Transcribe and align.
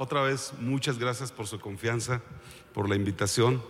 otra 0.00 0.22
vez 0.22 0.54
muchas 0.58 0.98
gracias 0.98 1.30
por 1.30 1.46
su 1.46 1.60
confianza, 1.60 2.22
por 2.72 2.88
la 2.88 2.96
invitación. 2.96 3.62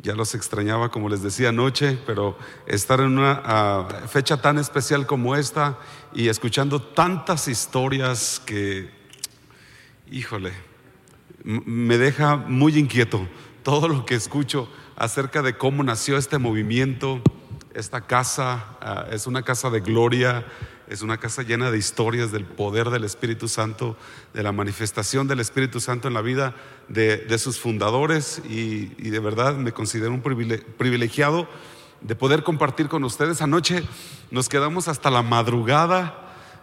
Ya 0.00 0.14
los 0.14 0.34
extrañaba, 0.34 0.90
como 0.90 1.10
les 1.10 1.20
decía 1.22 1.50
anoche, 1.50 1.98
pero 2.06 2.38
estar 2.66 3.00
en 3.00 3.18
una 3.18 3.42
ah, 3.44 3.86
fecha 4.08 4.40
tan 4.40 4.56
especial 4.56 5.06
como 5.06 5.36
esta 5.36 5.78
y 6.14 6.28
escuchando 6.28 6.80
tantas 6.80 7.46
historias 7.46 8.40
que, 8.46 8.88
híjole, 10.10 10.54
me 11.44 11.98
deja 11.98 12.36
muy 12.36 12.78
inquieto 12.78 13.28
todo 13.62 13.86
lo 13.86 14.06
que 14.06 14.14
escucho 14.14 14.70
acerca 14.96 15.42
de 15.42 15.58
cómo 15.58 15.84
nació 15.84 16.16
este 16.16 16.38
movimiento. 16.38 17.20
Esta 17.74 18.00
casa 18.00 18.78
ah, 18.80 19.08
es 19.10 19.26
una 19.26 19.42
casa 19.42 19.68
de 19.68 19.80
gloria, 19.80 20.46
es 20.88 21.02
una 21.02 21.18
casa 21.18 21.42
llena 21.42 21.70
de 21.70 21.78
historias 21.78 22.30
del 22.30 22.44
poder 22.44 22.90
del 22.90 23.04
Espíritu 23.04 23.48
Santo, 23.48 23.96
de 24.34 24.42
la 24.42 24.52
manifestación 24.52 25.26
del 25.26 25.40
Espíritu 25.40 25.80
Santo 25.80 26.06
en 26.06 26.14
la 26.14 26.20
vida 26.20 26.54
de, 26.88 27.38
sus 27.38 27.58
fundadores 27.58 28.40
y, 28.48 28.86
de 28.86 29.18
verdad 29.18 29.56
me 29.56 29.72
considero 29.72 30.12
un 30.12 30.22
privilegiado 30.22 31.48
de 32.00 32.14
poder 32.14 32.44
compartir 32.44 32.88
con 32.88 33.02
ustedes. 33.04 33.42
Anoche 33.42 33.82
nos 34.30 34.48
quedamos 34.48 34.86
hasta 34.86 35.10
la 35.10 35.22
madrugada 35.22 36.22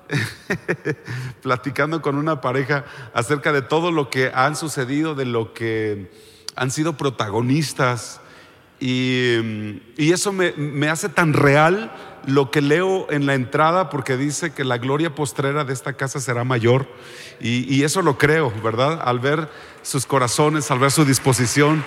platicando 1.41 2.02
con 2.02 2.16
una 2.16 2.39
pareja 2.39 2.85
acerca 3.13 3.52
de 3.52 3.61
todo 3.61 3.91
lo 3.91 4.09
que 4.09 4.31
han 4.33 4.55
sucedido, 4.55 5.16
de 5.16 5.25
lo 5.25 5.53
que 5.53 6.11
han 6.55 6.71
sido 6.71 6.95
protagonistas. 6.95 8.21
Y, 8.80 9.81
eso 9.97 10.31
me 10.31 10.89
hace 10.89 11.09
tan 11.09 11.33
real 11.33 11.91
lo 12.25 12.51
que 12.51 12.61
leo 12.61 13.07
en 13.11 13.25
la 13.25 13.33
entrada 13.33 13.89
porque 13.89 14.17
dice 14.17 14.51
que 14.53 14.63
la 14.63 14.77
gloria 14.77 15.13
postrera 15.15 15.63
de 15.63 15.73
esta 15.73 15.93
casa 15.93 16.19
será 16.19 16.43
mayor 16.43 16.87
y, 17.39 17.83
eso 17.83 18.01
lo 18.01 18.17
creo, 18.17 18.53
¿verdad? 18.63 19.01
Al 19.03 19.19
ver 19.19 19.49
sus 19.81 20.05
corazones, 20.05 20.71
al 20.71 20.79
ver 20.79 20.91
su 20.91 21.03
disposición, 21.03 21.83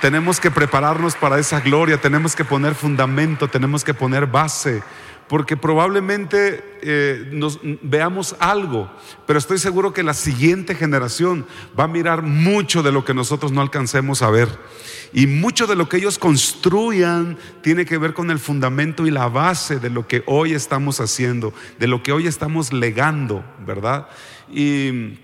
tenemos 0.00 0.38
que 0.38 0.50
prepararnos 0.50 1.16
para 1.16 1.38
esa 1.38 1.60
gloria, 1.60 2.00
tenemos 2.00 2.36
que 2.36 2.44
poner 2.44 2.74
fundamento, 2.74 3.48
tenemos 3.48 3.82
que 3.82 3.92
poner 3.92 4.26
base, 4.26 4.82
porque 5.30 5.56
probablemente 5.56 6.80
eh, 6.82 7.30
veamos 7.82 8.34
algo, 8.40 8.90
pero 9.28 9.38
estoy 9.38 9.58
seguro 9.58 9.92
que 9.92 10.02
la 10.02 10.12
siguiente 10.12 10.74
generación 10.74 11.46
va 11.78 11.84
a 11.84 11.86
mirar 11.86 12.22
mucho 12.22 12.82
de 12.82 12.90
lo 12.90 13.04
que 13.04 13.14
nosotros 13.14 13.52
no 13.52 13.60
alcancemos 13.60 14.22
a 14.22 14.30
ver. 14.30 14.48
Y 15.12 15.28
mucho 15.28 15.68
de 15.68 15.76
lo 15.76 15.88
que 15.88 15.98
ellos 15.98 16.18
construyan 16.18 17.38
tiene 17.62 17.84
que 17.84 17.96
ver 17.96 18.12
con 18.12 18.32
el 18.32 18.40
fundamento 18.40 19.06
y 19.06 19.12
la 19.12 19.28
base 19.28 19.78
de 19.78 19.88
lo 19.88 20.08
que 20.08 20.24
hoy 20.26 20.52
estamos 20.52 20.98
haciendo, 21.00 21.54
de 21.78 21.86
lo 21.86 22.02
que 22.02 22.10
hoy 22.10 22.26
estamos 22.26 22.72
legando, 22.72 23.44
¿verdad? 23.64 24.08
Y 24.52 25.16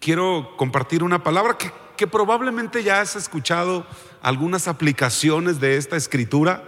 quiero 0.00 0.56
compartir 0.56 1.04
una 1.04 1.22
palabra 1.22 1.56
que 1.96 2.06
probablemente 2.08 2.82
ya 2.82 3.00
has 3.00 3.14
escuchado 3.14 3.86
algunas 4.22 4.66
aplicaciones 4.66 5.60
de 5.60 5.76
esta 5.76 5.96
escritura, 5.96 6.64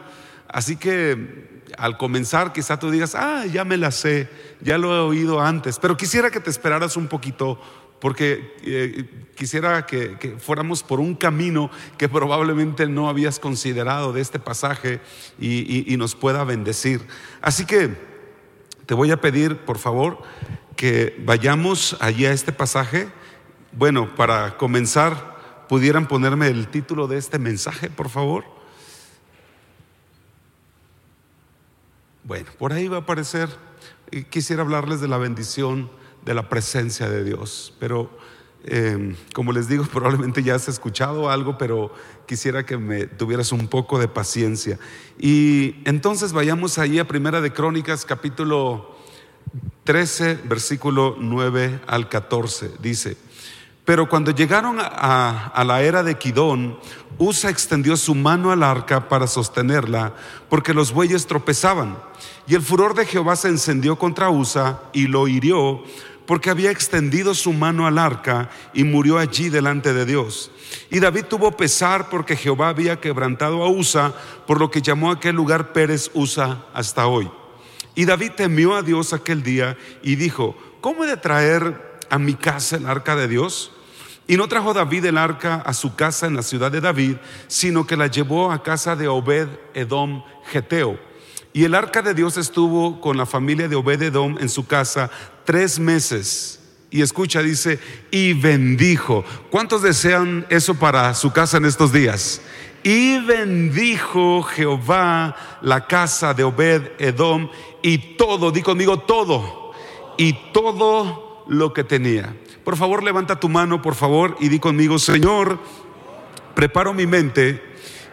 así 0.47 0.77
que 0.77 1.56
al 1.79 1.99
comenzar 1.99 2.53
quizá 2.53 2.79
tú 2.79 2.91
digas, 2.91 3.15
ah, 3.15 3.45
ya 3.47 3.65
me 3.65 3.77
la 3.77 3.91
sé, 3.91 4.29
ya 4.61 4.79
lo 4.79 4.95
he 4.95 5.01
oído 5.01 5.41
antes, 5.41 5.79
pero 5.79 5.97
quisiera 5.97 6.31
que 6.31 6.41
te 6.41 6.51
esperaras 6.51 6.97
un 6.97 7.09
poquito 7.09 7.61
porque 8.01 8.55
eh, 8.63 9.09
quisiera 9.35 9.87
que, 9.87 10.37
fuéramos 10.39 10.83
por 10.83 11.01
un 11.01 11.15
camino 11.15 11.71
que 11.97 12.09
probablemente 12.09 12.87
no 12.87 13.09
habías 13.09 13.39
considerado 13.39 14.13
de 14.13 14.21
este 14.21 14.39
pasaje 14.39 15.01
y, 15.41 15.93
y 15.93 15.97
nos 15.97 16.15
pueda 16.15 16.45
bendecir. 16.45 17.07
Así 17.41 17.65
que 17.65 17.97
te 18.85 18.95
voy 18.95 19.11
a 19.11 19.21
pedir, 19.21 19.59
por 19.59 19.79
favor, 19.79 20.23
que 20.77 21.17
vayamos 21.25 21.97
allí 22.01 22.27
a 22.27 22.33
este 22.33 22.53
pasaje. 22.53 23.09
Bueno, 23.73 24.15
para 24.15 24.57
comenzar, 24.59 25.65
pudieran 25.69 26.07
ponerme 26.07 26.49
el 26.49 26.69
título 26.69 27.09
de 27.09 27.19
este 27.19 27.39
mensaje, 27.39 27.91
por 27.91 28.09
favor. 28.09 28.56
Bueno, 32.27 32.51
por 32.59 32.73
ahí 32.73 32.89
va 32.89 32.97
a 32.97 33.01
aparecer. 33.03 33.49
Quisiera 34.31 34.63
hablarles 34.63 35.01
de 35.01 35.07
la 35.07 35.17
bendición 35.17 35.89
de 36.25 36.35
la 36.35 36.49
presencia 36.49 37.09
de 37.09 37.23
Dios. 37.23 37.73
Pero 37.79 38.11
em, 38.65 39.15
como 39.33 39.53
les 39.53 39.69
digo, 39.69 39.85
probablemente 39.93 40.43
ya 40.43 40.57
has 40.57 40.67
escuchado 40.67 41.31
algo, 41.31 41.57
pero 41.57 41.95
quisiera 42.27 42.67
que 42.67 42.79
me 42.79 43.07
tuvieras 43.07 43.53
un 43.53 43.69
poco 43.69 44.01
de 44.01 44.09
paciencia. 44.09 44.77
Y 45.21 45.77
entonces 45.85 46.33
vayamos 46.33 46.79
ahí 46.79 46.99
a 46.99 47.07
Primera 47.07 47.41
de 47.41 47.53
Crónicas, 47.53 48.05
capítulo 48.05 48.97
13, 49.85 50.41
versículo 50.47 51.15
9 51.21 51.83
al 51.87 52.09
14. 52.09 52.73
Dice, 52.81 53.17
pero 53.87 54.09
cuando 54.09 54.33
llegaron 54.33 54.79
a, 54.81 55.63
la 55.65 55.81
era 55.81 56.03
de 56.03 56.19
Quidón, 56.19 56.77
Usa 57.19 57.51
extendió 57.51 57.97
su 57.97 58.17
mano 58.17 58.51
al 58.51 58.65
arca 58.65 59.09
para 59.09 59.29
sostenerla, 59.29 60.13
porque 60.51 60.75
los 60.75 60.93
bueyes 60.93 61.29
tropezaban. 61.29 61.97
Y 62.49 62.57
el 62.57 62.63
furor 62.63 62.95
de 62.97 63.07
Jehová 63.07 63.37
se 63.37 63.47
encendió 63.47 63.97
contra 63.97 64.29
Usa 64.29 64.83
y 64.93 65.07
lo 65.07 65.29
hirió, 65.29 65.85
porque 66.27 66.51
había 66.51 66.73
extendido 66.73 67.33
su 67.33 67.53
mano 67.53 67.87
al 67.87 67.99
arca 67.99 68.51
y 68.75 68.83
murió 68.83 69.19
allí 69.19 69.51
delante 69.51 69.95
de 69.95 70.05
Dios. 70.05 70.51
Y 70.91 70.99
David 70.99 71.27
tuvo 71.27 71.57
pesar 71.57 72.11
porque 72.11 72.35
Jehová 72.35 72.71
había 72.71 73.01
quebrantado 73.01 73.63
a 73.63 73.71
Usa, 73.71 74.13
por 74.49 74.59
lo 74.59 74.69
que 74.69 74.83
llamó 74.83 75.11
a 75.11 75.15
aquel 75.15 75.37
lugar 75.37 75.73
Pérez 75.73 76.11
Usa 76.13 76.67
hasta 76.75 77.07
hoy. 77.07 77.31
Y 77.95 78.05
David 78.05 78.33
temió 78.37 78.75
a 78.75 78.83
Dios 78.83 79.13
aquel 79.13 79.45
día 79.45 79.79
y 80.03 80.17
dijo, 80.17 80.57
¿cómo 80.81 81.05
he 81.05 81.07
de 81.07 81.17
traer 81.17 82.01
a 82.11 82.19
mi 82.19 82.35
casa 82.35 82.77
el 82.79 82.87
arca 82.87 83.15
de 83.15 83.29
Dios? 83.29 83.71
Y 84.29 84.37
no 84.37 84.49
trajo 84.49 84.75
David 84.75 85.05
el 85.05 85.19
arca 85.19 85.57
a 85.57 85.73
su 85.73 85.95
casa 85.95 86.27
en 86.27 86.35
la 86.35 86.43
ciudad 86.43 86.73
de 86.73 86.81
David, 86.81 87.17
sino 87.47 87.87
que 87.87 87.97
la 87.97 88.09
llevó 88.09 88.51
a 88.51 88.63
casa 88.63 88.97
de 88.97 89.07
Obed 89.07 89.49
Edom 89.73 90.25
Geteo. 90.51 90.99
Y 91.53 91.65
el 91.65 91.75
arca 91.75 92.03
de 92.03 92.13
Dios 92.13 92.37
estuvo 92.37 93.01
con 93.01 93.17
la 93.17 93.25
familia 93.25 93.69
de 93.69 93.77
Obed 93.77 94.03
Edom 94.03 94.37
en 94.41 94.49
su 94.49 94.67
casa 94.67 95.11
tres 95.45 95.79
meses. 95.79 96.61
Y 96.91 97.03
escucha, 97.03 97.41
dice, 97.41 97.79
y 98.11 98.33
bendijo. 98.33 99.25
¿Cuántos 99.51 99.83
desean 99.83 100.45
eso 100.51 100.75
para 100.75 101.15
su 101.15 101.33
casa 101.33 101.57
en 101.59 101.65
estos 101.65 101.93
días? 101.93 102.43
Y 102.83 103.21
bendijo 103.21 104.43
Jehová 104.43 105.35
la 105.63 105.87
casa 105.87 106.35
de 106.35 106.45
Obed 106.45 106.93
Edom 106.99 107.49
y 107.83 108.17
todo, 108.17 108.51
di 108.51 108.63
conmigo 108.63 108.99
todo, 108.99 109.73
y 110.17 110.33
todo 110.53 111.45
lo 111.49 111.73
que 111.73 111.85
tenía. 111.85 112.35
Por 112.67 112.77
favor, 112.77 113.05
levanta 113.05 113.39
tu 113.39 113.49
mano, 113.49 113.81
por 113.81 113.95
favor, 113.95 114.37
y 114.41 114.49
di 114.49 114.59
conmigo, 114.59 114.99
Señor, 114.99 115.61
preparo 116.57 116.93
mi 116.93 117.07
mente 117.07 117.63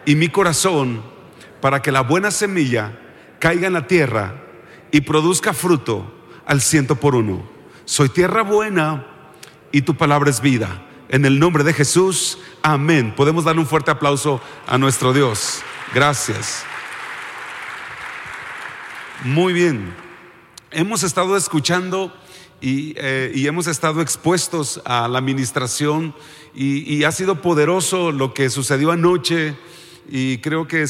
y 0.06 0.14
mi 0.14 0.28
corazón 0.28 1.02
para 1.60 1.82
que 1.82 1.90
la 1.90 2.02
buena 2.02 2.30
semilla 2.30 2.96
caiga 3.40 3.66
en 3.66 3.72
la 3.72 3.88
tierra 3.88 4.44
y 4.92 5.00
produzca 5.00 5.54
fruto 5.54 6.06
al 6.46 6.60
ciento 6.60 6.94
por 6.94 7.16
uno. 7.16 7.42
Soy 7.84 8.08
tierra 8.10 8.42
buena 8.42 9.04
y 9.72 9.82
tu 9.82 9.96
palabra 9.96 10.30
es 10.30 10.40
vida. 10.40 10.86
En 11.08 11.24
el 11.24 11.40
nombre 11.40 11.64
de 11.64 11.72
Jesús, 11.72 12.38
amén. 12.62 13.12
Podemos 13.16 13.42
darle 13.42 13.60
un 13.60 13.66
fuerte 13.66 13.90
aplauso 13.90 14.40
a 14.68 14.78
nuestro 14.78 15.12
Dios. 15.12 15.64
Gracias. 15.92 16.64
Muy 19.24 19.52
bien. 19.52 19.92
Hemos 20.70 21.02
estado 21.02 21.36
escuchando 21.36 22.14
y, 22.64 22.94
eh, 22.96 23.30
hemos 23.34 23.66
estado 23.66 24.00
expuestos 24.00 24.80
a 24.86 25.06
la 25.06 25.18
administración 25.18 26.14
y, 26.54 27.04
ha 27.04 27.12
sido 27.12 27.42
poderoso 27.42 28.10
lo 28.10 28.32
que 28.32 28.48
sucedió 28.48 28.90
anoche 28.90 29.54
y 30.08 30.38
creo 30.38 30.66
que 30.66 30.86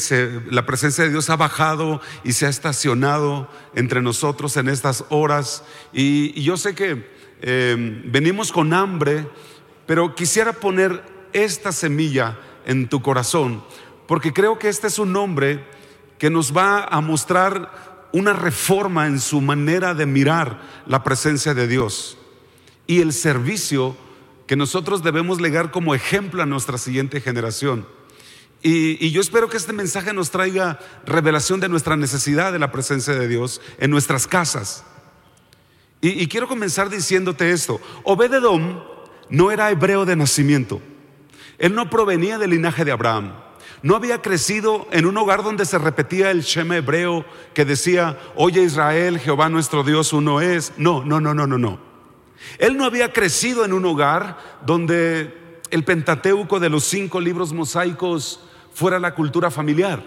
la 0.51 0.65
presencia 0.65 1.03
de 1.03 1.09
Dios 1.09 1.29
ha 1.29 1.35
bajado 1.35 1.99
y 2.23 2.31
se 2.31 2.45
ha 2.45 2.49
estacionado 2.49 3.49
entre 3.73 4.01
nosotros 4.01 4.55
en 4.55 4.69
estas 4.69 5.03
horas. 5.09 5.65
Y, 5.91 6.41
yo 6.41 6.55
sé 6.55 6.75
que 6.75 7.11
em, 7.41 8.09
venimos 8.09 8.53
con 8.53 8.71
hambre, 8.71 9.27
pero 9.85 10.15
quisiera 10.15 10.53
poner 10.53 11.03
esta 11.33 11.73
semilla 11.73 12.39
en 12.65 12.87
tu 12.87 13.01
corazón, 13.01 13.61
porque 14.07 14.31
creo 14.31 14.57
que 14.57 14.69
este 14.69 14.87
es 14.87 14.97
un 14.97 15.11
nombre 15.11 15.61
que 16.19 16.29
nos 16.29 16.55
va 16.55 16.85
a 16.85 17.01
mostrar 17.01 17.94
una 18.15 18.31
reforma 18.31 19.07
en 19.07 19.19
su 19.19 19.41
manera 19.41 19.93
de 19.93 20.05
mirar 20.05 20.61
la 20.87 21.03
presencia 21.03 21.53
de 21.53 21.67
Dios 21.67 22.17
y 22.87 23.01
el 23.01 23.11
servicio 23.11 23.97
que 24.47 24.55
nosotros 24.55 25.03
debemos 25.03 25.41
legar 25.41 25.69
como 25.69 25.93
ejemplo 25.93 26.41
a 26.41 26.45
nuestra 26.45 26.77
siguiente 26.77 27.19
generación. 27.19 27.85
Y, 28.63 29.11
yo 29.11 29.19
espero 29.19 29.49
que 29.49 29.57
este 29.57 29.73
mensaje 29.73 30.13
nos 30.13 30.31
traiga 30.31 30.79
revelación 31.05 31.59
de 31.59 31.67
nuestra 31.67 31.97
necesidad 31.97 32.53
de 32.53 32.59
la 32.59 32.71
presencia 32.71 33.13
de 33.13 33.27
Dios 33.27 33.59
en 33.79 33.91
nuestras 33.91 34.27
casas. 34.27 34.85
Y, 35.99 36.25
quiero 36.27 36.47
comenzar 36.47 36.89
diciéndote 36.89 37.51
esto. 37.51 37.81
Obededom 38.05 38.81
no 39.29 39.51
era 39.51 39.71
hebreo 39.71 40.05
de 40.05 40.15
nacimiento. 40.15 40.81
Él 41.57 41.75
no 41.75 41.89
provenía 41.89 42.37
del 42.37 42.51
linaje 42.51 42.85
de 42.85 42.93
Abraham. 42.93 43.33
No 43.85 43.95
había 43.95 44.19
crecido 44.19 44.87
en 44.89 45.05
un 45.05 45.15
hogar 45.15 45.43
donde 45.43 45.63
se 45.63 45.77
repetía 45.77 46.31
el 46.31 46.41
Shema 46.41 46.77
hebreo 46.77 47.23
que 47.53 47.65
decía, 47.65 48.17
oye 48.35 48.63
Israel, 48.63 49.19
Jehová 49.19 49.47
nuestro 49.47 49.83
Dios 49.83 50.11
uno 50.11 50.41
es. 50.41 50.73
No, 50.75 51.03
no, 51.05 51.21
no, 51.21 51.35
no, 51.35 51.45
no, 51.45 51.59
no. 51.59 51.77
Él 52.57 52.77
no 52.77 52.85
había 52.85 53.13
crecido 53.13 53.63
en 53.63 53.73
un 53.73 53.85
hogar 53.85 54.39
donde 54.65 55.61
el 55.69 55.83
Pentateuco 55.83 56.59
de 56.59 56.71
los 56.71 56.83
cinco 56.83 57.19
libros 57.19 57.53
mosaicos 57.53 58.39
fuera 58.73 58.97
la 58.97 59.13
cultura 59.13 59.51
familiar. 59.51 60.01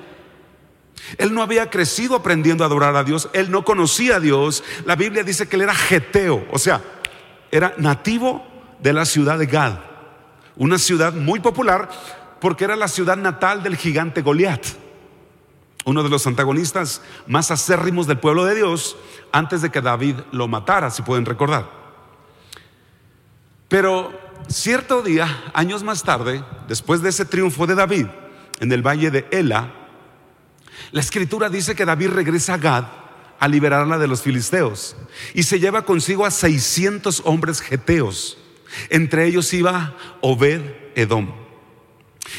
Él 1.17 1.33
no 1.33 1.41
había 1.41 1.71
crecido 1.71 2.17
aprendiendo 2.17 2.65
a 2.65 2.67
adorar 2.67 2.97
a 2.97 3.05
Dios, 3.05 3.31
él 3.33 3.49
no 3.49 3.65
conocía 3.65 4.17
a 4.17 4.21
Dios. 4.21 4.65
La 4.87 4.97
Biblia 4.97 5.23
dice 5.23 5.47
que 5.47 5.55
él 5.55 5.63
era 5.63 5.75
geteo, 5.77 6.45
o 6.51 6.59
sea, 6.59 6.83
era 7.53 7.75
nativo 7.79 8.45
de 8.81 8.93
la 8.93 9.05
ciudad 9.05 9.39
de 9.39 9.47
Gad, 9.47 9.79
una 10.57 10.79
ciudad 10.79 11.13
muy 11.13 11.39
popular 11.39 11.89
porque 12.41 12.65
era 12.65 12.77
la 12.77 12.89
ciudad 12.89 13.17
natal 13.17 13.63
del 13.63 13.77
gigante 13.77 14.23
Goliat, 14.23 14.65
uno 15.85 16.03
de 16.03 16.11
los 16.11 16.27
antagonistas 16.27 17.01
más 17.27 17.51
acérrimos 17.51 18.07
del 18.07 18.19
pueblo 18.19 18.45
de 18.45 18.55
Dios 18.55 18.97
antes 19.33 19.63
de 19.63 19.71
que 19.71 19.81
David 19.81 20.17
lo 20.33 20.47
matara, 20.47 20.91
si 20.91 21.03
pueden 21.03 21.25
recordar. 21.25 21.71
Pero 23.69 24.13
cierto 24.49 25.03
día, 25.03 25.45
años 25.55 25.83
más 25.83 26.03
tarde, 26.03 26.45
después 26.67 27.01
de 27.01 27.11
ese 27.11 27.25
triunfo 27.25 27.67
de 27.67 27.75
David 27.75 28.07
en 28.61 28.73
el 28.73 28.87
valle 28.87 29.11
de 29.11 29.27
Ela, 29.31 29.73
la 30.93 31.01
escritura 31.01 31.49
dice 31.49 31.75
que 31.75 31.85
David 31.85 32.11
regresa 32.11 32.55
a 32.55 32.59
Gad 32.59 32.85
a 33.39 33.49
liberarla 33.49 33.99
de 33.99 34.09
los 34.09 34.23
filisteos 34.23 34.97
y 35.35 35.45
se 35.45 35.61
lleva 35.61 35.83
consigo 35.83 36.27
a 36.27 36.31
600 36.31 37.23
hombres 37.25 37.61
geteos. 37.61 38.39
Entre 38.91 39.27
ellos 39.27 39.53
iba 39.55 39.95
Obed 40.21 40.61
Edom. 40.95 41.48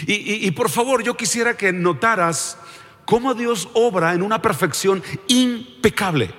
Y, 0.06 0.46
y 0.48 0.52
por 0.52 0.70
favor, 0.70 1.04
yo 1.04 1.18
quisiera 1.18 1.58
que 1.58 1.72
notaras 1.74 2.58
cómo 3.06 3.34
Dios 3.34 3.70
obra 3.74 4.14
en 4.14 4.22
una 4.22 4.42
perfección 4.42 5.02
impecable. 5.28 6.32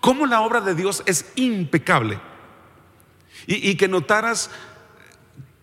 Cómo 0.00 0.26
la 0.26 0.42
obra 0.42 0.60
de 0.60 0.74
Dios 0.74 1.02
es 1.06 1.32
impecable. 1.36 2.20
Y, 3.46 3.74
que 3.76 3.88
notaras 3.88 4.50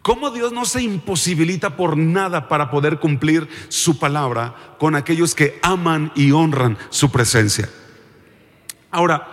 cómo 0.01 0.31
Dios 0.31 0.51
no 0.51 0.65
se 0.65 0.81
imposibilita 0.81 1.77
por 1.77 1.95
nada 1.95 2.47
para 2.47 2.71
poder 2.71 2.99
cumplir 2.99 3.47
su 3.69 3.99
palabra 3.99 4.75
con 4.79 4.95
aquellos 4.95 5.35
que 5.35 5.59
aman 5.61 6.11
y 6.15 6.31
honran 6.31 6.77
su 6.89 7.11
presencia. 7.11 7.69
Ahora, 8.91 9.27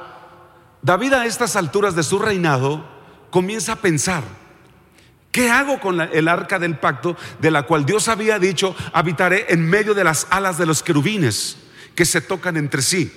David 0.82 1.14
a 1.14 1.26
estas 1.26 1.56
alturas 1.56 1.96
de 1.96 2.02
su 2.02 2.18
reinado 2.18 2.84
comienza 3.30 3.72
a 3.72 3.76
pensar, 3.76 4.22
¿qué 5.36 5.50
hago 5.50 5.78
con 5.78 6.00
el 6.00 6.28
arca 6.28 6.58
del 6.58 6.78
pacto 6.78 7.14
de 7.40 7.50
la 7.50 7.64
cual 7.64 7.84
Dios 7.84 8.08
había 8.08 8.38
dicho, 8.38 8.74
habitaré 8.94 9.44
en 9.50 9.68
medio 9.68 9.92
de 9.92 10.02
las 10.02 10.26
alas 10.30 10.56
de 10.56 10.64
los 10.64 10.82
querubines 10.82 11.58
que 11.94 12.06
se 12.06 12.22
tocan 12.22 12.56
entre 12.56 12.80
sí? 12.80 13.12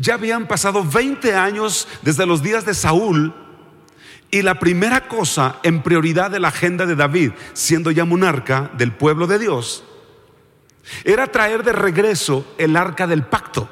Ya 0.00 0.14
habían 0.14 0.48
pasado 0.48 0.82
20 0.82 1.34
años 1.34 1.86
desde 2.00 2.24
los 2.24 2.42
días 2.42 2.64
de 2.64 2.72
Saúl 2.72 3.34
y 4.30 4.40
la 4.40 4.58
primera 4.58 5.06
cosa 5.06 5.56
en 5.64 5.82
prioridad 5.82 6.30
de 6.30 6.40
la 6.40 6.48
agenda 6.48 6.86
de 6.86 6.96
David, 6.96 7.32
siendo 7.52 7.90
ya 7.90 8.06
monarca 8.06 8.70
del 8.78 8.92
pueblo 8.92 9.26
de 9.26 9.38
Dios, 9.38 9.84
era 11.04 11.26
traer 11.26 11.62
de 11.62 11.74
regreso 11.74 12.54
el 12.56 12.74
arca 12.74 13.06
del 13.06 13.22
pacto, 13.24 13.68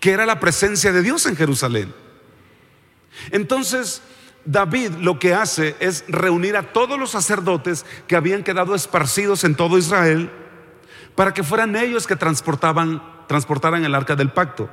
que 0.00 0.10
era 0.10 0.26
la 0.26 0.38
presencia 0.38 0.92
de 0.92 1.00
Dios 1.00 1.24
en 1.24 1.34
Jerusalén. 1.34 1.94
Entonces, 3.30 4.02
David 4.46 4.92
lo 5.00 5.18
que 5.18 5.34
hace 5.34 5.76
es 5.80 6.04
reunir 6.08 6.56
a 6.56 6.72
todos 6.72 6.98
los 6.98 7.10
sacerdotes 7.10 7.86
que 8.06 8.16
habían 8.16 8.42
quedado 8.42 8.74
esparcidos 8.74 9.44
en 9.44 9.54
todo 9.54 9.78
Israel 9.78 10.30
para 11.14 11.32
que 11.32 11.42
fueran 11.42 11.76
ellos 11.76 12.06
que 12.06 12.16
transportaban, 12.16 13.02
transportaran 13.26 13.84
el 13.84 13.94
arca 13.94 14.16
del 14.16 14.32
pacto. 14.32 14.68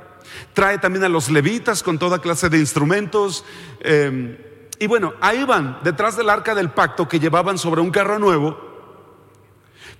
Trae 0.52 0.78
también 0.78 1.04
a 1.04 1.08
los 1.08 1.30
levitas 1.30 1.82
con 1.82 1.98
toda 1.98 2.20
clase 2.20 2.48
de 2.48 2.58
instrumentos. 2.58 3.44
Em, 3.80 4.36
y 4.78 4.86
bueno, 4.86 5.14
ahí 5.20 5.44
van 5.44 5.78
detrás 5.84 6.16
del 6.16 6.30
arca 6.30 6.54
del 6.54 6.70
pacto 6.70 7.08
que 7.08 7.20
llevaban 7.20 7.58
sobre 7.58 7.80
un 7.80 7.90
carro 7.90 8.18
nuevo. 8.18 8.72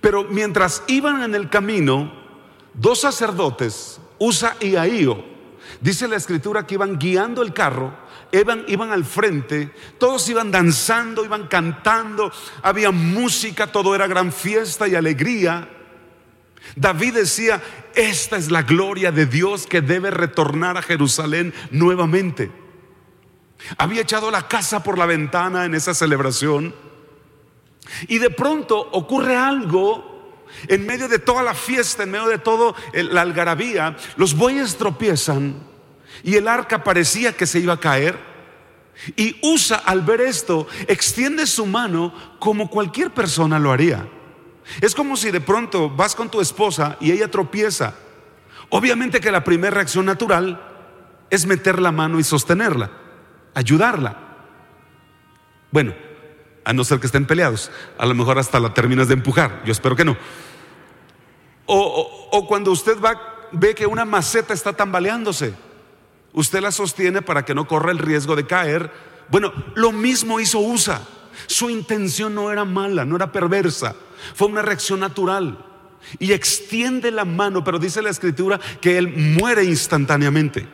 Pero 0.01 0.25
mientras 0.25 0.83
iban 0.89 1.23
en 1.23 1.35
el 1.35 1.49
camino, 1.49 2.13
dos 2.75 3.01
sacerdotes, 3.01 4.01
Usa 4.19 4.57
y 4.61 4.77
Ahío, 4.77 5.25
dice 5.81 6.09
la 6.09 6.17
escritura 6.17 6.67
que 6.67 6.75
iban 6.75 6.99
guiando 6.99 7.43
el 7.43 7.53
carro, 7.53 7.95
iban, 8.33 8.65
iban 8.67 8.91
al 8.91 9.05
frente, 9.05 9.71
todos 9.99 10.29
iban 10.29 10.51
danzando, 10.51 11.25
iban 11.25 11.47
cantando, 11.47 12.33
había 12.63 12.91
música, 12.91 13.67
todo 13.67 13.95
era 13.95 14.07
gran 14.07 14.33
fiesta 14.33 14.89
y 14.89 14.95
alegría. 14.95 15.69
David 16.75 17.15
decía, 17.15 17.63
esta 17.95 18.37
es 18.37 18.51
la 18.51 18.63
gloria 18.63 19.13
de 19.13 19.27
Dios 19.27 19.67
que 19.67 19.83
debe 19.83 20.11
retornar 20.11 20.79
a 20.79 20.83
Jerusalén 20.83 21.53
nuevamente. 21.71 22.51
Había 23.77 24.03
echado 24.03 24.31
la 24.31 24.49
casa 24.49 24.83
por 24.83 24.99
la 24.99 25.07
ventana 25.07 25.65
en 25.65 25.75
esa 25.75 25.95
celebración. 25.95 26.75
Y 28.09 28.19
de 28.19 28.31
pronto 28.31 28.79
ocurre 28.93 29.37
algo 29.37 30.11
en 30.69 30.87
medio 30.87 31.09
de 31.09 31.19
toda 31.19 31.43
la 31.43 31.55
fiesta, 31.55 32.05
en 32.05 32.11
medio 32.11 32.29
de 32.29 32.39
toda 32.39 32.75
la 32.93 33.21
algarabía. 33.21 33.97
Los 34.17 34.35
bueyes 34.35 34.77
tropiezan 34.77 35.72
y 36.23 36.37
el 36.37 36.49
arca 36.49 36.85
parecía 36.85 37.37
que 37.37 37.47
se 37.47 37.59
iba 37.59 37.75
a 37.75 37.81
caer. 37.81 38.19
Y 39.17 39.39
Usa 39.43 39.77
al 39.77 40.03
ver 40.03 40.21
esto 40.21 40.67
extiende 40.87 41.47
su 41.47 41.67
mano 41.67 42.13
como 42.39 42.69
cualquier 42.69 43.11
persona 43.11 43.59
lo 43.59 43.73
haría. 43.73 44.07
Es 44.81 44.95
como 44.95 45.17
si 45.17 45.31
de 45.31 45.41
pronto 45.41 45.91
vas 45.91 46.15
con 46.15 46.31
tu 46.31 46.41
esposa 46.41 46.97
y 47.01 47.11
ella 47.11 47.31
tropieza. 47.31 47.95
Obviamente 48.69 49.21
que 49.21 49.33
la 49.33 49.43
primera 49.43 49.75
reacción 49.75 50.05
natural 50.05 50.61
es 51.31 51.47
meter 51.47 51.81
la 51.81 51.91
mano 51.91 52.21
y 52.21 52.25
sostenerla 52.25 53.03
ayudarla. 53.55 54.17
Bueno, 55.71 55.95
a 56.65 56.73
no 56.73 56.85
ser 56.85 57.01
que 57.01 57.07
estén 57.07 57.27
peleados, 57.27 57.71
a 57.99 58.07
lo 58.07 58.15
mejor 58.15 58.39
hasta 58.39 58.61
la 58.61 58.75
terminas 58.75 59.09
de 59.09 59.15
empujar, 59.15 59.63
yo 59.65 59.73
espero 59.73 59.97
que 59.97 60.05
no. 60.05 60.17
O, 61.67 62.47
cuando 62.49 62.71
usted 62.71 63.01
va, 63.01 63.49
ve 63.53 63.75
que 63.75 63.87
una 63.87 64.05
maceta 64.05 64.53
está 64.53 64.73
tambaleándose, 64.73 65.55
usted 66.33 66.61
la 66.61 66.73
sostiene 66.73 67.23
para 67.23 67.45
que 67.45 67.55
no 67.55 67.67
corra 67.67 67.91
el 67.91 67.99
riesgo 67.99 68.37
de 68.37 68.47
caer. 68.47 68.91
Bueno, 69.29 69.53
lo 69.75 69.93
mismo 69.93 70.41
hizo 70.41 70.59
USA. 70.59 71.01
Su 71.47 71.71
intención 71.71 72.35
no 72.35 72.51
era 72.51 72.65
mala, 72.65 73.05
no 73.05 73.17
era 73.17 73.33
perversa, 73.33 73.95
fue 74.35 74.49
una 74.49 74.63
reacción 74.63 75.01
natural. 75.01 75.67
Y 76.19 76.33
extiende 76.33 77.11
la 77.11 77.25
mano, 77.25 77.63
pero 77.63 77.79
dice 77.79 78.03
la 78.03 78.11
escritura 78.11 78.61
que 78.81 78.99
él 78.99 79.09
muere 79.09 79.65
instantáneamente. 79.65 80.67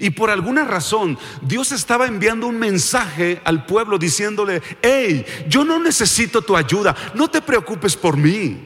Y 0.00 0.10
por 0.10 0.28
alguna 0.30 0.64
razón 0.64 1.16
Dios 1.40 1.70
estaba 1.72 2.06
enviando 2.06 2.46
un 2.48 2.58
mensaje 2.58 3.40
al 3.44 3.64
pueblo 3.64 3.96
diciéndole, 3.96 4.60
hey, 4.82 5.24
yo 5.48 5.64
no 5.64 5.78
necesito 5.78 6.42
tu 6.42 6.56
ayuda, 6.56 6.94
no 7.14 7.28
te 7.28 7.40
preocupes 7.40 7.96
por 7.96 8.16
mí. 8.16 8.64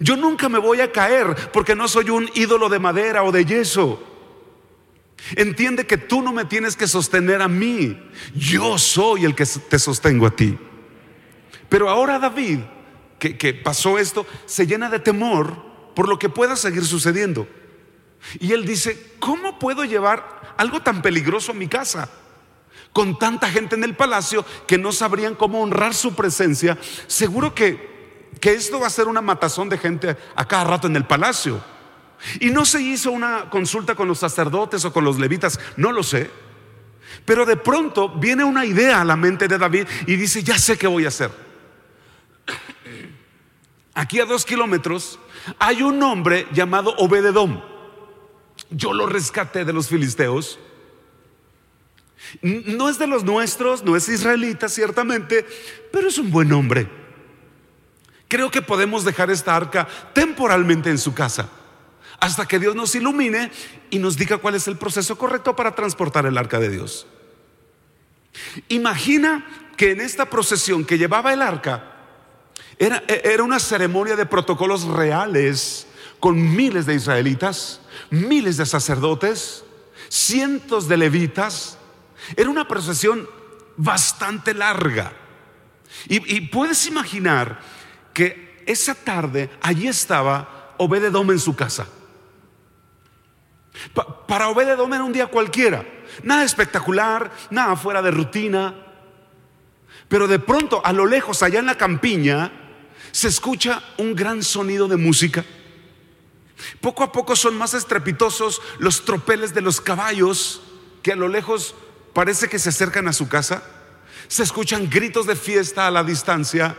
Yo 0.00 0.16
nunca 0.16 0.48
me 0.48 0.58
voy 0.58 0.80
a 0.80 0.90
caer 0.90 1.50
porque 1.52 1.74
no 1.74 1.88
soy 1.88 2.10
un 2.10 2.30
ídolo 2.34 2.68
de 2.68 2.78
madera 2.78 3.24
o 3.24 3.32
de 3.32 3.44
yeso. 3.44 4.13
Entiende 5.36 5.86
que 5.86 5.96
tú 5.96 6.22
no 6.22 6.32
me 6.32 6.44
tienes 6.44 6.76
que 6.76 6.86
sostener 6.86 7.40
a 7.40 7.48
mí, 7.48 7.98
yo 8.34 8.78
soy 8.78 9.24
el 9.24 9.34
que 9.34 9.46
te 9.46 9.78
sostengo 9.78 10.26
a 10.26 10.36
ti. 10.36 10.58
Pero 11.68 11.88
ahora 11.88 12.18
David, 12.18 12.60
que, 13.18 13.38
que 13.38 13.54
pasó 13.54 13.98
esto, 13.98 14.26
se 14.44 14.66
llena 14.66 14.90
de 14.90 15.00
temor 15.00 15.56
por 15.94 16.08
lo 16.08 16.18
que 16.18 16.28
pueda 16.28 16.56
seguir 16.56 16.84
sucediendo. 16.84 17.48
Y 18.38 18.52
él 18.52 18.66
dice, 18.66 19.14
¿cómo 19.18 19.58
puedo 19.58 19.84
llevar 19.84 20.54
algo 20.56 20.82
tan 20.82 21.02
peligroso 21.02 21.52
a 21.52 21.54
mi 21.54 21.68
casa? 21.68 22.10
Con 22.92 23.18
tanta 23.18 23.50
gente 23.50 23.74
en 23.76 23.84
el 23.84 23.96
palacio 23.96 24.44
que 24.66 24.78
no 24.78 24.92
sabrían 24.92 25.34
cómo 25.34 25.62
honrar 25.62 25.94
su 25.94 26.14
presencia, 26.14 26.78
seguro 27.06 27.54
que, 27.54 28.30
que 28.40 28.52
esto 28.52 28.78
va 28.78 28.86
a 28.86 28.90
ser 28.90 29.08
una 29.08 29.20
matazón 29.20 29.68
de 29.68 29.78
gente 29.78 30.16
a 30.36 30.46
cada 30.46 30.64
rato 30.64 30.86
en 30.86 30.96
el 30.96 31.06
palacio. 31.06 31.62
Y 32.40 32.50
no 32.50 32.64
se 32.64 32.80
hizo 32.80 33.10
una 33.10 33.50
consulta 33.50 33.94
con 33.94 34.08
los 34.08 34.18
sacerdotes 34.18 34.84
o 34.84 34.92
con 34.92 35.04
los 35.04 35.18
levitas, 35.18 35.60
no 35.76 35.92
lo 35.92 36.02
sé. 36.02 36.30
Pero 37.24 37.44
de 37.44 37.56
pronto 37.56 38.08
viene 38.08 38.44
una 38.44 38.64
idea 38.64 39.00
a 39.00 39.04
la 39.04 39.16
mente 39.16 39.48
de 39.48 39.58
David 39.58 39.86
y 40.06 40.16
dice, 40.16 40.42
ya 40.42 40.58
sé 40.58 40.76
qué 40.76 40.86
voy 40.86 41.04
a 41.04 41.08
hacer. 41.08 41.30
Aquí 43.94 44.20
a 44.20 44.24
dos 44.24 44.44
kilómetros 44.44 45.18
hay 45.58 45.82
un 45.82 46.02
hombre 46.02 46.46
llamado 46.52 46.94
Obededom. 46.96 47.62
Yo 48.70 48.92
lo 48.92 49.06
rescaté 49.06 49.64
de 49.64 49.72
los 49.72 49.88
filisteos. 49.88 50.58
No 52.42 52.88
es 52.88 52.98
de 52.98 53.06
los 53.06 53.22
nuestros, 53.22 53.84
no 53.84 53.96
es 53.96 54.08
israelita 54.08 54.68
ciertamente, 54.68 55.46
pero 55.92 56.08
es 56.08 56.18
un 56.18 56.30
buen 56.30 56.52
hombre. 56.52 56.88
Creo 58.28 58.50
que 58.50 58.62
podemos 58.62 59.04
dejar 59.04 59.30
esta 59.30 59.54
arca 59.54 59.86
temporalmente 60.14 60.90
en 60.90 60.98
su 60.98 61.14
casa 61.14 61.48
hasta 62.20 62.46
que 62.46 62.58
Dios 62.58 62.74
nos 62.74 62.94
ilumine 62.94 63.50
y 63.90 63.98
nos 63.98 64.16
diga 64.16 64.38
cuál 64.38 64.54
es 64.54 64.68
el 64.68 64.76
proceso 64.76 65.16
correcto 65.16 65.54
para 65.56 65.74
transportar 65.74 66.26
el 66.26 66.38
arca 66.38 66.58
de 66.58 66.70
Dios. 66.70 67.06
Imagina 68.68 69.46
que 69.76 69.92
en 69.92 70.00
esta 70.00 70.28
procesión 70.30 70.84
que 70.84 70.98
llevaba 70.98 71.32
el 71.32 71.42
arca 71.42 71.92
era, 72.78 73.02
era 73.08 73.42
una 73.42 73.58
ceremonia 73.58 74.16
de 74.16 74.26
protocolos 74.26 74.84
reales 74.84 75.86
con 76.20 76.56
miles 76.56 76.86
de 76.86 76.94
israelitas, 76.94 77.80
miles 78.10 78.56
de 78.56 78.66
sacerdotes, 78.66 79.64
cientos 80.08 80.88
de 80.88 80.96
levitas, 80.96 81.78
Era 82.36 82.48
una 82.48 82.66
procesión 82.66 83.28
bastante 83.76 84.54
larga. 84.54 85.12
Y, 86.08 86.40
puedes 86.48 86.86
imaginar 86.86 87.60
que 88.12 88.62
esa 88.66 88.94
tarde 88.94 89.50
allí 89.60 89.88
estaba 89.88 90.74
Obededom 90.78 91.30
en 91.30 91.38
su 91.38 91.54
casa. 91.54 91.86
Para 94.26 94.48
Obededom 94.48 94.92
era 94.92 95.04
un 95.04 95.12
día 95.12 95.26
cualquiera, 95.26 95.84
nada 96.22 96.44
espectacular, 96.44 97.30
nada 97.50 97.76
fuera 97.76 98.02
de 98.02 98.10
rutina. 98.10 98.74
Pero 100.08 100.28
de 100.28 100.38
pronto, 100.38 100.80
a 100.84 100.92
lo 100.92 101.06
lejos, 101.06 101.42
allá 101.42 101.58
en 101.58 101.66
la 101.66 101.76
campiña, 101.76 102.52
se 103.10 103.28
escucha 103.28 103.82
un 103.98 104.14
gran 104.14 104.42
sonido 104.42 104.88
de 104.88 104.96
música. 104.96 105.44
Poco 106.80 107.02
a 107.02 107.12
poco 107.12 107.36
son 107.36 107.56
más 107.56 107.74
estrepitosos 107.74 108.60
los 108.78 109.04
tropeles 109.04 109.54
de 109.54 109.60
los 109.60 109.80
caballos 109.80 110.62
que 111.02 111.12
a 111.12 111.16
lo 111.16 111.28
lejos 111.28 111.74
parece 112.12 112.48
que 112.48 112.58
se 112.58 112.70
acercan 112.70 113.08
a 113.08 113.12
su 113.12 113.28
casa. 113.28 113.62
Se 114.28 114.42
escuchan 114.42 114.88
gritos 114.88 115.26
de 115.26 115.36
fiesta 115.36 115.86
a 115.86 115.90
la 115.90 116.04
distancia. 116.04 116.76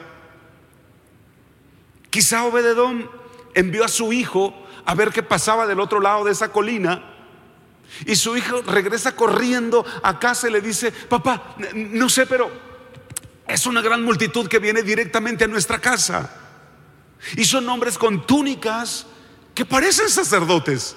Quizá 2.10 2.46
Obededón 2.46 3.10
envió 3.54 3.84
a 3.84 3.90
su 3.90 4.14
hijo 4.14 4.65
a 4.86 4.96
ver 4.96 5.12
qué 5.12 5.24
pasaba 5.24 5.68
del 5.68 5.80
otro 5.80 6.00
lado 6.00 6.24
de 6.24 6.32
esa 6.32 6.52
colina. 6.52 7.12
Y 8.06 8.16
su 8.16 8.36
hijo 8.36 8.62
regresa 8.62 9.16
corriendo 9.16 9.86
a 10.04 10.20
casa 10.20 10.48
y 10.48 10.52
le 10.52 10.62
dice, 10.62 10.92
papá, 10.92 11.56
no 11.74 12.10
sé, 12.10 12.26
pero 12.26 12.52
es 13.48 13.66
una 13.66 13.82
gran 13.82 14.04
multitud 14.04 14.48
que 14.48 14.60
viene 14.60 14.82
directamente 14.82 15.44
a 15.44 15.48
nuestra 15.48 15.80
casa. 15.80 16.30
Y 17.36 17.46
son 17.46 17.68
hombres 17.70 17.98
con 17.98 18.26
túnicas 18.26 19.08
que 19.54 19.66
parecen 19.66 20.10
sacerdotes. 20.10 20.96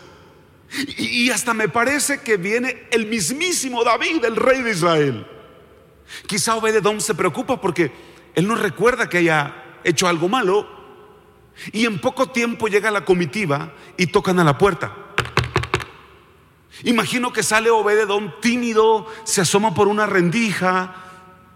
Y, 0.98 1.30
hasta 1.30 1.54
me 1.54 1.68
parece 1.68 2.20
que 2.20 2.36
viene 2.36 2.88
el 2.90 3.06
mismísimo 3.06 3.84
David, 3.84 4.24
el 4.24 4.36
rey 4.36 4.62
de 4.62 4.72
Israel. 4.72 5.26
Quizá 6.26 6.56
Obededón 6.56 7.00
se 7.00 7.14
preocupa 7.14 7.60
porque 7.60 7.90
él 8.34 8.46
no 8.46 8.54
recuerda 8.54 9.08
que 9.08 9.18
haya 9.18 9.80
hecho 9.84 10.08
algo 10.08 10.28
malo. 10.28 10.77
Y 11.72 11.86
en 11.86 12.00
poco 12.00 12.30
tiempo 12.30 12.68
llega 12.68 12.90
la 12.90 13.04
comitiva 13.04 13.72
y 13.96 14.06
tocan 14.06 14.38
a 14.38 14.44
la 14.44 14.58
puerta. 14.58 14.94
Imagino 16.84 17.32
que 17.32 17.42
sale 17.42 17.70
Obededón 17.70 18.34
tímido, 18.40 19.06
se 19.24 19.40
asoma 19.40 19.74
por 19.74 19.88
una 19.88 20.06
rendija, 20.06 20.94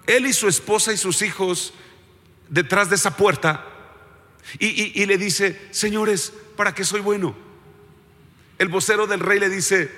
él 0.06 0.26
y 0.26 0.32
su 0.32 0.49
esposa 0.49 0.92
y 0.92 0.97
sus 0.97 1.23
hijos 1.23 1.75
detrás 2.49 2.90
de 2.90 2.97
esa 2.97 3.16
puerta 3.16 3.66
y, 4.59 5.06
le 5.06 5.18
dice, 5.18 5.61
señores, 5.71 6.32
¿para 6.56 6.75
qué 6.75 6.85
soy 6.85 7.00
bueno? 7.00 7.35
El 8.59 8.68
vocero 8.68 9.06
del 9.06 9.21
rey 9.21 9.38
le 9.38 9.49
dice, 9.49 9.90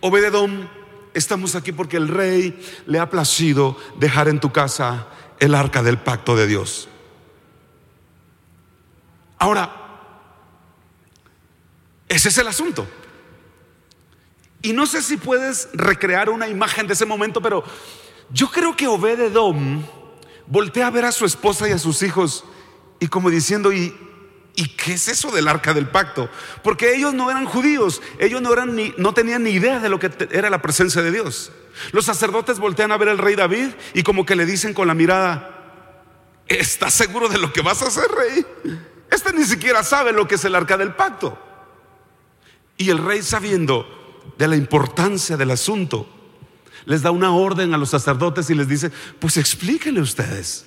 Obededón, 0.00 0.70
estamos 1.14 1.54
aquí 1.54 1.72
porque 1.72 1.96
el 1.96 2.08
rey 2.08 2.58
le 2.86 2.98
ha 2.98 3.10
placido 3.10 3.76
dejar 3.98 4.28
en 4.28 4.40
tu 4.40 4.52
casa 4.52 5.08
el 5.38 5.54
arca 5.54 5.82
del 5.82 5.98
pacto 5.98 6.36
de 6.36 6.46
Dios. 6.46 6.88
Ahora, 9.40 9.74
ese 12.06 12.28
es 12.28 12.36
el 12.36 12.46
asunto. 12.46 12.86
Y 14.60 14.74
no 14.74 14.84
sé 14.84 15.00
si 15.00 15.16
puedes 15.16 15.70
recrear 15.72 16.28
una 16.28 16.46
imagen 16.46 16.86
de 16.86 16.92
ese 16.92 17.06
momento, 17.06 17.40
pero 17.40 17.64
yo 18.30 18.50
creo 18.50 18.76
que 18.76 18.86
Obededom 18.86 19.82
voltea 20.46 20.88
a 20.88 20.90
ver 20.90 21.06
a 21.06 21.12
su 21.12 21.24
esposa 21.24 21.66
y 21.66 21.72
a 21.72 21.78
sus 21.78 22.02
hijos 22.02 22.44
y 22.98 23.08
como 23.08 23.30
diciendo, 23.30 23.72
¿y, 23.72 23.96
¿y 24.56 24.76
qué 24.76 24.92
es 24.92 25.08
eso 25.08 25.30
del 25.30 25.48
arca 25.48 25.72
del 25.72 25.88
pacto? 25.88 26.28
Porque 26.62 26.94
ellos 26.94 27.14
no 27.14 27.30
eran 27.30 27.46
judíos, 27.46 28.02
ellos 28.18 28.42
no, 28.42 28.52
eran 28.52 28.76
ni, 28.76 28.92
no 28.98 29.14
tenían 29.14 29.42
ni 29.42 29.52
idea 29.52 29.80
de 29.80 29.88
lo 29.88 29.98
que 29.98 30.10
era 30.32 30.50
la 30.50 30.60
presencia 30.60 31.00
de 31.00 31.12
Dios. 31.12 31.50
Los 31.92 32.04
sacerdotes 32.04 32.58
voltean 32.58 32.92
a 32.92 32.98
ver 32.98 33.08
al 33.08 33.16
rey 33.16 33.36
David 33.36 33.68
y 33.94 34.02
como 34.02 34.26
que 34.26 34.36
le 34.36 34.44
dicen 34.44 34.74
con 34.74 34.86
la 34.86 34.92
mirada, 34.92 36.04
¿estás 36.46 36.92
seguro 36.92 37.30
de 37.30 37.38
lo 37.38 37.54
que 37.54 37.62
vas 37.62 37.80
a 37.80 37.86
hacer, 37.86 38.04
rey? 38.10 38.89
Este 39.10 39.32
ni 39.32 39.44
siquiera 39.44 39.82
sabe 39.82 40.12
lo 40.12 40.26
que 40.28 40.36
es 40.36 40.44
el 40.44 40.54
arca 40.54 40.76
del 40.76 40.94
pacto. 40.94 41.36
Y 42.76 42.90
el 42.90 42.98
rey 42.98 43.22
sabiendo 43.22 43.86
de 44.38 44.48
la 44.48 44.56
importancia 44.56 45.36
del 45.36 45.50
asunto, 45.50 46.06
les 46.86 47.02
da 47.02 47.10
una 47.10 47.34
orden 47.34 47.74
a 47.74 47.78
los 47.78 47.90
sacerdotes 47.90 48.48
y 48.50 48.54
les 48.54 48.68
dice, 48.68 48.90
pues 49.18 49.36
explíquenle 49.36 50.00
ustedes. 50.00 50.66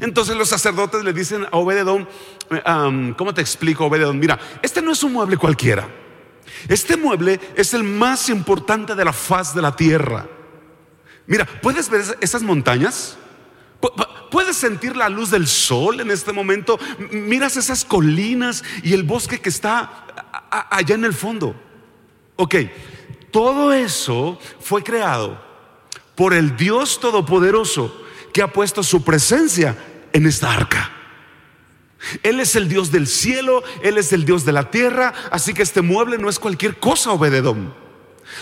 Entonces 0.00 0.36
los 0.36 0.48
sacerdotes 0.48 1.04
le 1.04 1.12
dicen 1.12 1.46
a 1.50 1.56
Obededón, 1.56 2.08
eh, 2.50 3.14
¿cómo 3.16 3.34
te 3.34 3.40
explico, 3.40 3.86
Obededón? 3.86 4.18
Mira, 4.18 4.38
este 4.62 4.82
no 4.82 4.92
es 4.92 5.02
un 5.02 5.12
mueble 5.12 5.36
cualquiera. 5.36 5.88
Este 6.68 6.96
mueble 6.96 7.40
es 7.54 7.74
el 7.74 7.84
más 7.84 8.28
importante 8.28 8.94
de 8.94 9.04
la 9.04 9.12
faz 9.12 9.54
de 9.54 9.62
la 9.62 9.74
tierra. 9.74 10.26
Mira, 11.26 11.46
¿puedes 11.46 11.88
ver 11.88 12.02
esas 12.20 12.42
montañas? 12.42 13.16
¿Puedes 14.30 14.56
sentir 14.56 14.96
la 14.96 15.08
luz 15.08 15.30
del 15.30 15.46
sol 15.46 16.00
en 16.00 16.10
este 16.10 16.32
momento? 16.32 16.78
Miras 17.10 17.56
esas 17.56 17.84
colinas 17.84 18.62
y 18.82 18.92
el 18.92 19.02
bosque 19.02 19.40
que 19.40 19.48
está 19.48 20.06
allá 20.50 20.94
en 20.94 21.04
el 21.04 21.14
fondo. 21.14 21.54
Ok, 22.36 22.54
todo 23.30 23.72
eso 23.72 24.38
fue 24.60 24.82
creado 24.82 25.40
por 26.14 26.34
el 26.34 26.56
Dios 26.56 27.00
Todopoderoso 27.00 28.04
que 28.32 28.42
ha 28.42 28.52
puesto 28.52 28.82
su 28.82 29.02
presencia 29.02 29.76
en 30.12 30.26
esta 30.26 30.52
arca. 30.52 30.92
Él 32.22 32.40
es 32.40 32.56
el 32.56 32.68
Dios 32.68 32.90
del 32.90 33.06
cielo, 33.06 33.62
Él 33.82 33.98
es 33.98 34.12
el 34.12 34.24
Dios 34.24 34.44
de 34.44 34.52
la 34.52 34.70
tierra, 34.70 35.12
así 35.30 35.52
que 35.52 35.62
este 35.62 35.82
mueble 35.82 36.18
no 36.18 36.28
es 36.28 36.38
cualquier 36.38 36.78
cosa, 36.78 37.12
Obededón. 37.12 37.74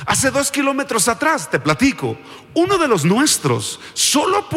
Hace 0.07 0.31
dos 0.31 0.51
kilómetros 0.51 1.09
atrás, 1.09 1.51
te 1.51 1.59
platico, 1.59 2.17
uno 2.55 2.79
de 2.79 2.89
los 2.89 3.05
nuestros, 3.05 3.81
solo 3.95 4.49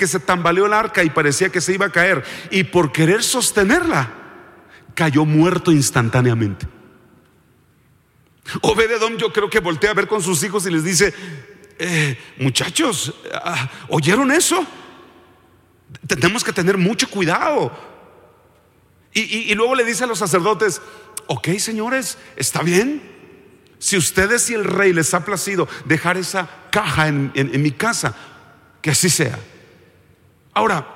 porque 0.00 0.08
se 0.12 0.20
tambaleó 0.20 0.64
el 0.64 0.72
arca 0.72 1.04
y 1.04 1.10
parecía 1.10 1.50
que 1.50 1.60
se 1.60 1.74
iba 1.74 1.84
a 1.84 1.92
caer, 1.92 2.24
y 2.50 2.64
por 2.64 2.90
querer 2.90 3.22
sostenerla, 3.22 4.10
cayó 4.94 5.26
muerto 5.26 5.72
instantáneamente. 5.72 6.66
Obededón 8.62 9.18
yo 9.18 9.30
creo 9.30 9.50
que 9.50 9.60
voltea 9.60 9.90
a 9.90 9.94
ver 9.94 10.08
con 10.08 10.22
sus 10.22 10.42
hijos 10.42 10.64
y 10.64 10.70
les 10.70 10.84
dice, 10.84 11.12
eh, 11.78 12.18
muchachos, 12.38 13.12
ah, 13.34 13.68
¿oyeron 13.90 14.30
eso? 14.30 14.66
Tenemos 16.06 16.42
que 16.42 16.54
tener 16.54 16.78
mucho 16.78 17.06
cuidado. 17.10 17.70
Y, 19.12 19.54
luego 19.54 19.74
le 19.74 19.84
dice 19.84 20.04
a 20.04 20.06
los 20.06 20.20
sacerdotes, 20.20 20.80
ok 21.26 21.48
señores, 21.58 22.16
está 22.36 22.62
bien. 22.62 23.02
Si 23.78 23.98
ustedes 23.98 24.48
y 24.48 24.54
el 24.54 24.64
rey 24.64 24.94
les 24.94 25.12
ha 25.12 25.26
placido 25.26 25.68
dejar 25.84 26.16
esa 26.16 26.48
caja 26.70 27.08
en, 27.08 27.62
mi 27.62 27.72
casa, 27.72 28.14
que 28.80 28.92
así 28.92 29.10
sea. 29.10 29.38
Ahora, 30.52 30.86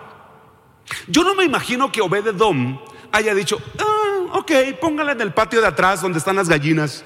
yo 1.06 1.22
no 1.24 1.34
me 1.34 1.44
imagino 1.44 1.90
que 1.90 2.00
Obededom 2.00 2.80
haya 3.12 3.34
dicho, 3.34 3.58
ah, 3.78 4.38
ok, 4.38 4.52
póngala 4.80 5.12
en 5.12 5.20
el 5.20 5.32
patio 5.32 5.60
de 5.60 5.68
atrás 5.68 6.02
donde 6.02 6.18
están 6.18 6.36
las 6.36 6.48
gallinas. 6.48 7.04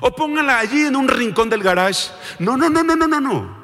O 0.00 0.10
póngala 0.14 0.58
allí 0.58 0.86
en 0.86 0.96
un 0.96 1.08
rincón 1.08 1.48
del 1.48 1.62
garage. 1.62 2.10
No, 2.38 2.56
no, 2.56 2.70
no, 2.70 2.82
no, 2.82 2.96
no, 2.96 3.06
no, 3.06 3.20
no. 3.20 3.60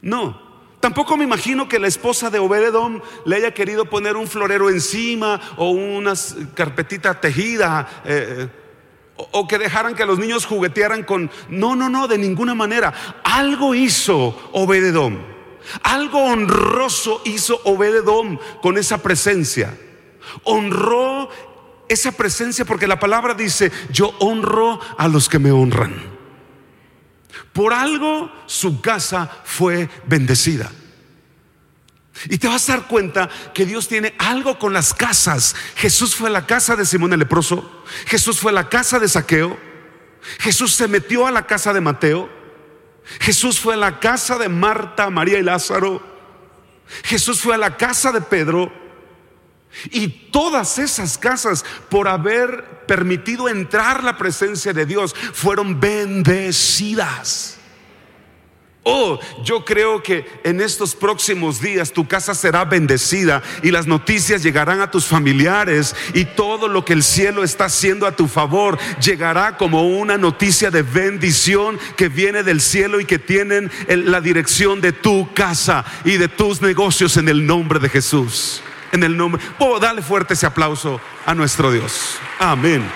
No. 0.00 0.46
Tampoco 0.80 1.16
me 1.16 1.24
imagino 1.24 1.68
que 1.68 1.78
la 1.78 1.88
esposa 1.88 2.30
de 2.30 2.38
Obededom 2.38 3.00
le 3.24 3.36
haya 3.36 3.52
querido 3.52 3.86
poner 3.86 4.16
un 4.16 4.26
florero 4.26 4.70
encima 4.70 5.40
o 5.56 5.70
una 5.70 6.14
carpetita 6.54 7.20
tejida. 7.20 8.02
Eh, 8.04 8.48
o, 9.16 9.48
que 9.48 9.58
dejaran 9.58 9.94
que 9.94 10.06
los 10.06 10.18
niños 10.18 10.46
juguetearan 10.46 11.02
con... 11.02 11.30
No, 11.48 11.74
no, 11.74 11.88
no, 11.88 12.08
de 12.08 12.18
ninguna 12.18 12.54
manera. 12.54 12.92
Algo 13.24 13.74
hizo 13.74 14.50
Obededom. 14.52 15.35
Algo 15.82 16.24
honroso 16.24 17.22
hizo 17.24 17.60
Obededom 17.64 18.38
con 18.62 18.78
esa 18.78 19.02
presencia. 19.02 19.76
Honró 20.44 21.28
esa 21.88 22.12
presencia 22.12 22.64
porque 22.64 22.86
la 22.86 22.98
palabra 22.98 23.34
dice, 23.34 23.70
yo 23.90 24.14
honro 24.20 24.80
a 24.98 25.08
los 25.08 25.28
que 25.28 25.38
me 25.38 25.52
honran. 25.52 25.94
Por 27.52 27.72
algo 27.72 28.30
su 28.46 28.80
casa 28.80 29.30
fue 29.44 29.88
bendecida. 30.06 30.70
Y 32.28 32.38
te 32.38 32.48
vas 32.48 32.68
a 32.68 32.76
dar 32.76 32.86
cuenta 32.86 33.28
que 33.52 33.66
Dios 33.66 33.88
tiene 33.88 34.14
algo 34.18 34.58
con 34.58 34.72
las 34.72 34.94
casas. 34.94 35.54
Jesús 35.76 36.14
fue 36.16 36.28
a 36.28 36.32
la 36.32 36.46
casa 36.46 36.76
de 36.76 36.86
Simón 36.86 37.12
el 37.12 37.20
leproso. 37.20 37.84
Jesús 38.06 38.40
fue 38.40 38.52
a 38.52 38.54
la 38.54 38.68
casa 38.68 38.98
de 38.98 39.08
Saqueo. 39.08 39.58
Jesús 40.38 40.74
se 40.74 40.88
metió 40.88 41.26
a 41.26 41.30
la 41.30 41.46
casa 41.46 41.72
de 41.72 41.80
Mateo. 41.80 42.28
Jesús 43.20 43.60
fue 43.60 43.74
a 43.74 43.78
la 43.78 44.00
casa 44.00 44.38
de 44.38 44.48
Marta, 44.48 45.10
María 45.10 45.38
y 45.38 45.42
Lázaro. 45.42 46.02
Jesús 47.04 47.40
fue 47.40 47.54
a 47.54 47.58
la 47.58 47.76
casa 47.76 48.12
de 48.12 48.20
Pedro. 48.20 48.72
Y 49.90 50.08
todas 50.08 50.78
esas 50.78 51.18
casas, 51.18 51.64
por 51.90 52.08
haber 52.08 52.86
permitido 52.86 53.48
entrar 53.48 54.02
la 54.02 54.16
presencia 54.16 54.72
de 54.72 54.86
Dios, 54.86 55.14
fueron 55.32 55.78
bendecidas. 55.80 57.55
Oh, 58.88 59.18
yo 59.42 59.64
creo 59.64 60.00
que 60.00 60.24
en 60.44 60.60
estos 60.60 60.94
próximos 60.94 61.60
días 61.60 61.90
tu 61.90 62.06
casa 62.06 62.36
será 62.36 62.64
bendecida 62.64 63.42
y 63.64 63.72
las 63.72 63.88
noticias 63.88 64.44
llegarán 64.44 64.80
a 64.80 64.92
tus 64.92 65.06
familiares 65.06 65.96
y 66.14 66.24
todo 66.24 66.68
lo 66.68 66.84
que 66.84 66.92
el 66.92 67.02
cielo 67.02 67.42
está 67.42 67.64
haciendo 67.64 68.06
a 68.06 68.14
tu 68.14 68.28
favor 68.28 68.78
llegará 69.00 69.56
como 69.56 69.88
una 69.88 70.16
noticia 70.18 70.70
de 70.70 70.82
bendición 70.82 71.80
que 71.96 72.08
viene 72.08 72.44
del 72.44 72.60
cielo 72.60 73.00
y 73.00 73.06
que 73.06 73.18
tienen 73.18 73.72
la 73.88 74.20
dirección 74.20 74.80
de 74.80 74.92
tu 74.92 75.34
casa 75.34 75.84
y 76.04 76.16
de 76.16 76.28
tus 76.28 76.62
negocios 76.62 77.16
en 77.16 77.28
el 77.28 77.44
nombre 77.44 77.80
de 77.80 77.88
Jesús. 77.88 78.62
En 78.92 79.02
el 79.02 79.16
nombre. 79.16 79.42
Oh, 79.58 79.80
dale 79.80 80.00
fuerte 80.00 80.34
ese 80.34 80.46
aplauso 80.46 81.00
a 81.26 81.34
nuestro 81.34 81.72
Dios. 81.72 82.18
Amén. 82.38 82.88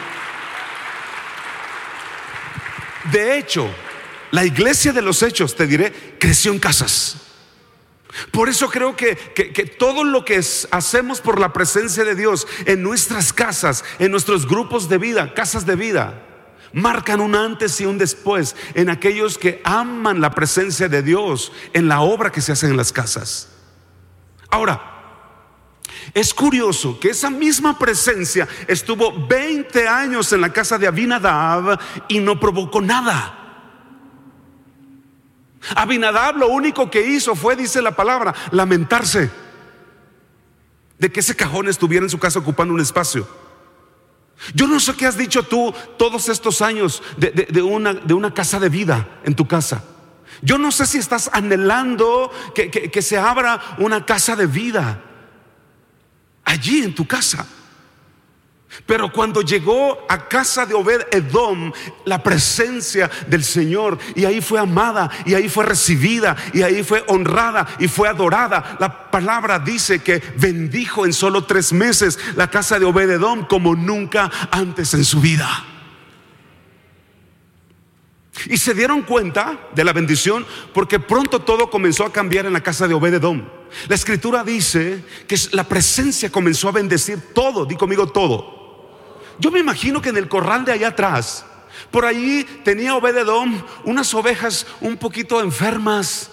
De 3.11 3.37
hecho, 3.37 3.69
la 4.31 4.45
iglesia 4.45 4.93
de 4.93 5.03
los 5.03 5.23
hechos, 5.23 5.57
te 5.57 5.67
diré, 5.67 6.17
creció 6.19 6.53
en 6.53 6.59
casas. 6.59 7.17
Por 8.33 8.49
eso 8.49 8.69
creo 8.69 8.97
que, 8.97 9.15
todo 9.79 10.05
lo 10.05 10.25
que 10.25 10.41
hacemos 10.71 11.21
por 11.21 11.39
la 11.39 11.53
presencia 11.53 12.05
de 12.05 12.15
Dios 12.15 12.47
en 12.67 12.83
nuestras 12.83 13.33
casas, 13.33 13.85
en 13.99 14.11
nuestros 14.11 14.47
grupos 14.47 14.89
de 14.89 14.99
vida, 14.99 15.33
casas 15.35 15.65
de 15.65 15.77
vida, 15.77 16.27
marcan 16.73 17.21
un 17.21 17.35
antes 17.35 17.81
y 17.81 17.87
un 17.87 17.99
después 17.99 18.57
en 18.75 18.91
aquellos 18.91 19.39
que 19.39 19.61
aman 19.65 20.21
la 20.21 20.31
presencia 20.31 20.89
de 20.89 21.03
Dios 21.03 21.53
en 21.73 21.89
la 21.89 22.01
obra 22.01 22.31
que 22.31 22.41
se 22.41 22.53
hace 22.53 22.67
en 22.67 22.77
las 22.77 22.93
casas. 22.93 23.49
Ahora, 24.51 24.91
es 26.15 26.35
curioso 26.35 26.99
que 26.99 27.11
esa 27.11 27.31
misma 27.31 27.79
presencia 27.79 28.49
estuvo 28.67 29.27
20 29.29 29.87
años 29.87 30.33
en 30.33 30.41
la 30.41 30.53
casa 30.53 30.79
de 30.79 30.87
Abinadab 30.87 31.79
y 32.09 32.19
no 32.19 32.41
provocó 32.41 32.81
nada. 32.81 33.40
Abinadab 35.75 36.37
lo 36.37 36.49
único 36.49 36.91
que 36.91 37.07
hizo 37.07 37.35
fue, 37.35 37.57
dice 37.57 37.83
la 37.83 37.95
palabra, 37.95 38.35
lamentarse 38.51 39.31
de 40.99 41.13
que 41.13 41.21
ese 41.21 41.37
cajón 41.37 41.69
estuviera 41.69 42.05
en 42.05 42.11
su 42.11 42.19
casa 42.19 42.39
ocupando 42.39 42.75
un 42.75 42.81
espacio. 42.81 43.27
Yo 44.55 44.67
no 44.67 44.81
sé 44.81 44.95
qué 44.95 45.07
has 45.07 45.19
dicho 45.19 45.43
tú 45.43 45.75
todos 45.99 46.29
estos 46.29 46.63
años 46.63 47.03
de, 47.19 47.63
una, 47.63 47.93
de 47.93 48.15
una, 48.15 48.33
casa 48.33 48.59
de 48.59 48.71
vida 48.71 49.21
en 49.25 49.35
tu 49.35 49.47
casa. 49.47 49.85
Yo 50.43 50.57
no 50.57 50.73
sé 50.73 50.87
si 50.87 50.99
estás 50.99 51.29
anhelando 51.33 52.31
que 52.55 53.03
se 53.03 53.19
abra 53.19 53.77
una 53.79 54.07
casa 54.07 54.37
de 54.37 54.47
vida 54.47 55.03
allí 56.45 56.83
en 56.83 56.95
tu 56.95 57.07
casa. 57.07 57.47
Pero 58.91 59.13
cuando 59.13 59.43
llegó 59.43 60.05
a 60.09 60.27
casa 60.27 60.67
de 60.67 60.75
Obed 60.75 61.03
Edom, 61.13 61.73
la 62.07 62.21
presencia 62.21 63.09
del 63.29 63.45
Señor, 63.45 63.97
y 64.17 64.25
ahí 64.25 64.41
fue 64.41 64.59
amada, 64.59 65.09
y 65.25 65.35
ahí 65.35 65.49
fue 65.49 65.65
recibida, 65.65 66.37
y 66.53 66.63
ahí 66.63 66.83
fue 66.83 67.05
honrada, 67.07 67.69
y 67.79 67.87
fue 67.87 68.09
adorada. 68.09 68.77
La 68.81 69.09
palabra 69.09 69.61
dice 69.61 70.01
que 70.01 70.21
bendijo 70.39 71.07
en 71.07 71.13
solo 71.13 71.45
tres 71.45 71.73
meses 71.73 72.19
la 72.35 72.51
casa 72.51 72.81
de 72.81 72.85
Obed 72.85 73.11
Edom 73.11 73.47
como 73.47 73.77
nunca 73.77 74.29
antes 74.51 74.93
en 74.95 75.05
su 75.05 75.21
vida. 75.21 75.49
Y 78.47 78.57
se 78.57 78.75
dieron 78.75 79.03
cuenta 79.03 79.69
de 79.73 79.85
la 79.85 79.93
bendición 79.93 80.45
porque 80.75 80.99
pronto 80.99 81.43
todo 81.43 81.71
comenzó 81.71 82.05
a 82.05 82.13
cambiar 82.13 82.45
en 82.47 82.55
la 82.55 82.61
casa 82.61 82.89
de 82.89 82.95
Obededom. 82.95 83.45
La 83.87 83.95
escritura 83.95 84.43
dice 84.43 85.05
que 85.29 85.37
la 85.53 85.63
presencia 85.63 86.33
comenzó 86.33 86.69
a 86.69 86.73
bendecir 86.73 87.33
todo, 87.33 87.65
di 87.65 87.77
conmigo 87.77 88.09
todo. 88.09 88.60
Yo 89.41 89.51
me 89.51 89.59
imagino 89.59 90.03
que 90.03 90.11
en 90.11 90.19
el 90.19 90.29
corral 90.29 90.65
de 90.65 90.73
allá 90.73 90.89
atrás, 90.89 91.45
por 91.91 92.05
allí 92.05 92.45
tenía 92.63 92.95
Obededom 92.95 93.63
unas 93.85 94.13
ovejas 94.15 94.67
un 94.81 94.97
poquito 94.97 95.41
enfermas, 95.41 96.31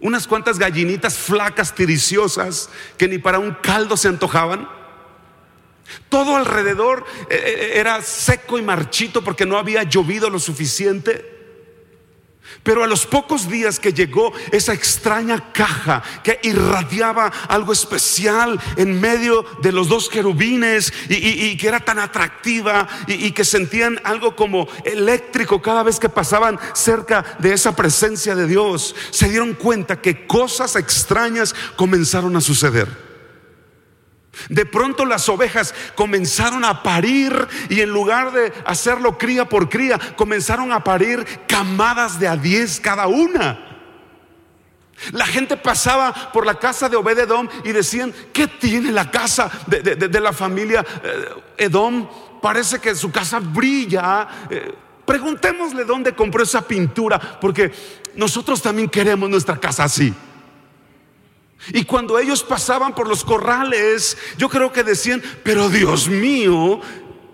unas 0.00 0.26
cuantas 0.26 0.58
gallinitas 0.58 1.18
flacas, 1.18 1.74
tiriciosas, 1.74 2.70
que 2.96 3.06
ni 3.06 3.18
para 3.18 3.38
un 3.38 3.54
caldo 3.62 3.96
se 3.96 4.08
antojaban. 4.08 4.68
Todo 6.08 6.36
alrededor 6.36 7.04
eh, 7.28 7.36
eh, 7.44 7.70
era 7.74 8.00
seco 8.00 8.58
y 8.58 8.62
marchito 8.62 9.22
porque 9.22 9.44
no 9.44 9.58
había 9.58 9.82
llovido 9.82 10.30
lo 10.30 10.38
suficiente. 10.38 11.39
Pero 12.62 12.84
a 12.84 12.86
los 12.86 13.06
pocos 13.06 13.48
días 13.48 13.80
que 13.80 13.92
llegó 13.92 14.32
esa 14.52 14.72
extraña 14.72 15.52
caja 15.52 16.02
que 16.22 16.40
irradiaba 16.42 17.32
algo 17.48 17.72
especial 17.72 18.60
en 18.76 19.00
medio 19.00 19.44
de 19.62 19.72
los 19.72 19.88
dos 19.88 20.08
querubines 20.08 20.92
y, 21.08 21.56
que 21.56 21.68
era 21.68 21.80
tan 21.80 21.98
atractiva 21.98 22.86
y, 23.06 23.32
que 23.32 23.44
sentían 23.44 24.00
algo 24.04 24.36
como 24.36 24.68
eléctrico 24.84 25.62
cada 25.62 25.82
vez 25.82 25.98
que 25.98 26.08
pasaban 26.08 26.58
cerca 26.74 27.24
de 27.38 27.52
esa 27.52 27.74
presencia 27.74 28.34
de 28.34 28.46
Dios, 28.46 28.94
se 29.10 29.28
dieron 29.28 29.54
cuenta 29.54 30.00
que 30.00 30.26
cosas 30.26 30.76
extrañas 30.76 31.54
comenzaron 31.76 32.36
a 32.36 32.40
suceder. 32.40 33.09
De 34.48 34.64
pronto 34.64 35.04
las 35.04 35.28
ovejas 35.28 35.74
comenzaron 35.94 36.64
a 36.64 36.82
parir 36.82 37.48
y 37.68 37.80
en 37.80 37.90
lugar 37.90 38.32
de 38.32 38.52
hacerlo 38.64 39.18
cría 39.18 39.48
por 39.48 39.68
cría, 39.68 39.98
comenzaron 40.16 40.72
a 40.72 40.84
parir 40.84 41.24
camadas 41.46 42.18
de 42.20 42.28
a 42.28 42.36
diez 42.36 42.80
cada 42.80 43.06
una. 43.06 43.66
La 45.12 45.26
gente 45.26 45.56
pasaba 45.56 46.30
por 46.32 46.46
la 46.46 46.58
casa 46.58 46.88
de 46.88 46.96
Obededom 46.96 47.48
y 47.64 47.72
decían, 47.72 48.12
¿qué 48.32 48.46
tiene 48.46 48.92
la 48.92 49.10
casa 49.10 49.50
de, 49.66 50.20
la 50.20 50.32
familia 50.32 50.84
eh, 51.02 51.64
Edom? 51.64 52.06
Parece 52.40 52.78
que 52.78 52.94
su 52.94 53.10
casa 53.10 53.40
brilla. 53.40 54.28
Eh, 54.50 54.74
preguntémosle 55.06 55.84
dónde 55.84 56.14
compró 56.14 56.42
esa 56.42 56.66
pintura, 56.68 57.18
porque 57.40 57.72
nosotros 58.14 58.60
también 58.60 58.88
queremos 58.88 59.28
nuestra 59.28 59.56
casa 59.56 59.84
así. 59.84 60.14
Y 61.68 61.84
cuando 61.84 62.18
ellos 62.18 62.42
pasaban 62.42 62.94
por 62.94 63.08
los 63.08 63.24
corrales, 63.24 64.16
yo 64.38 64.48
creo 64.48 64.72
que 64.72 64.82
decían, 64.82 65.22
pero 65.42 65.68
Dios 65.68 66.08
mío, 66.08 66.80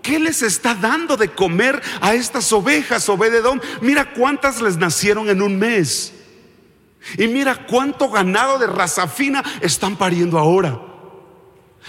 ¿qué 0.01 0.19
les 0.19 0.41
está 0.41 0.75
dando 0.75 1.15
de 1.15 1.29
comer 1.29 1.81
a 2.01 2.13
estas 2.13 2.51
ovejas, 2.51 3.07
Obededón? 3.09 3.61
Mira 3.81 4.13
cuántas 4.13 4.61
les 4.61 4.77
nacieron 4.77 5.29
en 5.29 5.41
un 5.41 5.57
mes. 5.57 6.13
Y 7.17 7.27
mira 7.27 7.65
cuánto 7.67 8.09
ganado 8.09 8.59
de 8.59 8.67
raza 8.67 9.07
fina 9.07 9.43
están 9.61 9.95
pariendo 9.95 10.37
ahora. 10.37 10.81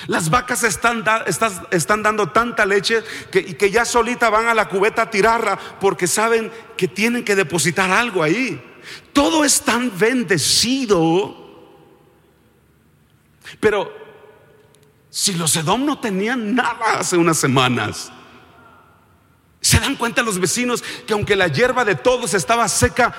Las 0.07 0.31
vacas 0.31 0.63
están, 0.63 1.03
dando 1.03 2.29
tanta 2.29 2.65
leche 2.65 3.03
que, 3.33 3.57
que 3.57 3.71
ya 3.73 3.85
solita 3.85 4.31
van 4.31 4.47
a 4.47 4.55
la 4.55 4.69
cubeta 4.69 5.03
a 5.03 5.11
tirarla 5.11 5.59
porque 5.81 6.07
saben 6.07 6.53
que 6.77 6.87
tienen 6.87 7.25
que 7.25 7.35
depositar 7.35 7.91
algo 7.91 8.23
ahí. 8.23 8.63
Todo 9.13 9.45
es 9.45 9.63
tan 9.63 9.99
bendecido 9.99 11.48
pero 13.61 13.93
si 15.11 15.35
los 15.35 15.57
Edom 15.57 15.85
no 15.85 15.99
tenían 15.99 16.55
nada 16.55 16.99
hace 16.99 17.17
unas 17.17 17.39
semanas, 17.39 18.13
se 19.61 19.81
dan 19.81 19.97
cuenta 19.97 20.23
los 20.23 20.39
vecinos 20.39 20.85
que 21.07 21.13
aunque 21.13 21.37
la 21.37 21.49
hierba 21.49 21.85
de 21.85 21.95
todos 21.95 22.35
estaba 22.35 22.69
seca, 22.69 23.15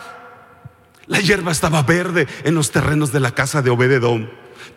la 1.07 1.19
hierba 1.19 1.51
estaba 1.51 1.81
verde 1.83 2.27
en 2.43 2.55
los 2.55 2.71
terrenos 2.71 3.11
de 3.11 3.19
la 3.19 3.31
casa 3.31 3.61
de 3.61 3.71
Obededom. 3.71 4.29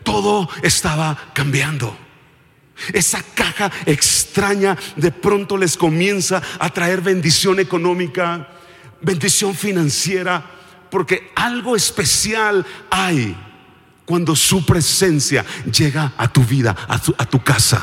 Todo 0.02 0.48
estaba 0.62 1.16
cambiando. 1.34 1.96
Esa 2.92 3.22
caja 3.34 3.70
extraña 3.86 4.76
de 4.96 5.12
pronto 5.12 5.56
les 5.56 5.76
comienza 5.76 6.42
a 6.58 6.70
traer 6.70 7.00
bendición 7.02 7.60
económica, 7.60 8.48
bendición 9.00 9.54
financiera, 9.54 10.42
porque 10.90 11.30
algo 11.36 11.76
especial 11.76 12.66
hay 12.90 13.36
cuando 14.12 14.36
su 14.36 14.66
presencia 14.66 15.42
llega 15.72 16.12
a 16.18 16.30
tu 16.30 16.44
vida, 16.44 16.76
a 16.86 17.24
tu, 17.24 17.42
casa. 17.42 17.82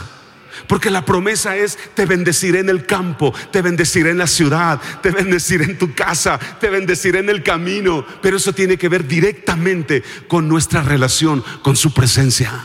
Porque 0.68 0.92
la 0.92 1.04
promesa 1.04 1.58
es, 1.58 1.76
te 1.96 2.06
bendeciré 2.06 2.60
en 2.60 2.70
el 2.70 2.86
campo, 2.86 3.34
te 3.52 3.64
bendeciré 3.64 4.12
en 4.12 4.20
la 4.20 4.28
ciudad, 4.28 4.80
te 5.02 5.10
bendeciré 5.10 5.66
en 5.66 5.80
tu 5.80 5.96
casa, 5.96 6.38
te 6.38 6.70
bendeciré 6.70 7.18
en 7.18 7.32
el 7.32 7.42
camino. 7.42 8.06
Pero 8.22 8.38
eso 8.38 8.54
tiene 8.54 8.78
que 8.78 8.90
ver 8.90 9.08
directamente 9.08 10.04
con 10.28 10.48
nuestra 10.48 10.84
relación, 10.84 11.44
con 11.64 11.76
su 11.76 11.96
presencia. 11.96 12.64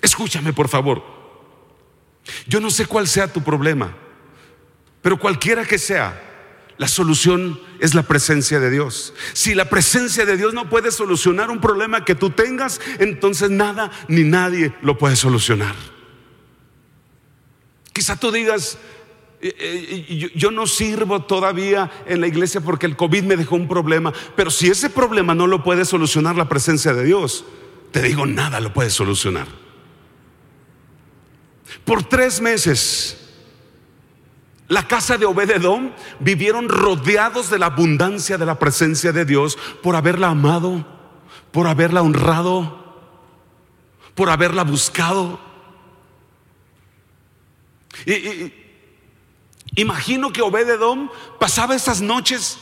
Escúchame, 0.00 0.54
por 0.54 0.70
favor. 0.70 1.04
Yo 2.46 2.60
no 2.60 2.70
sé 2.70 2.86
cuál 2.86 3.06
sea 3.06 3.30
tu 3.30 3.42
problema, 3.42 3.94
pero 5.02 5.18
cualquiera 5.18 5.66
que 5.66 5.76
sea, 5.76 6.31
la 6.82 6.88
solución 6.88 7.60
es 7.78 7.94
la 7.94 8.02
presencia 8.02 8.58
de 8.58 8.68
Dios. 8.68 9.14
Si 9.34 9.54
la 9.54 9.70
presencia 9.70 10.26
de 10.26 10.36
Dios 10.36 10.52
no 10.52 10.68
puede 10.68 10.90
solucionar 10.90 11.48
un 11.48 11.60
problema 11.60 12.04
que 12.04 12.16
tú 12.16 12.30
tengas, 12.30 12.80
entonces 12.98 13.50
nada 13.50 13.92
ni 14.08 14.24
nadie 14.24 14.74
lo 14.82 14.98
puede 14.98 15.14
solucionar. 15.14 15.76
Quizá 17.92 18.18
tú 18.18 18.32
digas, 18.32 18.78
eh, 19.40 19.54
eh, 19.60 20.32
yo 20.34 20.50
no 20.50 20.66
sirvo 20.66 21.22
todavía 21.22 21.88
en 22.04 22.20
la 22.20 22.26
iglesia 22.26 22.60
porque 22.60 22.86
el 22.86 22.96
COVID 22.96 23.22
me 23.22 23.36
dejó 23.36 23.54
un 23.54 23.68
problema, 23.68 24.12
pero 24.34 24.50
si 24.50 24.66
ese 24.66 24.90
problema 24.90 25.36
no 25.36 25.46
lo 25.46 25.62
puede 25.62 25.84
solucionar 25.84 26.34
la 26.34 26.48
presencia 26.48 26.92
de 26.94 27.04
Dios, 27.04 27.44
te 27.92 28.02
digo, 28.02 28.26
nada 28.26 28.58
lo 28.58 28.72
puede 28.72 28.90
solucionar. 28.90 29.46
Por 31.84 32.02
tres 32.02 32.40
meses 32.40 33.21
la 34.72 34.88
casa 34.88 35.18
de 35.18 35.26
Obededón 35.26 35.92
vivieron 36.18 36.70
rodeados 36.70 37.50
de 37.50 37.58
la 37.58 37.66
abundancia 37.66 38.38
de 38.38 38.46
la 38.46 38.58
presencia 38.58 39.12
de 39.12 39.26
Dios 39.26 39.58
por 39.82 39.96
haberla 39.96 40.28
amado, 40.28 40.86
por 41.50 41.66
haberla 41.66 42.00
honrado, 42.00 42.96
por 44.14 44.30
haberla 44.30 44.64
buscado. 44.64 45.38
Y, 48.06 48.50
imagino 49.74 50.32
que 50.32 50.40
Obededón 50.40 51.10
pasaba 51.38 51.74
esas 51.74 52.00
noches 52.00 52.56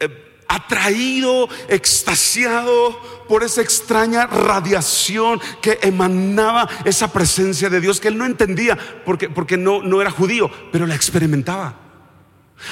eh, 0.00 0.42
atraído, 0.48 1.50
extasiado 1.68 2.98
por 3.28 3.42
esa 3.42 3.62
extraña 3.62 4.26
radiación 4.26 5.40
que 5.60 5.78
emanaba 5.82 6.68
esa 6.84 7.12
presencia 7.12 7.70
de 7.70 7.80
Dios 7.80 8.00
que 8.00 8.08
él 8.08 8.18
no 8.18 8.26
entendía 8.26 8.78
porque, 9.04 9.28
porque 9.28 9.56
no, 9.56 9.82
no 9.82 10.00
era 10.00 10.10
judío, 10.10 10.50
pero 10.72 10.86
la 10.86 10.94
experimentaba. 10.94 11.80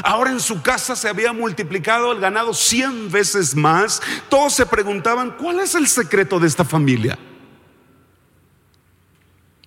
Ahora 0.02 0.30
en 0.30 0.40
su 0.40 0.62
casa 0.62 0.96
se 0.96 1.08
había 1.08 1.32
multiplicado 1.32 2.12
el 2.12 2.20
ganado 2.20 2.54
cien 2.54 3.10
veces 3.10 3.54
más. 3.54 4.00
Todos 4.28 4.54
se 4.54 4.66
preguntaban, 4.66 5.32
¿cuál 5.32 5.60
es 5.60 5.74
el 5.74 5.86
secreto 5.86 6.38
de 6.40 6.46
esta 6.46 6.64
familia? 6.64 7.18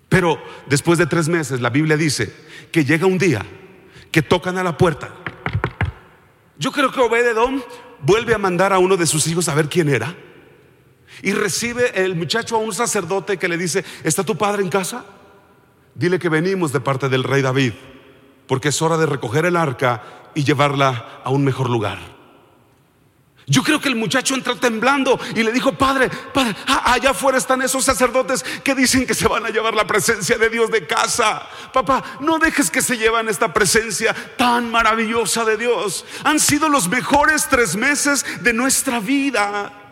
Pero 0.09 0.41
después 0.67 0.97
de 0.97 1.05
tres 1.05 1.27
meses, 1.27 1.61
la 1.61 1.69
Biblia 1.69 1.97
dice 1.97 2.33
que 2.71 2.85
llega 2.85 3.05
un 3.05 3.17
día 3.17 3.45
que 4.11 4.21
tocan 4.21 4.57
a 4.57 4.63
la 4.63 4.77
puerta. 4.77 5.13
Yo 6.57 6.71
creo 6.71 6.91
que 6.91 7.01
Obededón 7.01 7.63
vuelve 8.01 8.33
a 8.33 8.37
mandar 8.37 8.71
a 8.71 8.79
uno 8.79 8.97
de 8.97 9.05
sus 9.05 9.27
hijos 9.27 9.49
a 9.49 9.55
ver 9.55 9.67
quién 9.67 9.89
era. 9.89 10.15
Y 11.25 11.33
recibe 11.33 12.03
el 12.05 12.15
muchacho 12.15 12.55
a 12.55 12.59
un 12.59 12.71
sacerdote 12.71 13.37
que 13.37 13.47
le 13.47 13.57
dice, 13.57 13.83
¿está 14.03 14.23
tu 14.23 14.37
padre 14.37 14.61
en 14.61 14.69
casa? 14.69 15.03
Dile 15.95 16.19
que 16.19 16.29
venimos 16.29 16.71
de 16.71 16.79
parte 16.79 17.09
del 17.09 17.23
rey 17.23 17.41
David, 17.41 17.73
porque 18.45 18.69
es 18.69 18.79
hora 18.83 18.95
de 18.95 19.07
recoger 19.07 19.45
el 19.45 19.57
arca 19.57 20.03
y 20.35 20.43
llevarla 20.43 21.21
a 21.23 21.31
un 21.31 21.43
mejor 21.43 21.67
lugar. 21.67 21.97
Yo 23.47 23.63
creo 23.63 23.81
que 23.81 23.89
el 23.89 23.95
muchacho 23.95 24.35
entró 24.35 24.55
temblando 24.57 25.19
y 25.35 25.41
le 25.41 25.51
dijo, 25.51 25.73
padre, 25.73 26.11
padre, 26.31 26.55
allá 26.67 27.09
afuera 27.09 27.39
están 27.39 27.63
esos 27.63 27.83
sacerdotes 27.83 28.43
que 28.63 28.75
dicen 28.75 29.07
que 29.07 29.15
se 29.15 29.27
van 29.27 29.47
a 29.47 29.49
llevar 29.49 29.73
la 29.73 29.87
presencia 29.87 30.37
de 30.37 30.51
Dios 30.51 30.69
de 30.69 30.85
casa. 30.85 31.41
Papá, 31.73 32.03
no 32.19 32.37
dejes 32.37 32.69
que 32.69 32.83
se 32.83 32.99
llevan 32.99 33.29
esta 33.29 33.51
presencia 33.51 34.15
tan 34.37 34.69
maravillosa 34.69 35.43
de 35.43 35.57
Dios. 35.57 36.05
Han 36.23 36.39
sido 36.39 36.69
los 36.69 36.87
mejores 36.87 37.47
tres 37.49 37.75
meses 37.75 38.23
de 38.43 38.53
nuestra 38.53 38.99
vida. 38.99 39.84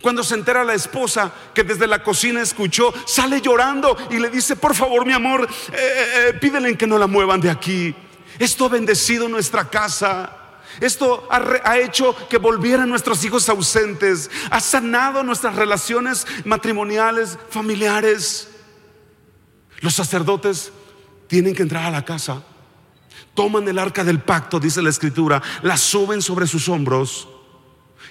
Cuando 0.00 0.22
se 0.22 0.34
entera 0.34 0.64
la 0.64 0.74
esposa 0.74 1.32
que 1.54 1.64
desde 1.64 1.86
la 1.86 2.02
cocina 2.02 2.42
escuchó, 2.42 2.92
sale 3.06 3.40
llorando 3.40 3.96
y 4.10 4.18
le 4.18 4.30
dice, 4.30 4.56
por 4.56 4.74
favor 4.74 5.06
mi 5.06 5.12
amor, 5.12 5.48
eh, 5.72 5.74
eh, 5.74 6.28
eh, 6.28 6.32
pídele 6.34 6.76
que 6.76 6.86
no 6.86 6.98
la 6.98 7.06
muevan 7.06 7.40
de 7.40 7.50
aquí. 7.50 7.94
Esto 8.38 8.66
ha 8.66 8.68
bendecido 8.68 9.28
nuestra 9.28 9.68
casa. 9.68 10.32
Esto 10.80 11.26
ha, 11.30 11.78
hecho 11.78 12.14
que 12.28 12.36
volvieran 12.36 12.90
nuestros 12.90 13.24
hijos 13.24 13.48
ausentes, 13.48 14.30
ha 14.50 14.60
sanado 14.60 15.22
nuestras 15.22 15.56
relaciones 15.56 16.26
matrimoniales, 16.44 17.38
familiares. 17.48 18.48
Los 19.80 19.94
sacerdotes 19.94 20.72
tienen 21.28 21.54
que 21.54 21.62
entrar 21.62 21.84
a 21.84 21.90
la 21.90 22.04
casa, 22.04 22.42
toman 23.34 23.66
el 23.68 23.78
arca 23.78 24.04
del 24.04 24.20
pacto, 24.20 24.60
dice 24.60 24.82
la 24.82 24.90
escritura, 24.90 25.42
la 25.62 25.78
suben 25.78 26.20
sobre 26.20 26.46
sus 26.46 26.68
hombros 26.68 27.26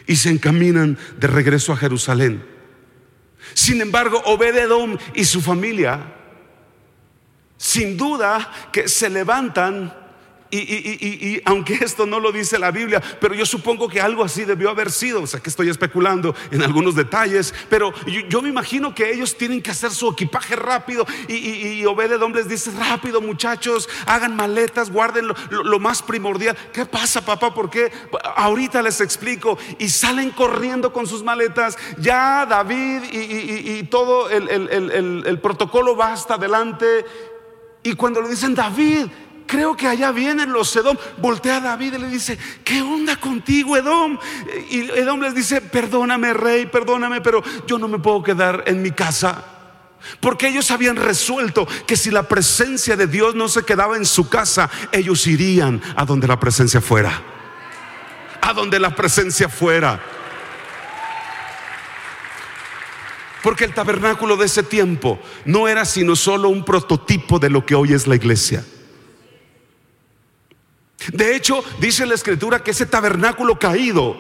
y 0.08 0.16
se 0.16 0.30
encaminan 0.30 0.98
de 1.18 1.28
regreso 1.28 1.74
a 1.74 1.78
Jerusalén. 1.78 2.46
Sin 3.54 3.82
embargo, 3.82 4.22
Obededom 4.26 4.98
y 5.14 5.26
su 5.26 5.42
familia, 5.42 6.14
sin 7.58 7.98
duda 7.98 8.52
que 8.72 8.88
se 8.88 9.10
levantan 9.10 10.05
y, 10.58 11.42
aunque 11.46 11.74
esto 11.82 12.06
no 12.06 12.20
lo 12.20 12.32
dice 12.32 12.60
la 12.60 12.72
Biblia, 12.72 13.02
pero 13.20 13.34
yo 13.34 13.46
supongo 13.46 13.88
que 13.88 14.02
algo 14.02 14.24
así 14.24 14.46
debió 14.46 14.70
haber 14.70 14.92
sido, 14.92 15.24
o 15.24 15.28
sea 15.28 15.40
que 15.40 15.50
estoy 15.50 15.70
especulando 15.70 16.36
en 16.52 16.62
algunos 16.62 16.96
detalles, 16.96 17.54
pero 17.70 17.94
yo, 18.30 18.42
me 18.42 18.50
imagino 18.50 18.94
que 18.94 19.12
ellos 19.12 19.38
tienen 19.38 19.62
que 19.62 19.72
hacer 19.72 19.92
su 19.92 20.10
equipaje 20.10 20.56
rápido 20.56 21.06
y, 21.28 21.36
y 21.36 21.86
Obededom 21.86 22.34
les 22.34 22.48
dice, 22.48 22.72
rápido 22.78 23.22
muchachos, 23.22 23.90
hagan 24.06 24.36
maletas, 24.36 24.92
guarden 24.92 25.28
lo, 25.50 25.80
más 25.80 26.02
primordial. 26.02 26.58
¿Qué 26.74 26.86
pasa 26.86 27.24
papá? 27.24 27.54
¿Por 27.54 27.70
qué? 27.70 27.92
Ahorita 28.36 28.82
les 28.82 29.02
explico. 29.02 29.58
Y 29.78 29.90
salen 29.90 30.32
corriendo 30.32 30.94
con 30.94 31.08
sus 31.08 31.24
maletas, 31.24 31.78
ya 31.98 32.46
David 32.46 33.04
y, 33.12 33.84
todo 33.84 34.30
el, 34.30 34.50
el 34.50 35.40
protocolo 35.40 35.96
va 35.96 36.14
hasta 36.14 36.36
adelante. 36.36 37.06
Y 37.84 37.94
cuando 37.94 38.22
le 38.22 38.30
dicen, 38.30 38.56
David, 38.56 39.08
creo 39.46 39.76
que 39.76 39.88
allá 39.88 40.12
vienen 40.12 40.52
los 40.52 40.76
Edom. 40.76 40.98
Voltea 41.18 41.58
a 41.58 41.62
David 41.62 41.94
y 41.94 41.98
le 41.98 42.08
dice, 42.08 42.38
¿qué 42.64 42.82
onda 42.82 43.16
contigo, 43.18 43.78
Edom? 43.78 44.18
Y 44.70 44.82
Edom 44.92 45.22
les 45.22 45.36
dice, 45.36 45.62
perdóname, 45.62 46.34
rey, 46.34 46.66
perdóname, 46.66 47.22
pero 47.22 47.44
yo 47.68 47.78
no 47.78 47.88
me 47.88 48.00
puedo 48.00 48.24
quedar 48.24 48.64
en 48.68 48.82
mi 48.82 48.92
casa. 48.92 49.44
Porque 50.20 50.48
ellos 50.48 50.70
habían 50.72 50.96
resuelto 50.98 51.68
que 51.88 51.98
si 51.98 52.12
la 52.12 52.24
presencia 52.24 52.96
de 52.96 53.08
Dios 53.08 53.36
no 53.36 53.50
se 53.50 53.64
quedaba 53.64 53.98
en 53.98 54.06
su 54.06 54.30
casa, 54.30 54.70
ellos 54.92 55.26
irían 55.28 55.82
a 55.96 56.06
donde 56.06 56.28
la 56.28 56.40
presencia 56.40 56.82
fuera. 56.82 57.22
A 58.42 58.54
donde 58.54 58.80
la 58.80 58.96
presencia 58.96 59.50
fuera. 59.50 60.00
Porque 63.42 63.66
el 63.66 63.74
tabernáculo 63.74 64.38
de 64.38 64.46
ese 64.46 64.64
tiempo 64.64 65.20
no 65.46 65.68
era 65.68 65.86
sino 65.86 66.16
solo 66.16 66.50
un 66.50 66.66
prototipo 66.66 67.40
de 67.40 67.50
lo 67.50 67.66
que 67.66 67.76
hoy 67.76 67.94
es 67.94 68.08
la 68.08 68.16
iglesia. 68.16 68.66
De 71.14 71.36
hecho, 71.36 71.64
dice 71.80 72.06
la 72.06 72.16
escritura 72.16 72.64
que 72.64 72.72
ese 72.72 72.86
tabernáculo 72.86 73.60
caído 73.60 74.16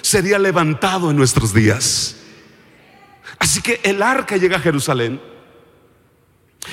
sería 0.00 0.38
levantado 0.38 1.10
en 1.10 1.16
nuestros 1.16 1.52
días. 1.52 2.16
Así 3.38 3.62
que 3.62 3.80
el 3.82 4.02
arca 4.02 4.36
llega 4.36 4.58
a 4.58 4.60
Jerusalén 4.60 5.20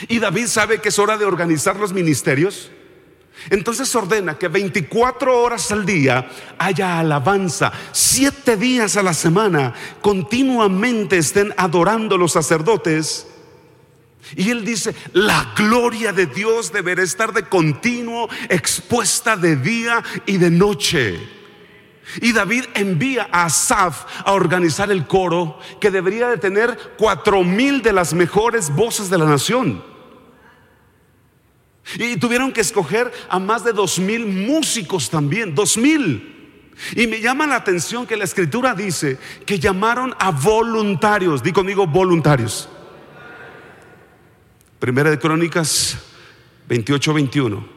y 0.08 0.20
David 0.20 0.48
sabe 0.48 0.80
que 0.80 0.89
es 0.89 1.00
hora 1.00 1.17
de 1.17 1.26
organizar 1.26 1.78
los 1.78 1.93
ministerios. 1.93 2.72
Entonces 3.50 3.93
ordena 3.96 4.38
que 4.38 4.48
24 4.48 5.41
horas 5.41 5.72
al 5.72 5.86
día 5.86 6.30
haya 6.58 7.00
alabanza, 7.00 7.72
siete 7.91 8.58
días 8.58 8.98
a 8.98 9.04
la 9.04 9.13
semana 9.13 9.74
continuamente 10.02 11.17
estén 11.17 11.54
adorando 11.56 12.17
los 12.17 12.32
sacerdotes 12.32 13.28
y 14.36 14.50
él 14.50 14.66
dice, 14.66 14.94
la 15.13 15.54
gloria 15.56 16.12
de 16.12 16.26
Dios 16.26 16.72
deberá 16.72 17.04
estar 17.04 17.34
de 17.34 17.44
continuo 17.44 18.30
expuesta 18.50 19.38
de 19.38 19.56
día 19.56 20.04
y 20.26 20.38
de 20.38 20.52
noche. 20.52 21.20
Y 22.22 22.32
David 22.32 22.66
envía 22.74 23.28
a 23.32 23.46
Asaf 23.46 24.06
a 24.26 24.32
organizar 24.34 24.92
el 24.92 25.08
coro 25.08 25.60
que 25.80 25.92
debería 25.92 26.30
de 26.30 26.38
tener 26.38 26.96
cuatro 26.98 27.44
mil 27.44 27.82
de 27.82 27.94
las 27.94 28.13
mejores 28.13 28.74
voces 28.74 29.10
de 29.10 29.18
la 29.18 29.26
nación. 29.26 29.84
Y 31.96 32.18
tuvieron 32.18 32.52
que 32.52 32.62
escoger 32.62 33.12
a 33.30 33.40
más 33.40 33.63
de 33.63 33.74
dos 33.74 34.00
mil 34.00 34.26
músicos 34.26 35.10
también, 35.10 35.56
dos 35.56 35.78
mil. 35.78 36.34
Y 36.96 37.08
me 37.08 37.20
llama 37.20 37.48
la 37.48 37.56
atención 37.56 38.06
que 38.06 38.18
la 38.18 38.26
escritura 38.26 38.74
dice 38.74 39.18
que 39.46 39.60
llamaron 39.60 40.13
a 40.20 40.32
voluntarios, 40.32 41.42
di 41.42 41.52
conmigo 41.52 41.88
voluntarios. 41.88 42.70
Primera 44.80 45.10
de 45.10 45.18
Crónicas 45.18 45.98
28, 46.70 47.13
21. 47.13 47.68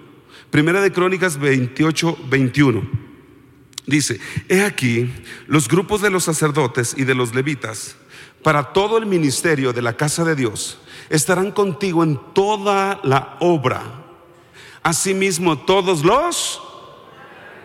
Primera 0.50 0.80
de 0.80 0.92
Crónicas 0.92 1.38
28, 1.38 2.18
21. 2.28 2.82
Dice, 3.86 4.20
he 4.48 4.62
aquí 4.62 5.10
los 5.46 5.66
grupos 5.66 6.02
de 6.02 6.10
los 6.10 6.24
sacerdotes 6.24 6.94
y 6.96 7.04
de 7.04 7.14
los 7.14 7.34
levitas 7.34 7.96
para 8.42 8.72
todo 8.72 8.98
el 8.98 9.06
ministerio 9.06 9.72
de 9.72 9.82
la 9.82 9.96
casa 9.96 10.24
de 10.24 10.34
Dios 10.34 10.78
estarán 11.08 11.52
contigo 11.52 12.04
en 12.04 12.20
toda 12.34 13.00
la 13.02 13.36
obra. 13.40 13.82
Asimismo, 14.82 15.58
todos 15.58 16.04
los, 16.04 16.62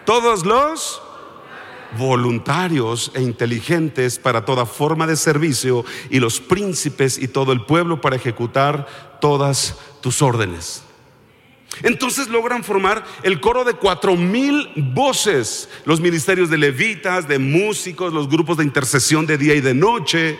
todos 0.05 0.45
los 0.45 1.01
voluntarios 1.97 3.11
e 3.13 3.21
inteligentes 3.21 4.19
para 4.19 4.43
toda 4.43 4.65
forma 4.65 5.07
de 5.07 5.15
servicio 5.15 5.85
y 6.09 6.19
los 6.19 6.39
príncipes 6.39 7.17
y 7.17 7.27
todo 7.27 7.51
el 7.53 7.65
pueblo 7.65 8.01
para 8.01 8.15
ejecutar 8.15 9.14
todas 9.25 9.75
tus 10.01 10.21
órdenes. 10.21 10.83
Entonces 11.81 12.27
logran 12.27 12.63
formar 12.63 13.03
el 13.23 13.41
coro 13.41 13.63
de 13.63 13.73
cuatro 13.73 14.15
mil 14.15 14.69
voces, 14.93 15.67
los 15.83 15.99
ministerios 15.99 16.51
de 16.51 16.59
levitas, 16.59 17.27
de 17.27 17.39
músicos, 17.39 18.13
los 18.13 18.29
grupos 18.29 18.57
de 18.57 18.65
intercesión 18.65 19.25
de 19.25 19.39
día 19.39 19.55
y 19.55 19.61
de 19.61 19.73
noche. 19.73 20.37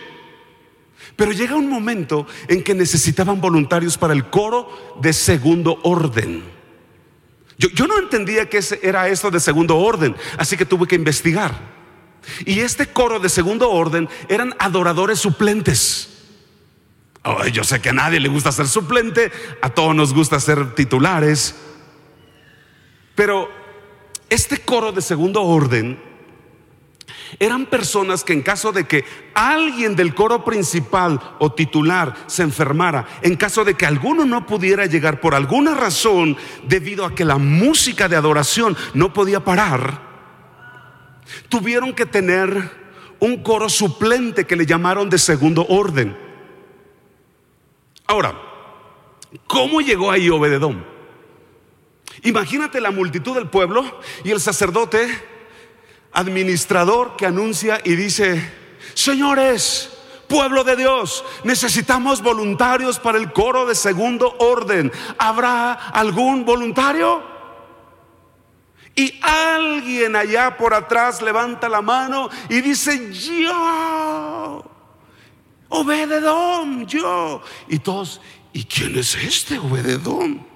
Pero 1.16 1.32
llega 1.32 1.56
un 1.56 1.68
momento 1.68 2.28
en 2.46 2.62
que 2.62 2.76
necesitaban 2.76 3.40
voluntarios 3.40 3.98
para 3.98 4.14
el 4.14 4.30
coro 4.30 4.94
de 5.02 5.12
segundo 5.12 5.80
orden. 5.82 6.44
Yo, 7.58 7.88
no 7.88 7.98
entendía 7.98 8.48
que 8.48 8.60
era 8.82 9.08
esto 9.08 9.32
de 9.32 9.40
segundo 9.40 9.78
orden, 9.78 10.14
así 10.38 10.56
que 10.56 10.64
tuve 10.64 10.86
que 10.86 10.94
investigar. 10.94 11.58
Y 12.44 12.60
este 12.60 12.86
coro 12.86 13.18
de 13.18 13.30
segundo 13.30 13.68
orden 13.68 14.08
eran 14.28 14.54
adoradores 14.60 15.18
suplentes. 15.18 16.15
Yo 17.52 17.64
sé 17.64 17.80
que 17.80 17.90
a 17.90 17.92
nadie 17.92 18.20
le 18.20 18.28
gusta 18.28 18.52
ser 18.52 18.68
suplente, 18.68 19.32
a 19.62 19.70
todos 19.70 19.94
nos 19.94 20.14
gusta 20.14 20.38
ser 20.40 20.74
titulares. 20.74 21.56
Pero 23.14 23.50
este 24.28 24.58
coro 24.58 24.92
de 24.92 25.02
segundo 25.02 25.42
orden 25.42 25.98
eran 27.38 27.66
personas 27.66 28.22
que 28.22 28.32
en 28.32 28.42
caso 28.42 28.72
de 28.72 28.84
que 28.84 29.04
alguien 29.34 29.96
del 29.96 30.14
coro 30.14 30.44
principal 30.44 31.20
o 31.38 31.52
titular 31.52 32.14
se 32.26 32.42
enfermara, 32.42 33.06
en 33.22 33.36
caso 33.36 33.64
de 33.64 33.74
que 33.74 33.86
alguno 33.86 34.24
no 34.24 34.46
pudiera 34.46 34.86
llegar 34.86 35.20
por 35.20 35.34
alguna 35.34 35.74
razón, 35.74 36.36
debido 36.66 37.04
a 37.04 37.14
que 37.14 37.24
la 37.24 37.38
música 37.38 38.08
de 38.08 38.16
adoración 38.16 38.76
no 38.94 39.12
podía 39.12 39.44
parar, 39.44 40.00
tuvieron 41.48 41.92
que 41.92 42.06
tener 42.06 42.86
un 43.18 43.42
coro 43.42 43.68
suplente 43.68 44.44
que 44.44 44.56
le 44.56 44.66
llamaron 44.66 45.10
de 45.10 45.18
segundo 45.18 45.66
orden. 45.68 46.25
Ahora, 48.06 48.34
¿cómo 49.46 49.80
llegó 49.80 50.10
ahí 50.10 50.28
Obededón? 50.30 50.84
Imagínate 52.22 52.80
la 52.80 52.90
multitud 52.90 53.34
del 53.34 53.48
pueblo 53.48 54.00
y 54.24 54.30
el 54.30 54.40
sacerdote 54.40 55.08
administrador 56.12 57.16
que 57.16 57.26
anuncia 57.26 57.80
y 57.84 57.94
dice, 57.94 58.52
señores, 58.94 59.92
pueblo 60.28 60.64
de 60.64 60.76
Dios, 60.76 61.24
necesitamos 61.44 62.22
voluntarios 62.22 62.98
para 62.98 63.18
el 63.18 63.32
coro 63.32 63.66
de 63.66 63.74
segundo 63.74 64.34
orden. 64.38 64.90
¿Habrá 65.18 65.72
algún 65.72 66.44
voluntario? 66.44 67.22
Y 68.94 69.20
alguien 69.22 70.16
allá 70.16 70.56
por 70.56 70.72
atrás 70.72 71.20
levanta 71.20 71.68
la 71.68 71.82
mano 71.82 72.30
y 72.48 72.62
dice, 72.62 73.12
yo, 73.12 74.64
Obededón, 75.68 76.86
yo. 76.86 77.42
Y 77.68 77.78
todos, 77.78 78.20
¿y 78.52 78.64
quién 78.64 78.96
es 78.98 79.14
este 79.16 79.58
Obededón? 79.58 80.46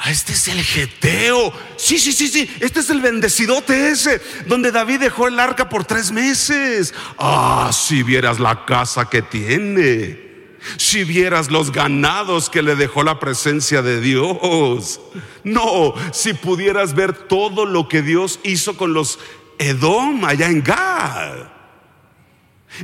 Ah, 0.00 0.12
este 0.12 0.32
es 0.32 0.46
el 0.46 0.62
Geteo. 0.62 1.52
Sí, 1.76 1.98
sí, 1.98 2.12
sí, 2.12 2.28
sí. 2.28 2.48
Este 2.60 2.80
es 2.80 2.90
el 2.90 3.00
bendecidote 3.00 3.90
ese, 3.90 4.22
donde 4.46 4.70
David 4.70 5.00
dejó 5.00 5.26
el 5.26 5.40
arca 5.40 5.68
por 5.68 5.84
tres 5.84 6.12
meses. 6.12 6.94
Ah, 7.18 7.70
si 7.72 8.04
vieras 8.04 8.38
la 8.38 8.64
casa 8.64 9.10
que 9.10 9.22
tiene. 9.22 10.28
Si 10.76 11.02
vieras 11.02 11.50
los 11.50 11.72
ganados 11.72 12.48
que 12.48 12.62
le 12.62 12.76
dejó 12.76 13.02
la 13.02 13.18
presencia 13.18 13.82
de 13.82 14.00
Dios. 14.00 15.00
No, 15.42 15.94
si 16.12 16.32
pudieras 16.32 16.94
ver 16.94 17.12
todo 17.12 17.66
lo 17.66 17.88
que 17.88 18.02
Dios 18.02 18.38
hizo 18.44 18.76
con 18.76 18.92
los 18.92 19.18
Edom 19.58 20.24
allá 20.24 20.46
en 20.46 20.62
Gad. 20.62 21.48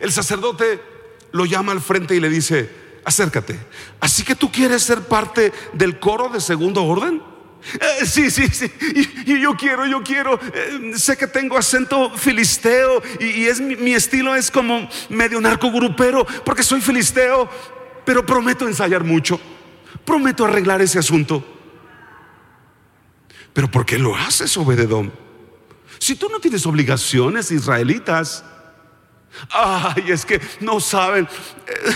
El 0.00 0.10
sacerdote 0.10 0.93
lo 1.34 1.44
llama 1.46 1.72
al 1.72 1.80
frente 1.80 2.14
y 2.14 2.20
le 2.20 2.28
dice, 2.28 2.70
acércate. 3.04 3.58
Así 3.98 4.22
que 4.22 4.36
tú 4.36 4.52
quieres 4.52 4.84
ser 4.84 5.00
parte 5.00 5.52
del 5.72 5.98
coro 5.98 6.28
de 6.28 6.40
segundo 6.40 6.84
orden. 6.84 7.20
Eh, 7.74 8.06
sí, 8.06 8.30
sí, 8.30 8.46
sí. 8.48 8.70
Y, 9.26 9.40
yo 9.40 9.56
quiero, 9.56 9.84
yo 9.84 10.00
quiero. 10.04 10.38
Eh, 10.54 10.92
sé 10.94 11.16
que 11.16 11.26
tengo 11.26 11.58
acento 11.58 12.08
filisteo 12.16 13.02
y, 13.18 13.46
es 13.46 13.60
mi, 13.60 13.94
estilo 13.94 14.36
es 14.36 14.48
como 14.48 14.88
medio 15.08 15.40
narco 15.40 15.72
grupero 15.72 16.24
porque 16.44 16.62
soy 16.62 16.80
filisteo, 16.80 17.50
pero 18.04 18.24
prometo 18.24 18.68
ensayar 18.68 19.02
mucho. 19.02 19.40
Prometo 20.04 20.44
arreglar 20.44 20.82
ese 20.82 21.00
asunto. 21.00 21.44
Pero 23.52 23.68
¿por 23.68 23.84
qué 23.84 23.98
lo 23.98 24.14
haces, 24.14 24.56
Obededón? 24.56 25.12
Si 25.98 26.14
tú 26.14 26.28
no 26.28 26.38
tienes 26.38 26.64
obligaciones 26.64 27.50
israelitas. 27.50 28.44
Ay, 29.50 30.04
es 30.08 30.24
que 30.24 30.40
no 30.60 30.80
saben. 30.80 31.28
Eh, 31.66 31.94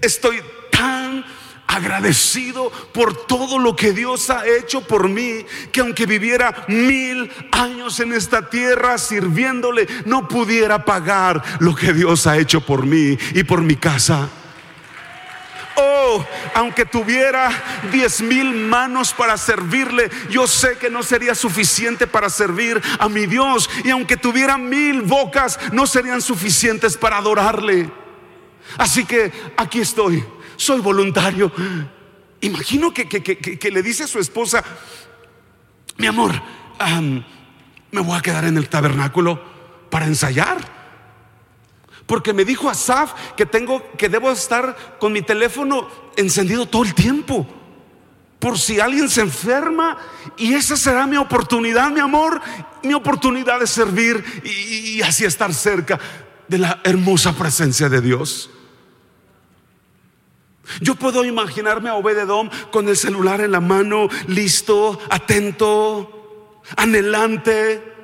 Estoy 0.00 0.40
tan 0.70 1.24
agradecido 1.66 2.70
por 2.92 3.26
todo 3.26 3.58
lo 3.58 3.74
que 3.74 3.92
Dios 3.92 4.30
ha 4.30 4.46
hecho 4.46 4.82
por 4.82 5.08
mí, 5.08 5.44
que 5.72 5.80
aunque 5.80 6.06
viviera 6.06 6.64
mil 6.68 7.30
años 7.50 7.98
en 8.00 8.12
esta 8.12 8.48
tierra 8.48 8.98
sirviéndole, 8.98 9.86
no 10.04 10.28
pudiera 10.28 10.84
pagar 10.84 11.42
lo 11.58 11.74
que 11.74 11.92
Dios 11.92 12.26
ha 12.26 12.38
hecho 12.38 12.60
por 12.60 12.86
mí 12.86 13.18
y 13.34 13.42
por 13.42 13.62
mi 13.62 13.76
casa. 13.76 14.28
Oh, 15.76 16.24
aunque 16.54 16.86
tuviera 16.86 17.50
diez 17.92 18.22
mil 18.22 18.54
manos 18.54 19.12
para 19.12 19.36
servirle, 19.36 20.10
yo 20.30 20.46
sé 20.46 20.78
que 20.78 20.88
no 20.88 21.02
sería 21.02 21.34
suficiente 21.34 22.06
para 22.06 22.30
servir 22.30 22.80
a 22.98 23.08
mi 23.08 23.26
Dios. 23.26 23.68
Y 23.84 23.90
aunque 23.90 24.16
tuviera 24.16 24.56
mil 24.56 25.02
bocas, 25.02 25.58
no 25.72 25.86
serían 25.86 26.22
suficientes 26.22 26.96
para 26.96 27.18
adorarle. 27.18 27.90
Así 28.78 29.04
que 29.04 29.30
aquí 29.56 29.80
estoy, 29.80 30.24
soy 30.56 30.80
voluntario. 30.80 31.52
Imagino 32.40 32.92
que, 32.92 33.70
le 33.70 33.82
dice 33.82 34.04
a 34.04 34.08
su 34.08 34.18
esposa, 34.18 34.64
mi 35.98 36.06
amor, 36.06 36.32
me 37.90 38.00
voy 38.00 38.18
a 38.18 38.22
quedar 38.22 38.44
en 38.44 38.56
el 38.56 38.68
tabernáculo 38.68 39.42
para 39.90 40.06
ensayar. 40.06 40.75
Porque 42.06 42.32
me 42.32 42.44
dijo 42.44 42.70
Asaf 42.70 43.12
que 43.36 43.46
tengo 43.46 43.82
que 43.98 44.08
debo 44.08 44.30
estar 44.30 44.96
con 44.98 45.12
mi 45.12 45.22
teléfono 45.22 45.88
encendido 46.16 46.66
todo 46.66 46.84
el 46.84 46.94
tiempo. 46.94 47.46
Por 48.38 48.58
si 48.58 48.78
alguien 48.78 49.08
se 49.08 49.22
enferma 49.22 49.98
y 50.36 50.54
esa 50.54 50.76
será 50.76 51.06
mi 51.06 51.16
oportunidad, 51.16 51.90
mi 51.90 52.00
amor, 52.00 52.40
mi 52.82 52.94
oportunidad 52.94 53.60
de 53.60 53.66
servir 53.66 54.24
y 54.44 55.02
así 55.02 55.24
estar 55.24 55.52
cerca 55.52 55.98
de 56.46 56.58
la 56.58 56.80
hermosa 56.84 57.32
presencia 57.32 57.88
de 57.88 58.00
Dios. 58.00 58.50
Yo 60.80 60.94
puedo 60.96 61.24
imaginarme 61.24 61.88
a 61.88 61.94
Obededom 61.94 62.50
con 62.70 62.88
el 62.88 62.96
celular 62.96 63.40
en 63.40 63.52
la 63.52 63.60
mano, 63.60 64.08
listo, 64.26 65.00
atento, 65.10 66.62
anhelante, 66.76 67.95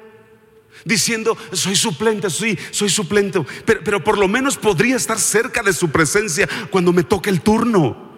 diciendo, 0.84 1.36
soy 1.52 1.76
suplente, 1.76 2.30
sí, 2.30 2.58
soy 2.70 2.88
suplente, 2.88 3.40
pero, 3.64 3.80
pero 3.84 4.04
por 4.04 4.18
lo 4.18 4.28
menos 4.28 4.56
podría 4.56 4.96
estar 4.96 5.18
cerca 5.18 5.62
de 5.62 5.72
su 5.72 5.90
presencia 5.90 6.48
cuando 6.70 6.92
me 6.92 7.04
toque 7.04 7.30
el 7.30 7.40
turno. 7.40 8.10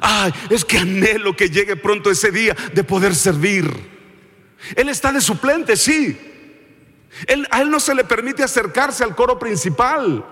Ay, 0.00 0.32
es 0.50 0.64
que 0.64 0.78
anhelo 0.78 1.34
que 1.34 1.50
llegue 1.50 1.76
pronto 1.76 2.10
ese 2.10 2.30
día 2.30 2.56
de 2.72 2.84
poder 2.84 3.14
servir. 3.14 3.68
Él 4.76 4.88
está 4.88 5.10
de 5.12 5.20
suplente, 5.20 5.76
sí. 5.76 6.18
Él, 7.26 7.46
a 7.50 7.60
él 7.60 7.70
no 7.70 7.80
se 7.80 7.94
le 7.94 8.04
permite 8.04 8.42
acercarse 8.42 9.02
al 9.02 9.16
coro 9.16 9.38
principal 9.38 10.24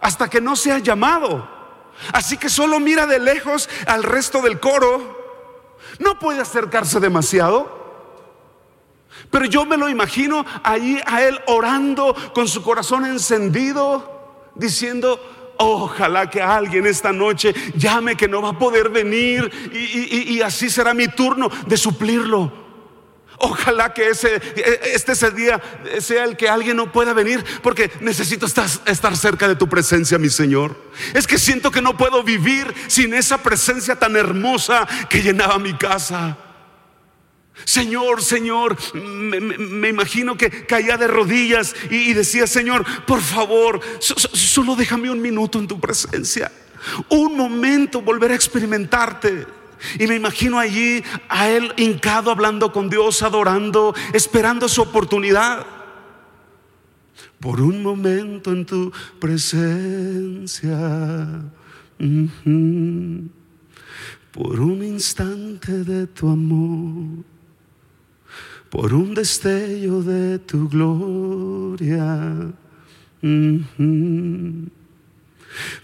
hasta 0.00 0.28
que 0.28 0.40
no 0.40 0.56
sea 0.56 0.78
llamado. 0.78 1.48
Así 2.12 2.36
que 2.36 2.48
solo 2.48 2.80
mira 2.80 3.06
de 3.06 3.18
lejos 3.18 3.68
al 3.86 4.02
resto 4.02 4.40
del 4.40 4.58
coro. 4.58 5.22
No 5.98 6.18
puede 6.18 6.40
acercarse 6.40 6.98
demasiado. 6.98 7.83
Pero 9.30 9.46
yo 9.46 9.64
me 9.64 9.76
lo 9.76 9.88
imagino 9.88 10.44
ahí 10.62 11.00
a 11.06 11.22
él 11.22 11.38
orando 11.46 12.14
con 12.34 12.48
su 12.48 12.62
corazón 12.62 13.04
encendido, 13.04 14.52
diciendo, 14.54 15.54
ojalá 15.58 16.30
que 16.30 16.42
alguien 16.42 16.86
esta 16.86 17.12
noche 17.12 17.54
llame 17.76 18.16
que 18.16 18.28
no 18.28 18.42
va 18.42 18.50
a 18.50 18.58
poder 18.58 18.88
venir 18.88 19.50
y, 19.72 20.40
así 20.40 20.70
será 20.70 20.94
mi 20.94 21.08
turno 21.08 21.50
de 21.66 21.76
suplirlo. 21.76 22.64
Ojalá 23.38 23.92
que 23.92 24.10
ese, 24.10 24.40
este 24.94 25.12
ese 25.12 25.30
día 25.32 25.60
sea 25.98 26.24
el 26.24 26.36
que 26.36 26.48
alguien 26.48 26.76
no 26.76 26.92
pueda 26.92 27.12
venir 27.12 27.44
porque 27.62 27.90
necesito 28.00 28.46
estar, 28.46 28.68
estar, 28.86 29.16
cerca 29.16 29.48
de 29.48 29.56
tu 29.56 29.68
presencia, 29.68 30.18
mi 30.18 30.30
Señor. 30.30 30.76
Es 31.14 31.26
que 31.26 31.38
siento 31.38 31.72
que 31.72 31.82
no 31.82 31.96
puedo 31.96 32.22
vivir 32.22 32.72
sin 32.86 33.12
esa 33.12 33.38
presencia 33.38 33.96
tan 33.96 34.14
hermosa 34.16 34.86
que 35.08 35.20
llenaba 35.20 35.58
mi 35.58 35.74
casa. 35.74 36.38
Señor, 37.64 38.20
Señor, 38.22 38.76
me, 38.94 39.88
imagino 39.88 40.36
que 40.36 40.66
caía 40.66 40.96
de 40.96 41.06
rodillas 41.06 41.74
y, 41.88 42.12
decía, 42.12 42.48
Señor, 42.48 42.84
por 43.06 43.20
favor, 43.20 43.80
solo 44.00 44.74
déjame 44.74 45.10
un 45.10 45.22
minuto 45.22 45.60
en 45.60 45.68
tu 45.68 45.78
presencia. 45.78 46.50
Un 47.08 47.36
momento 47.36 48.02
volver 48.02 48.32
a 48.32 48.34
experimentarte. 48.34 49.46
Y 49.98 50.06
me 50.06 50.16
imagino 50.16 50.58
allí 50.58 51.02
a 51.28 51.48
él 51.48 51.72
hincado 51.76 52.30
hablando 52.30 52.72
con 52.72 52.90
Dios, 52.90 53.22
adorando, 53.22 53.94
esperando 54.12 54.68
su 54.68 54.82
oportunidad. 54.82 55.64
Por 57.38 57.60
un 57.60 57.82
momento 57.82 58.50
en 58.50 58.66
tu 58.66 58.92
presencia, 59.20 60.72
por 64.32 64.60
un 64.60 64.82
instante 64.82 65.84
de 65.84 66.06
tu 66.08 66.28
amor, 66.28 67.24
por 68.74 68.92
un 68.92 69.14
destello 69.14 70.02
de 70.02 70.40
tu 70.40 70.68
gloria, 70.68 72.52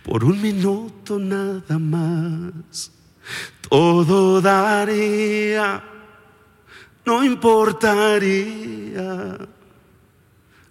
por 0.02 0.24
un 0.24 0.42
minuto 0.42 1.16
nada 1.16 1.78
más 1.78 2.90
todo 3.68 4.40
daría, 4.40 5.84
no 7.06 7.22
importaría 7.22 8.58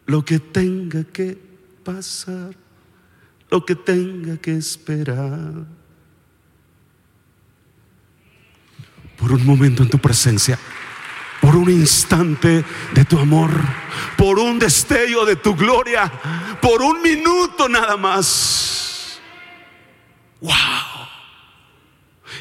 lo 0.06 0.26
que 0.26 0.40
tenga 0.40 1.06
que 1.06 1.38
pasar, 1.86 2.54
lo 3.50 3.66
que 3.66 3.76
tenga 3.76 4.36
que 4.36 4.58
esperar. 4.58 5.66
Por 9.18 9.32
un 9.32 9.46
momento 9.46 9.84
en 9.84 9.90
tu 9.90 9.98
presencia, 10.00 10.60
por 11.42 11.56
un 11.56 11.70
instante 11.70 12.64
de 12.94 13.06
tu 13.06 13.18
amor, 13.20 13.52
por 14.18 14.40
un 14.40 14.60
destello 14.60 15.26
de 15.26 15.36
tu 15.36 15.56
gloria, 15.56 16.12
por 16.62 16.82
un 16.82 17.02
minuto 17.02 17.70
nada 17.70 17.98
más. 17.98 19.20
Wow. 20.42 20.54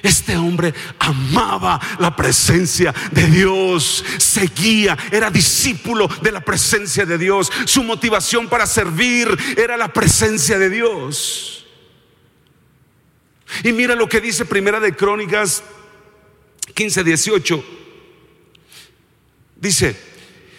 Este 0.03 0.37
hombre 0.37 0.73
amaba 0.99 1.81
la 1.99 2.15
presencia 2.15 2.95
de 3.11 3.27
Dios, 3.27 4.05
seguía, 4.19 4.97
era 5.11 5.31
discípulo 5.31 6.09
de 6.23 6.31
la 6.31 6.41
presencia 6.41 7.05
de 7.05 7.19
Dios. 7.19 7.51
Su 7.65 7.83
motivación 7.83 8.49
para 8.49 8.67
servir 8.67 9.29
era 9.57 9.77
la 9.77 9.93
presencia 9.93 10.59
de 10.59 10.71
Dios. 10.71 11.67
Y 13.65 13.73
mira 13.73 13.95
lo 13.95 14.09
que 14.09 14.21
dice 14.21 14.45
Primera 14.45 14.79
de 14.79 14.95
Crónicas 14.95 15.65
15, 16.75 17.03
18. 17.03 17.78
Dice, 19.59 19.97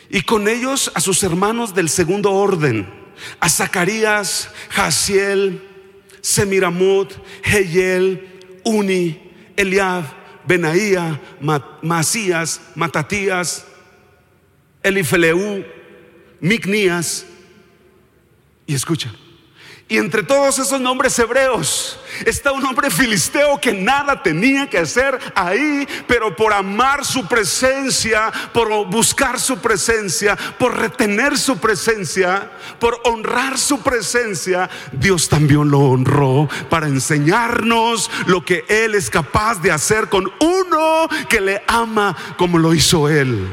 y 0.10 0.22
con 0.22 0.48
ellos 0.48 0.92
a 0.94 1.02
sus 1.02 1.24
hermanos 1.24 1.74
del 1.74 1.90
segundo 1.90 2.32
orden, 2.32 2.88
a 3.40 3.50
Zacarías, 3.50 4.50
Jaciel, 4.70 5.62
Semiramut, 6.22 7.14
Heyel, 7.44 8.60
Uni, 8.64 9.32
Eliab, 9.56 10.04
Benaía, 10.46 11.22
Masías, 11.82 12.62
Matatías, 12.76 13.66
Elifeleu, 14.84 15.66
Micnías. 16.40 17.26
Y 18.66 18.74
escucha, 18.74 19.14
y 19.90 19.98
entre 19.98 20.22
todos 20.22 20.60
esos 20.60 20.80
nombres 20.80 21.18
hebreos 21.18 22.00
está 22.24 22.52
un 22.52 22.64
hombre 22.64 22.92
filisteo 22.92 23.60
que 23.60 23.74
nada 23.74 24.22
tenía 24.22 24.70
que 24.70 24.78
hacer 24.78 25.18
ahí, 25.34 25.88
pero 26.08 26.36
por 26.36 26.54
amar 26.54 27.04
su 27.04 27.26
presencia, 27.28 28.32
por 28.54 28.70
buscar 28.86 29.40
su 29.40 29.58
presencia, 29.58 30.38
por 30.60 30.78
retener 30.78 31.40
su 31.40 31.58
presencia, 31.58 32.52
por 32.80 33.02
honrar 33.04 33.58
su 33.58 33.82
presencia, 33.82 34.70
Dios 34.92 35.28
también 35.28 35.72
lo 35.72 35.80
honró 35.80 36.48
para 36.70 36.88
enseñarnos 36.88 38.12
lo 38.28 38.46
que 38.46 38.66
Él 38.70 38.94
es 38.94 39.10
capaz 39.10 39.60
de 39.60 39.72
hacer 39.72 40.08
con 40.08 40.32
uno 40.40 41.10
que 41.28 41.42
le 41.42 41.64
ama 41.66 42.16
como 42.38 42.60
lo 42.60 42.76
hizo 42.76 43.10
Él. 43.10 43.52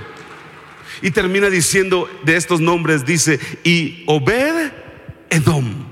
Y 1.00 1.12
termina 1.12 1.48
diciendo 1.48 2.10
de 2.24 2.36
estos 2.36 2.60
nombres, 2.60 3.06
dice, 3.06 3.40
y 3.64 4.04
Obed 4.06 4.70
Edom. 5.30 5.85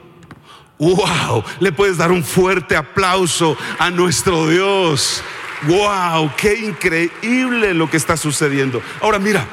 Wow, 0.78 1.44
le 1.60 1.72
puedes 1.72 1.96
dar 1.96 2.10
un 2.10 2.24
fuerte 2.24 2.76
aplauso 2.76 3.56
a 3.78 3.90
nuestro 3.90 4.48
Dios. 4.48 5.22
Wow, 5.62 6.32
qué 6.36 6.54
increíble 6.56 7.74
lo 7.74 7.88
que 7.88 7.96
está 7.96 8.16
sucediendo. 8.16 8.82
Ahora 9.00 9.18
mira, 9.18 9.46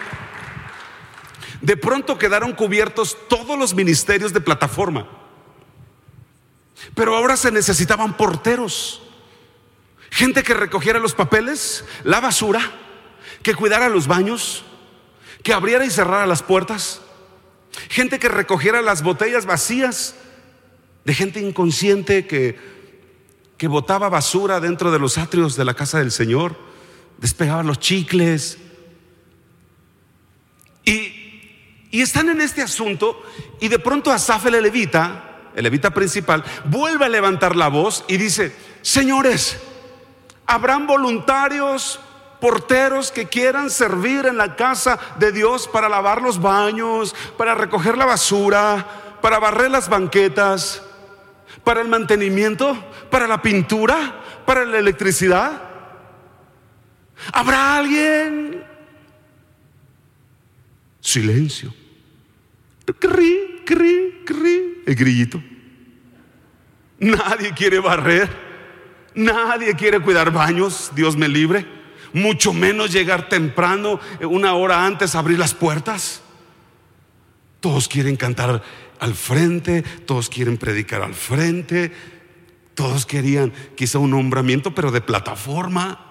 de 1.61 1.77
pronto 1.77 2.17
quedaron 2.17 2.53
cubiertos 2.53 3.17
todos 3.29 3.57
los 3.57 3.73
ministerios 3.73 4.33
de 4.33 4.41
plataforma. 4.41 5.07
Pero 6.95 7.15
ahora 7.15 7.37
se 7.37 7.51
necesitaban 7.51 8.17
porteros, 8.17 9.03
gente 10.09 10.43
que 10.43 10.55
recogiera 10.55 10.99
los 10.99 11.13
papeles, 11.13 11.85
la 12.03 12.19
basura, 12.19 12.59
que 13.43 13.53
cuidara 13.53 13.87
los 13.87 14.07
baños, 14.07 14.63
que 15.43 15.53
abriera 15.53 15.85
y 15.85 15.91
cerrara 15.91 16.25
las 16.25 16.41
puertas, 16.41 17.01
gente 17.89 18.17
que 18.17 18.27
recogiera 18.27 18.81
las 18.81 19.03
botellas 19.03 19.45
vacías 19.45 20.15
de 21.03 21.13
gente 21.13 21.39
inconsciente 21.39 22.27
que, 22.27 22.57
que 23.57 23.67
botaba 23.67 24.09
basura 24.09 24.59
dentro 24.59 24.91
de 24.91 24.99
los 24.99 25.17
atrios 25.17 25.55
de 25.55 25.65
la 25.65 25.73
casa 25.73 25.99
del 25.99 26.11
Señor, 26.11 26.55
despegaba 27.17 27.63
los 27.63 27.79
chicles. 27.79 28.57
Y, 30.85 31.21
y 31.91 32.01
están 32.01 32.29
en 32.29 32.41
este 32.41 32.61
asunto 32.61 33.21
y 33.59 33.67
de 33.67 33.79
pronto 33.79 34.11
Asaf 34.11 34.45
el 34.47 34.61
levita, 34.61 35.51
el 35.55 35.63
levita 35.63 35.91
principal, 35.91 36.43
vuelve 36.65 37.05
a 37.05 37.09
levantar 37.09 37.55
la 37.55 37.67
voz 37.67 38.03
y 38.07 38.17
dice, 38.17 38.55
señores, 38.81 39.59
¿habrán 40.45 40.87
voluntarios, 40.87 41.99
porteros 42.39 43.11
que 43.11 43.27
quieran 43.27 43.69
servir 43.69 44.25
en 44.25 44.37
la 44.37 44.55
casa 44.55 44.97
de 45.19 45.31
Dios 45.31 45.67
para 45.67 45.89
lavar 45.89 46.21
los 46.21 46.41
baños, 46.41 47.13
para 47.37 47.55
recoger 47.55 47.97
la 47.97 48.05
basura, 48.05 49.19
para 49.21 49.39
barrer 49.39 49.69
las 49.69 49.89
banquetas? 49.89 50.81
Para 51.63 51.81
el 51.81 51.87
mantenimiento, 51.87 52.91
para 53.09 53.27
la 53.27 53.41
pintura, 53.41 54.21
para 54.45 54.65
la 54.65 54.79
electricidad. 54.79 55.61
¿Habrá 57.31 57.77
alguien? 57.77 58.63
Silencio. 60.99 61.73
Cri, 62.99 63.61
cri, 63.65 64.23
cri. 64.25 64.83
El 64.85 64.95
grillito. 64.95 65.41
Nadie 66.99 67.53
quiere 67.53 67.79
barrer. 67.79 68.29
Nadie 69.15 69.75
quiere 69.75 69.99
cuidar 69.99 70.31
baños. 70.31 70.91
Dios 70.95 71.15
me 71.15 71.27
libre. 71.27 71.65
Mucho 72.13 72.53
menos 72.53 72.91
llegar 72.91 73.29
temprano, 73.29 73.99
una 74.21 74.53
hora 74.53 74.85
antes, 74.85 75.15
abrir 75.15 75.39
las 75.39 75.53
puertas. 75.53 76.21
Todos 77.61 77.87
quieren 77.87 78.17
cantar 78.17 78.61
al 79.01 79.15
frente, 79.15 79.81
todos 79.81 80.29
quieren 80.29 80.57
predicar 80.57 81.01
al 81.01 81.15
frente, 81.15 81.91
todos 82.75 83.05
querían 83.07 83.51
quizá 83.75 83.97
un 83.97 84.11
nombramiento, 84.11 84.73
pero 84.73 84.91
de 84.91 85.01
plataforma. 85.01 86.07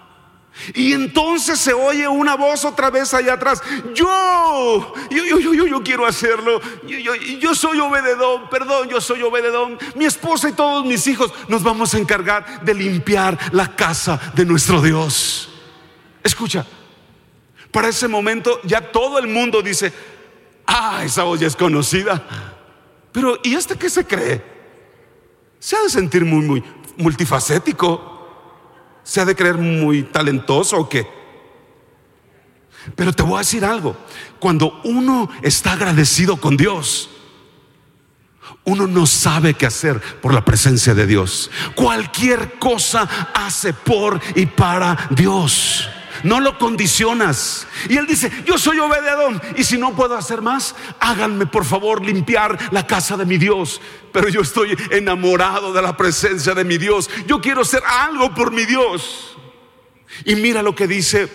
Y 0.74 0.92
entonces 0.92 1.61
se 1.61 1.72
oye 1.72 2.09
una 2.09 2.35
voz 2.35 2.64
otra 2.64 2.90
vez 2.90 3.14
allá 3.14 3.35
atrás. 3.35 3.62
Yo, 3.94 4.92
yo, 5.09 5.24
yo, 5.24 5.38
yo, 5.38 5.66
yo, 5.66 5.83
quiero 5.85 6.05
hacerlo. 6.05 6.61
Yo, 6.85 6.98
yo, 6.98 7.14
yo 7.14 7.55
soy 7.55 7.79
obededón, 7.79 8.50
perdón, 8.50 8.88
yo 8.88 9.00
soy 9.00 9.22
obededón. 9.22 9.79
Mi 9.94 10.07
esposa 10.07 10.48
y 10.48 10.53
todos 10.53 10.85
mis 10.85 11.07
hijos 11.07 11.33
nos 11.46 11.62
vamos 11.62 11.94
a 11.94 11.98
encargar 11.98 12.64
de 12.64 12.74
limpiar 12.74 13.38
la 13.53 13.76
casa 13.76 14.20
de 14.35 14.44
nuestro 14.44 14.83
Dios. 14.83 15.48
Escucha, 16.24 16.66
para 17.70 17.88
ese 17.88 18.09
momento 18.09 18.61
ya 18.64 18.81
todo 18.90 19.20
el 19.20 19.29
mundo 19.29 19.62
dice, 19.62 19.92
ah, 20.66 21.03
esa 21.05 21.22
voz 21.22 21.38
ya 21.38 21.46
es 21.46 21.55
conocida. 21.55 22.57
Pero, 23.12 23.38
¿y 23.42 23.54
este 23.54 23.76
qué 23.76 23.90
se 23.90 24.06
cree? 24.06 24.42
Se 25.58 25.76
ha 25.76 25.82
de 25.82 25.90
sentir 25.90 26.24
muy, 26.24 26.44
muy 26.44 26.64
multifacético. 26.96 28.08
Se 29.02 29.20
ha 29.20 29.24
de 29.24 29.34
creer 29.34 29.56
muy 29.58 30.04
talentoso 30.04 30.78
o 30.78 30.88
qué. 30.88 31.06
Pero 32.94 33.12
te 33.12 33.22
voy 33.22 33.36
a 33.36 33.38
decir 33.38 33.64
algo. 33.64 33.96
Cuando 34.38 34.80
uno 34.84 35.28
está 35.42 35.72
agradecido 35.72 36.36
con 36.36 36.56
Dios, 36.56 37.10
uno 38.64 38.86
no 38.86 39.06
sabe 39.06 39.54
qué 39.54 39.66
hacer 39.66 40.00
por 40.20 40.32
la 40.32 40.44
presencia 40.44 40.94
de 40.94 41.06
Dios. 41.06 41.50
Cualquier 41.74 42.58
cosa 42.58 43.02
hace 43.34 43.72
por 43.72 44.20
y 44.34 44.46
para 44.46 45.08
Dios 45.10 45.88
no 46.22 46.40
lo 46.40 46.59
condicionas. 46.59 47.66
Y 47.88 47.96
él 47.96 48.06
dice, 48.06 48.30
yo 48.46 48.59
soy 48.59 48.78
obededón 48.78 49.40
y 49.56 49.64
si 49.64 49.78
no 49.78 49.94
puedo 49.94 50.16
hacer 50.16 50.42
más, 50.42 50.74
háganme 50.98 51.46
por 51.46 51.64
favor 51.64 52.04
limpiar 52.04 52.59
la 52.72 52.87
casa 52.87 53.16
de 53.16 53.26
mi 53.26 53.38
Dios. 53.38 53.80
Pero 54.12 54.28
yo 54.28 54.40
estoy 54.40 54.76
enamorado 54.90 55.72
de 55.72 55.83
la 55.83 55.96
presencia 55.96 56.54
de 56.54 56.64
mi 56.64 56.78
Dios. 56.78 57.11
Yo 57.26 57.40
quiero 57.40 57.62
hacer 57.62 57.83
algo 57.87 58.35
por 58.35 58.52
mi 58.52 58.64
Dios. 58.64 59.37
Y 60.24 60.35
mira 60.37 60.62
lo 60.62 60.74
que 60.74 60.87
dice 60.87 61.28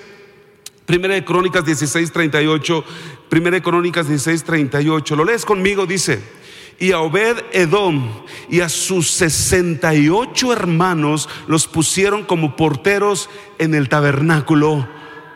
Primera 0.85 1.15
de 1.15 1.25
Crónicas 1.25 1.65
16, 1.65 2.11
38. 2.11 2.85
Primera 3.29 3.55
de 3.55 3.63
Crónicas 3.63 4.07
16, 4.07 4.43
38. 4.43 5.15
Lo 5.15 5.25
lees 5.25 5.45
conmigo, 5.45 5.85
dice 5.85 6.44
y 6.79 6.91
a 6.91 6.99
Obed 6.99 7.37
Edom 7.53 8.09
y 8.49 8.61
a 8.61 8.69
sus 8.69 9.09
68 9.11 10.53
hermanos 10.53 11.29
los 11.47 11.67
pusieron 11.67 12.23
como 12.23 12.55
porteros 12.55 13.29
en 13.57 13.75
el 13.75 13.89
tabernáculo 13.89 14.87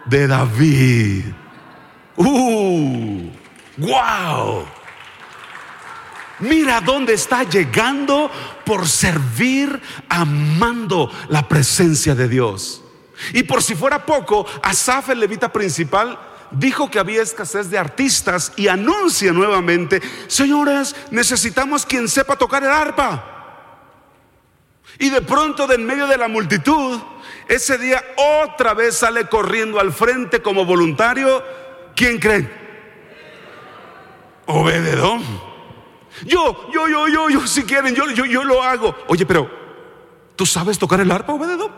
de 0.06 0.28
David. 0.28 1.26
¡Uh! 2.16 3.30
¡Wow! 3.78 4.66
Mira 6.40 6.82
dónde 6.82 7.14
está 7.14 7.44
llegando 7.44 8.32
por 8.66 8.88
servir, 8.88 9.82
amando 10.08 11.12
la 11.28 11.48
presencia 11.48 12.16
de 12.16 12.28
Dios. 12.30 12.84
Y 13.34 13.44
por 13.44 13.62
si 13.62 13.76
fuera 13.76 14.06
poco, 14.06 14.46
Asaf, 14.64 15.10
el 15.10 15.20
levita 15.20 15.52
principal, 15.52 16.18
dijo 16.52 16.90
que 16.90 17.00
había 17.00 17.22
escasez 17.22 17.70
de 17.70 17.78
artistas 17.78 18.52
y 18.56 18.68
anuncia 18.68 19.32
nuevamente, 19.32 20.02
señores, 20.28 20.96
necesitamos 21.12 21.86
quien 21.86 22.08
sepa 22.08 22.36
tocar 22.36 22.64
el 22.64 22.72
arpa. 22.72 23.40
Y 24.98 25.10
de 25.10 25.22
pronto, 25.22 25.66
de 25.68 25.76
en 25.76 25.86
medio 25.86 26.08
de 26.08 26.18
la 26.18 26.28
multitud, 26.28 27.00
ese 27.48 27.78
día 27.78 28.04
otra 28.44 28.74
vez 28.74 28.98
sale 28.98 29.28
corriendo 29.28 29.80
al 29.80 29.94
frente 29.94 30.42
como 30.42 30.66
voluntario. 30.66 31.44
¿Quién 31.96 32.20
cree? 32.20 32.50
Obededón. 34.46 35.24
Yo, 36.26 36.70
yo, 36.74 36.88
yo, 36.90 37.08
yo, 37.08 37.30
yo, 37.30 37.48
si 37.48 37.64
quieren, 37.64 37.96
yo, 37.96 38.10
yo, 38.12 38.26
yo 38.26 38.44
lo 38.44 38.62
hago. 38.62 38.96
Oye, 39.08 39.26
pero, 39.26 39.50
¿tú 40.36 40.46
sabes 40.46 40.78
tocar 40.78 41.00
el 41.00 41.12
arpa, 41.12 41.34
Obededón? 41.34 41.72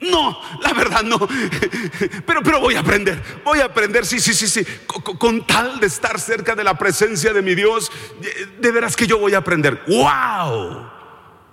No, 0.00 0.38
la 0.60 0.72
verdad 0.74 1.02
no. 1.02 1.18
Pero, 2.26 2.42
pero 2.42 2.60
voy 2.60 2.74
a 2.74 2.80
aprender, 2.80 3.40
voy 3.44 3.60
a 3.60 3.64
aprender, 3.64 4.04
sí, 4.04 4.20
sí, 4.20 4.34
sí, 4.34 4.46
sí. 4.46 4.64
Con, 4.86 5.46
tal 5.46 5.80
de 5.80 5.86
estar 5.86 6.20
cerca 6.20 6.54
de 6.54 6.64
la 6.64 6.76
presencia 6.76 7.32
de 7.32 7.40
mi 7.40 7.54
Dios, 7.54 7.90
de 8.58 8.70
veras 8.70 8.94
que 8.94 9.06
yo 9.06 9.18
voy 9.18 9.34
a 9.34 9.38
aprender. 9.38 9.82
¡Wow! 9.86 10.90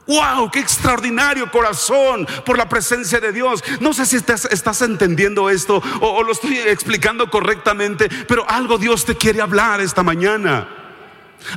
¡Wow! 0.06 0.52
¡Qué 0.52 0.60
extraordinario 0.60 1.50
corazón 1.50 2.28
por 2.46 2.58
la 2.58 2.68
presencia 2.68 3.22
de 3.22 3.32
Dios! 3.32 3.64
No 3.80 3.94
sé 3.94 4.06
si 4.06 4.18
estás, 4.18 4.46
estás 4.46 4.82
entendiendo 4.82 5.50
esto 5.50 5.82
o, 6.02 6.08
o 6.08 6.24
lo 6.24 6.34
estoy 6.34 6.58
explicando 6.58 7.30
correctamente, 7.30 8.10
pero 8.28 8.46
algo 8.50 8.78
Dios 8.78 9.06
te 9.06 9.16
quiere 9.16 9.42
hablar 9.42 9.80
esta 9.80 10.04
mañana. 10.04 10.83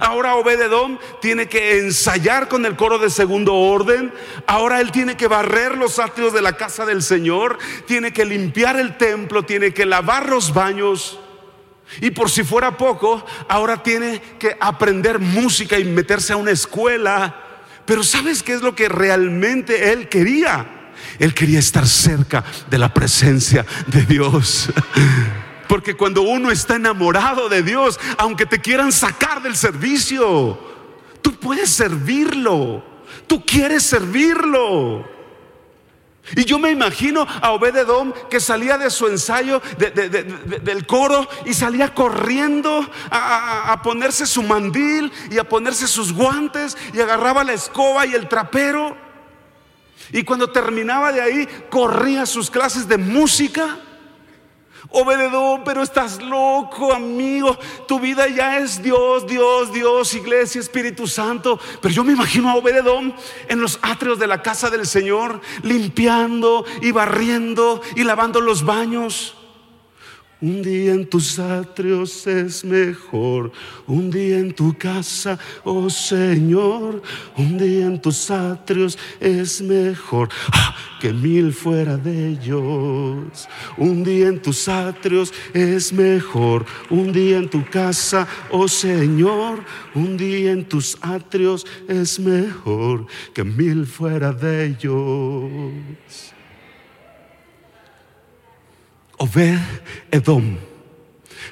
Ahora 0.00 0.36
Obededón 0.36 0.98
tiene 1.20 1.48
que 1.48 1.78
ensayar 1.78 2.48
con 2.48 2.66
el 2.66 2.76
coro 2.76 2.98
de 2.98 3.10
segundo 3.10 3.54
orden. 3.54 4.12
Ahora 4.46 4.80
él 4.80 4.92
tiene 4.92 5.16
que 5.16 5.28
barrer 5.28 5.76
los 5.76 5.98
atrios 5.98 6.32
de 6.32 6.42
la 6.42 6.56
casa 6.56 6.84
del 6.84 7.02
Señor. 7.02 7.58
Tiene 7.86 8.12
que 8.12 8.24
limpiar 8.24 8.78
el 8.78 8.96
templo. 8.96 9.44
Tiene 9.44 9.72
que 9.72 9.86
lavar 9.86 10.28
los 10.28 10.52
baños. 10.52 11.18
Y 12.00 12.10
por 12.10 12.30
si 12.30 12.42
fuera 12.42 12.76
poco, 12.76 13.24
ahora 13.48 13.82
tiene 13.82 14.20
que 14.38 14.56
aprender 14.60 15.18
música 15.18 15.78
y 15.78 15.84
meterse 15.84 16.32
a 16.32 16.36
una 16.36 16.50
escuela. 16.50 17.42
Pero 17.84 18.02
¿sabes 18.02 18.42
qué 18.42 18.54
es 18.54 18.62
lo 18.62 18.74
que 18.74 18.88
realmente 18.88 19.92
él 19.92 20.08
quería? 20.08 20.66
Él 21.18 21.32
quería 21.32 21.60
estar 21.60 21.86
cerca 21.86 22.44
de 22.68 22.78
la 22.78 22.92
presencia 22.92 23.64
de 23.86 24.02
Dios. 24.02 24.70
Porque 25.68 25.96
cuando 25.96 26.22
uno 26.22 26.50
está 26.50 26.76
enamorado 26.76 27.48
de 27.48 27.62
Dios, 27.62 27.98
aunque 28.18 28.46
te 28.46 28.60
quieran 28.60 28.92
sacar 28.92 29.42
del 29.42 29.56
servicio, 29.56 30.58
tú 31.22 31.32
puedes 31.34 31.70
servirlo. 31.70 32.82
Tú 33.26 33.44
quieres 33.44 33.82
servirlo. 33.82 35.16
Y 36.34 36.44
yo 36.44 36.58
me 36.58 36.70
imagino 36.70 37.24
a 37.40 37.52
Obededom 37.52 38.12
que 38.28 38.40
salía 38.40 38.78
de 38.78 38.90
su 38.90 39.06
ensayo 39.06 39.62
del 39.78 40.86
coro 40.86 41.28
y 41.44 41.54
salía 41.54 41.94
corriendo 41.94 42.84
a, 43.10 43.72
a, 43.72 43.82
ponerse 43.82 44.26
su 44.26 44.42
mandil 44.42 45.12
y 45.30 45.38
a 45.38 45.48
ponerse 45.48 45.86
sus 45.86 46.12
guantes 46.12 46.76
y 46.92 47.00
agarraba 47.00 47.44
la 47.44 47.52
escoba 47.52 48.06
y 48.06 48.14
el 48.14 48.28
trapero. 48.28 48.96
Y 50.12 50.24
cuando 50.24 50.50
terminaba 50.50 51.12
de 51.12 51.20
ahí, 51.20 51.48
corría 51.70 52.22
a 52.22 52.26
sus 52.26 52.50
clases 52.50 52.88
de 52.88 52.96
música. 52.96 53.78
Obededón, 54.90 55.62
pero 55.64 55.82
estás 55.82 56.22
loco, 56.22 56.92
amigo. 56.92 57.56
Tu 57.86 58.00
vida 58.00 58.28
ya 58.28 58.58
es 58.58 58.82
Dios, 58.82 59.26
Dios, 59.26 59.72
Dios, 59.72 60.14
iglesia, 60.14 60.60
Espíritu 60.60 61.06
Santo. 61.06 61.58
Pero 61.80 61.94
yo 61.94 62.04
me 62.04 62.12
imagino 62.12 62.50
a 62.50 62.56
Obededón 62.56 63.14
en 63.48 63.60
los 63.60 63.78
atrios 63.82 64.18
de 64.18 64.26
la 64.26 64.42
casa 64.42 64.70
del 64.70 64.86
Señor, 64.86 65.40
limpiando 65.62 66.64
y 66.80 66.92
barriendo 66.92 67.80
y 67.94 68.04
lavando 68.04 68.40
los 68.40 68.64
baños. 68.64 69.35
Un 70.38 70.60
día 70.60 70.92
en 70.92 71.08
tus 71.08 71.38
atrios 71.38 72.26
es 72.26 72.62
mejor, 72.62 73.50
un 73.86 74.10
día 74.10 74.38
en 74.38 74.52
tu 74.52 74.76
casa, 74.76 75.38
oh 75.64 75.88
Señor, 75.88 77.00
un 77.38 77.56
día 77.56 77.86
en 77.86 77.98
tus 77.98 78.30
atrios 78.30 78.98
es 79.18 79.62
mejor 79.62 80.28
ah, 80.52 80.76
que 81.00 81.10
mil 81.10 81.54
fuera 81.54 81.96
de 81.96 82.32
ellos. 82.32 83.48
Un 83.78 84.04
día 84.04 84.28
en 84.28 84.42
tus 84.42 84.68
atrios 84.68 85.32
es 85.54 85.90
mejor, 85.90 86.66
un 86.90 87.12
día 87.12 87.38
en 87.38 87.48
tu 87.48 87.64
casa, 87.64 88.28
oh 88.50 88.68
Señor, 88.68 89.64
un 89.94 90.18
día 90.18 90.52
en 90.52 90.66
tus 90.66 90.98
atrios 91.00 91.66
es 91.88 92.20
mejor 92.20 93.06
que 93.32 93.42
mil 93.42 93.86
fuera 93.86 94.34
de 94.34 94.66
ellos. 94.66 96.35
Obed 99.18 99.58
Edom 100.10 100.58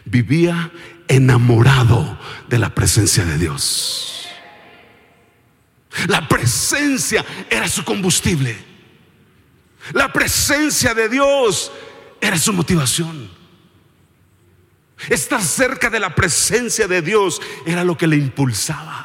vivía 0.05 0.71
enamorado 1.09 2.19
de 2.49 2.59
la 2.59 2.75
presencia 2.75 3.25
de 3.25 3.39
Dios. 3.39 4.29
La 6.09 6.27
presencia 6.29 7.25
era 7.49 7.69
su 7.69 7.85
combustible. 7.85 8.57
La 9.93 10.12
presencia 10.12 10.95
de 10.95 11.09
Dios 11.09 11.71
era 12.21 12.39
su 12.39 12.53
motivación. 12.53 13.31
Estar 15.09 15.43
cerca 15.43 15.91
de 15.91 16.01
la 16.01 16.15
presencia 16.15 16.89
de 16.89 17.03
Dios 17.03 17.41
era 17.67 17.85
lo 17.85 17.97
que 17.97 18.07
le 18.07 18.17
impulsaba. 18.17 19.04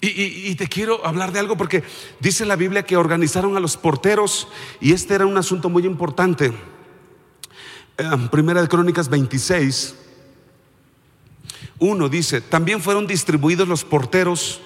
Y, 0.00 0.54
te 0.54 0.68
quiero 0.68 1.04
hablar 1.04 1.32
de 1.32 1.40
algo 1.40 1.56
porque 1.56 1.82
dice 2.20 2.44
la 2.44 2.54
Biblia 2.54 2.84
que 2.84 2.96
organizaron 2.96 3.56
a 3.56 3.60
los 3.60 3.76
porteros 3.76 4.46
y 4.80 4.92
este 4.92 5.14
era 5.14 5.26
un 5.26 5.36
asunto 5.36 5.68
muy 5.68 5.84
importante. 5.84 6.52
Em, 7.96 8.28
primera 8.28 8.62
de 8.62 8.68
Crónicas 8.68 9.08
26, 9.08 9.96
uno 11.80 12.08
dice, 12.08 12.40
también 12.40 12.80
fueron 12.80 13.08
distribuidos 13.08 13.66
los 13.66 13.84
porteros 13.84 14.60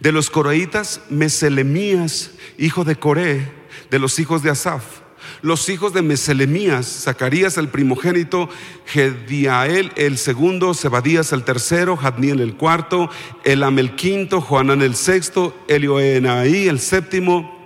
de 0.00 0.12
los 0.12 0.30
coreitas 0.30 1.02
Meselemías, 1.10 2.30
hijo 2.56 2.84
de 2.84 2.96
Coré, 2.96 3.52
de 3.90 3.98
los 3.98 4.18
hijos 4.18 4.42
de 4.42 4.50
Asaf 4.50 5.05
los 5.42 5.68
hijos 5.68 5.92
de 5.92 6.02
Meselemías, 6.02 6.86
Zacarías 7.04 7.56
el 7.58 7.68
primogénito, 7.68 8.48
Gediael 8.86 9.92
el 9.96 10.18
segundo, 10.18 10.74
Zebadías 10.74 11.32
el 11.32 11.44
tercero, 11.44 11.96
Jadniel 11.96 12.40
el 12.40 12.54
cuarto, 12.54 13.10
Elam 13.44 13.78
el 13.78 13.94
quinto, 13.94 14.40
Joanán 14.40 14.82
el 14.82 14.96
sexto, 14.96 15.56
Elioenaí 15.68 16.68
el 16.68 16.80
séptimo. 16.80 17.56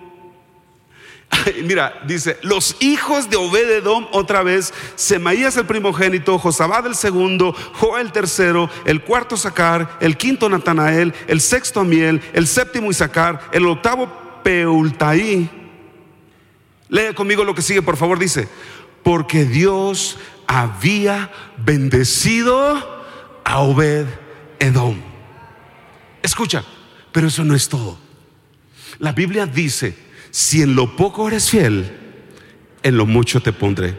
Mira, 1.64 2.00
dice, 2.06 2.38
los 2.42 2.76
hijos 2.80 3.30
de 3.30 3.36
Obededom 3.36 4.06
otra 4.12 4.42
vez, 4.42 4.74
Semaías 4.96 5.56
el 5.56 5.66
primogénito, 5.66 6.38
Josabad 6.38 6.86
el 6.86 6.94
segundo, 6.94 7.54
Joa 7.74 8.00
el 8.00 8.12
tercero, 8.12 8.68
el 8.84 9.02
cuarto 9.02 9.36
Sacar, 9.36 9.98
el 10.00 10.16
quinto 10.16 10.48
Natanael, 10.48 11.14
el 11.28 11.40
sexto 11.40 11.80
Amiel, 11.80 12.20
el 12.32 12.46
séptimo 12.46 12.90
Isaacar, 12.90 13.48
el 13.52 13.66
octavo 13.66 14.10
Peultaí, 14.42 15.59
Lee 16.90 17.14
conmigo 17.14 17.44
lo 17.44 17.54
que 17.54 17.62
sigue, 17.62 17.82
por 17.82 17.96
favor, 17.96 18.18
dice, 18.18 18.48
porque 19.02 19.44
Dios 19.44 20.18
había 20.46 21.30
bendecido 21.56 23.04
a 23.44 23.60
Obed 23.60 24.06
Edom. 24.58 25.00
Escucha, 26.22 26.64
pero 27.12 27.28
eso 27.28 27.44
no 27.44 27.54
es 27.54 27.68
todo. 27.68 27.98
La 28.98 29.12
Biblia 29.12 29.46
dice, 29.46 29.96
si 30.30 30.62
en 30.62 30.74
lo 30.74 30.96
poco 30.96 31.28
eres 31.28 31.48
fiel, 31.48 31.96
en 32.82 32.96
lo 32.96 33.06
mucho 33.06 33.40
te 33.40 33.52
pondré. 33.52 33.96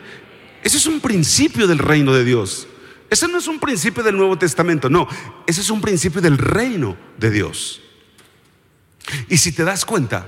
Ese 0.62 0.78
es 0.78 0.86
un 0.86 1.00
principio 1.00 1.68
del 1.68 1.80
reino 1.80 2.14
de 2.14 2.26
Dios. 2.26 2.68
Ese 3.10 3.28
no 3.28 3.38
es 3.38 3.48
un 3.48 3.60
principio 3.60 4.04
del 4.04 4.16
Nuevo 4.16 4.38
Testamento, 4.38 4.90
no, 4.90 5.08
ese 5.46 5.62
es 5.62 5.70
un 5.70 5.82
principio 5.82 6.22
del 6.22 6.38
reino 6.38 6.96
de 7.18 7.32
Dios. 7.32 7.82
Y 9.28 9.38
si 9.38 9.52
te 9.52 9.64
das 9.64 9.84
cuenta, 9.84 10.26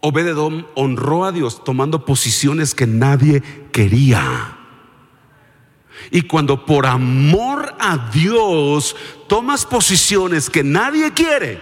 Obededom 0.00 0.66
honró 0.74 1.24
a 1.24 1.32
Dios 1.32 1.62
tomando 1.62 2.04
posiciones 2.04 2.74
que 2.74 2.86
nadie 2.86 3.42
quería. 3.72 4.56
Y 6.10 6.22
cuando 6.22 6.64
por 6.64 6.86
amor 6.86 7.74
a 7.78 8.10
Dios 8.12 8.96
tomas 9.28 9.66
posiciones 9.66 10.48
que 10.48 10.64
nadie 10.64 11.12
quiere, 11.12 11.60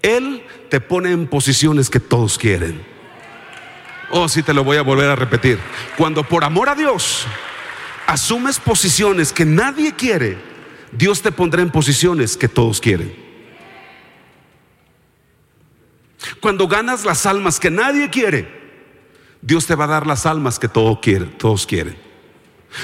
Él 0.00 0.42
te 0.70 0.80
pone 0.80 1.12
en 1.12 1.26
posiciones 1.26 1.90
que 1.90 2.00
todos 2.00 2.38
quieren. 2.38 2.82
Oh, 4.10 4.28
sí, 4.28 4.42
te 4.42 4.54
lo 4.54 4.64
voy 4.64 4.78
a 4.78 4.82
volver 4.82 5.10
a 5.10 5.16
repetir. 5.16 5.58
Cuando 5.96 6.24
por 6.24 6.44
amor 6.44 6.68
a 6.68 6.74
Dios 6.74 7.26
asumes 8.06 8.58
posiciones 8.58 9.32
que 9.32 9.44
nadie 9.44 9.94
quiere, 9.94 10.38
Dios 10.92 11.22
te 11.22 11.32
pondrá 11.32 11.62
en 11.62 11.70
posiciones 11.70 12.36
que 12.36 12.48
todos 12.48 12.80
quieren. 12.80 13.31
Cuando 16.40 16.68
ganas 16.68 17.04
las 17.04 17.26
almas 17.26 17.58
que 17.58 17.70
nadie 17.70 18.10
quiere, 18.10 18.62
Dios 19.40 19.66
te 19.66 19.74
va 19.74 19.84
a 19.84 19.88
dar 19.88 20.06
las 20.06 20.26
almas 20.26 20.58
que 20.58 20.68
todos 20.68 20.98
quieren, 21.00 21.36
todos 21.38 21.66
quieren. 21.66 21.96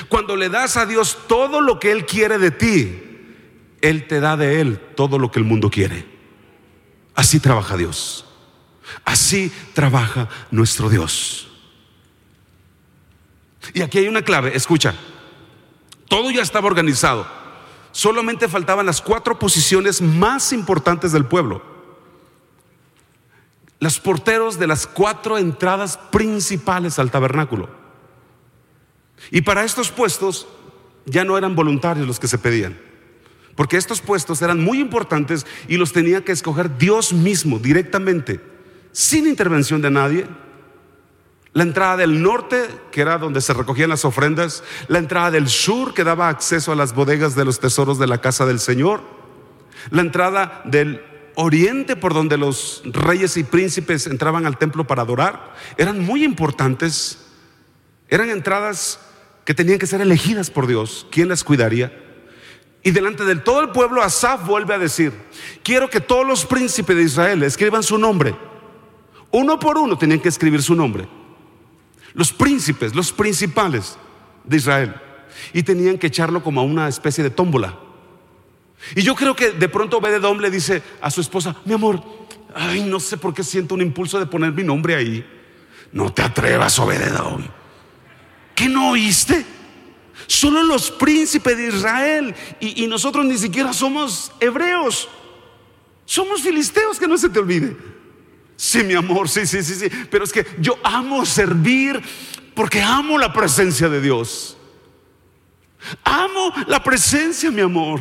Cuando 0.09 0.37
le 0.37 0.49
das 0.49 0.77
a 0.77 0.87
Dios 0.87 1.19
todo 1.27 1.61
lo 1.61 1.79
que 1.79 1.93
Él 1.93 2.05
quiere 2.05 2.39
de 2.39 2.51
ti, 2.51 3.01
Él 3.81 4.07
te 4.07 4.21
da 4.21 4.37
de 4.37 4.61
Él 4.61 4.81
todo 4.97 5.19
lo 5.19 5.31
que 5.31 5.39
el 5.39 5.45
mundo 5.45 5.71
quiere. 5.71 6.05
Así 7.15 7.41
trabaja 7.41 7.77
Dios. 7.77 8.25
Así 9.05 9.53
trabaja 9.73 10.29
nuestro 10.51 10.89
Dios. 10.89 11.49
Y 13.75 13.83
aquí 13.83 13.99
hay 13.99 14.09
una 14.09 14.23
clave, 14.23 14.57
escucha. 14.57 14.95
Todo 16.09 16.31
ya 16.31 16.43
estaba 16.43 16.67
organizado. 16.67 17.27
Solamente 17.93 18.49
faltaban 18.49 18.87
las 18.87 19.01
cuatro 19.01 19.39
posiciones 19.39 20.01
más 20.01 20.53
importantes 20.53 21.13
del 21.13 21.27
pueblo 21.27 21.78
los 23.81 24.01
porteros 24.01 24.59
de 24.59 24.67
las 24.67 24.87
cuatro 24.87 25.39
entradas 25.39 25.99
principales 26.11 26.99
al 26.99 27.11
tabernáculo. 27.11 27.69
Y 29.31 29.43
para 29.43 29.65
estos 29.65 29.91
puestos 29.91 30.49
ya 31.07 31.25
no 31.25 31.39
eran 31.39 31.55
voluntarios 31.55 32.07
los 32.07 32.19
que 32.19 32.29
se 32.29 32.39
pedían. 32.39 32.79
Porque 33.55 33.77
estos 33.77 34.01
puestos 34.01 34.41
eran 34.43 34.63
muy 34.63 34.79
importantes 34.79 35.47
y 35.67 35.77
los 35.77 35.93
tenía 35.93 36.25
que 36.25 36.33
escoger 36.33 36.79
Dios 36.79 37.13
mismo 37.13 37.59
directamente, 37.59 38.41
sin 38.93 39.27
intervención 39.27 39.83
de 39.83 39.91
nadie. 39.91 40.27
La 41.55 41.65
entrada 41.65 41.97
del 41.97 42.23
norte, 42.23 42.69
que 42.93 43.01
era 43.01 43.19
donde 43.19 43.41
se 43.41 43.55
recogían 43.55 43.91
las 43.91 44.05
ofrendas, 44.05 44.63
la 44.87 44.99
entrada 44.99 45.33
del 45.33 45.49
sur, 45.49 45.93
que 45.93 46.05
daba 46.05 46.29
acceso 46.29 46.71
a 46.71 46.77
las 46.77 46.95
bodegas 46.95 47.35
de 47.35 47.45
los 47.45 47.59
tesoros 47.59 47.99
de 47.99 48.07
la 48.07 48.21
casa 48.21 48.47
del 48.47 48.61
Señor, 48.61 49.03
la 49.91 50.03
entrada 50.03 50.63
del 50.65 51.03
oriente 51.41 51.95
por 51.95 52.15
donde 52.15 52.37
los 52.37 52.83
reyes 52.85 53.37
y 53.37 53.45
príncipes 53.45 54.09
entraban 54.09 54.45
al 54.45 54.59
templo 54.59 54.89
para 54.89 55.03
adorar, 55.03 55.55
eran 55.77 56.05
muy 56.05 56.25
importantes, 56.25 57.29
eran 58.09 58.29
entradas 58.31 58.99
que 59.45 59.55
tenían 59.55 59.79
que 59.79 59.87
ser 59.87 60.01
elegidas 60.01 60.51
por 60.51 60.67
Dios. 60.67 61.07
¿Quién 61.13 61.29
las 61.29 61.45
cuidaría? 61.45 61.93
Y 62.83 62.91
delante 62.91 63.25
de 63.25 63.37
todo 63.37 63.61
el 63.61 63.71
pueblo, 63.71 64.03
Asaf 64.03 64.47
vuelve 64.49 64.75
a 64.75 64.79
decir, 64.79 65.13
quiero 65.63 65.89
que 65.89 66.01
todos 66.01 66.27
los 66.27 66.45
príncipes 66.45 66.97
de 66.97 67.05
Israel 67.05 67.45
escriban 67.45 67.85
su 67.85 67.99
nombre. 67.99 68.35
Uno 69.31 69.61
por 69.61 69.79
uno 69.79 69.97
tenían 69.97 70.19
que 70.19 70.31
escribir 70.31 70.61
su 70.61 70.75
nombre. 70.75 71.07
Los 72.15 72.33
príncipes, 72.33 72.97
los 72.97 73.13
principales 73.13 73.97
de 74.43 74.57
Israel. 74.57 74.97
Y 75.53 75.63
tenían 75.63 75.99
que 75.99 76.09
echarlo 76.09 76.43
como 76.43 76.61
a 76.61 76.65
una 76.65 76.89
especie 76.89 77.23
de 77.23 77.31
tómbola. 77.31 77.79
Y 78.95 79.03
yo 79.03 79.15
creo 79.15 79.35
que 79.35 79.51
de 79.53 79.69
pronto 79.69 79.99
Obededom 79.99 80.39
le 80.39 80.51
dice 80.51 80.83
a 81.01 81.11
su 81.11 81.21
esposa, 81.21 81.57
mi 81.65 81.75
amor, 81.75 82.03
ay, 82.55 82.83
no 82.83 83.01
sé 83.01 83.17
por 83.17 83.35
qué 83.35 83.43
siento 83.43 83.75
un 83.75 83.83
impulso 83.83 84.19
de 84.19 84.27
poner 84.27 84.53
mi 84.53 84.63
nombre 84.63 84.95
ahí. 84.95 85.27
No 85.93 86.13
te 86.13 86.23
atrevas, 86.23 86.79
Obededom. 86.79 87.45
¿Qué 88.55 88.69
no 88.69 88.91
oíste? 88.91 89.45
Solo 90.27 90.63
los 90.63 90.91
príncipes 90.91 91.57
de 91.57 91.69
Israel 91.69 92.35
y, 92.61 92.85
y 92.85 92.87
nosotros 92.87 93.25
ni 93.25 93.39
siquiera 93.39 93.73
somos 93.73 94.33
hebreos. 94.41 95.09
Somos 96.05 96.41
filisteos, 96.41 96.99
que 96.99 97.07
no 97.07 97.19
se 97.19 97.29
te 97.29 97.39
olvide. 97.39 97.77
Sí, 98.57 98.83
mi 98.83 98.95
amor, 98.95 99.29
sí, 99.29 99.47
sí, 99.47 99.63
sí, 99.63 99.75
sí. 99.75 99.89
Pero 100.11 100.25
es 100.25 100.33
que 100.33 100.45
yo 100.59 100.79
amo 100.83 101.25
servir 101.25 102.03
porque 102.55 102.83
amo 102.83 103.19
la 103.19 103.33
presencia 103.33 103.89
de 103.89 104.01
Dios. 104.01 104.57
Amo 106.03 106.53
la 106.67 106.83
presencia, 106.83 107.51
mi 107.51 107.61
amor. 107.61 108.01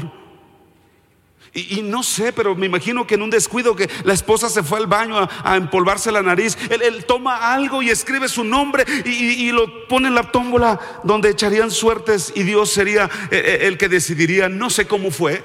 Y, 1.54 1.82
no 1.82 2.04
sé, 2.04 2.34
pero 2.34 2.56
me 2.56 2.66
imagino 2.66 3.08
que 3.08 3.16
en 3.16 3.22
un 3.22 3.30
descuido 3.30 3.76
que 3.76 3.90
la 4.04 4.14
esposa 4.14 4.50
se 4.50 4.64
fue 4.64 4.78
al 4.78 4.88
baño 4.88 5.18
a, 5.18 5.56
empolvarse 5.56 6.12
la 6.12 6.22
nariz, 6.22 6.58
él, 6.70 7.06
toma 7.06 7.54
algo 7.54 7.82
y 7.82 7.90
escribe 7.90 8.28
su 8.28 8.44
nombre 8.44 8.86
y, 9.06 9.52
lo 9.52 9.88
pone 9.88 10.08
en 10.08 10.16
la 10.16 10.32
tómbola 10.32 10.80
donde 11.04 11.30
echarían 11.30 11.72
suertes 11.72 12.32
y 12.36 12.44
Dios 12.44 12.70
sería 12.70 13.06
eh, 13.32 13.42
eh, 13.62 13.68
el 13.68 13.78
que 13.78 13.90
decidiría. 13.90 14.50
No 14.50 14.70
sé 14.70 14.88
cómo 14.88 15.10
fue, 15.10 15.44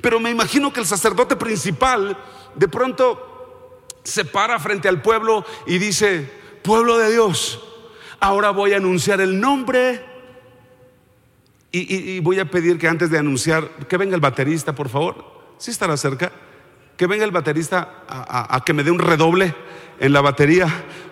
pero 0.00 0.20
me 0.20 0.30
imagino 0.30 0.72
que 0.72 0.80
el 0.80 0.86
sacerdote 0.86 1.36
principal 1.36 2.16
de 2.54 2.68
pronto 2.68 3.82
se 4.04 4.24
para 4.24 4.58
frente 4.58 4.88
al 4.88 5.02
pueblo 5.02 5.44
y 5.66 5.78
dice, 5.78 6.30
pueblo 6.62 6.96
de 6.98 7.12
Dios, 7.12 7.62
ahora 8.20 8.50
voy 8.50 8.72
a 8.72 8.76
anunciar 8.76 9.20
el 9.20 9.40
nombre 9.40 10.15
y, 11.78 12.20
voy 12.20 12.38
a 12.38 12.50
pedir 12.50 12.78
que 12.78 12.88
antes 12.88 13.10
de 13.10 13.18
anunciar, 13.18 13.68
que 13.88 13.96
venga 13.96 14.14
el 14.14 14.20
baterista, 14.20 14.74
por 14.74 14.88
favor. 14.88 15.54
Si 15.58 15.70
estará 15.70 15.96
cerca. 15.96 16.32
Que 16.96 17.06
venga 17.06 17.24
el 17.24 17.30
baterista 17.30 18.04
a, 18.08 18.62
que 18.64 18.72
me 18.72 18.82
dé 18.82 18.90
un 18.90 18.98
redoble 18.98 19.54
en 20.00 20.12
la 20.12 20.22
batería, 20.22 20.66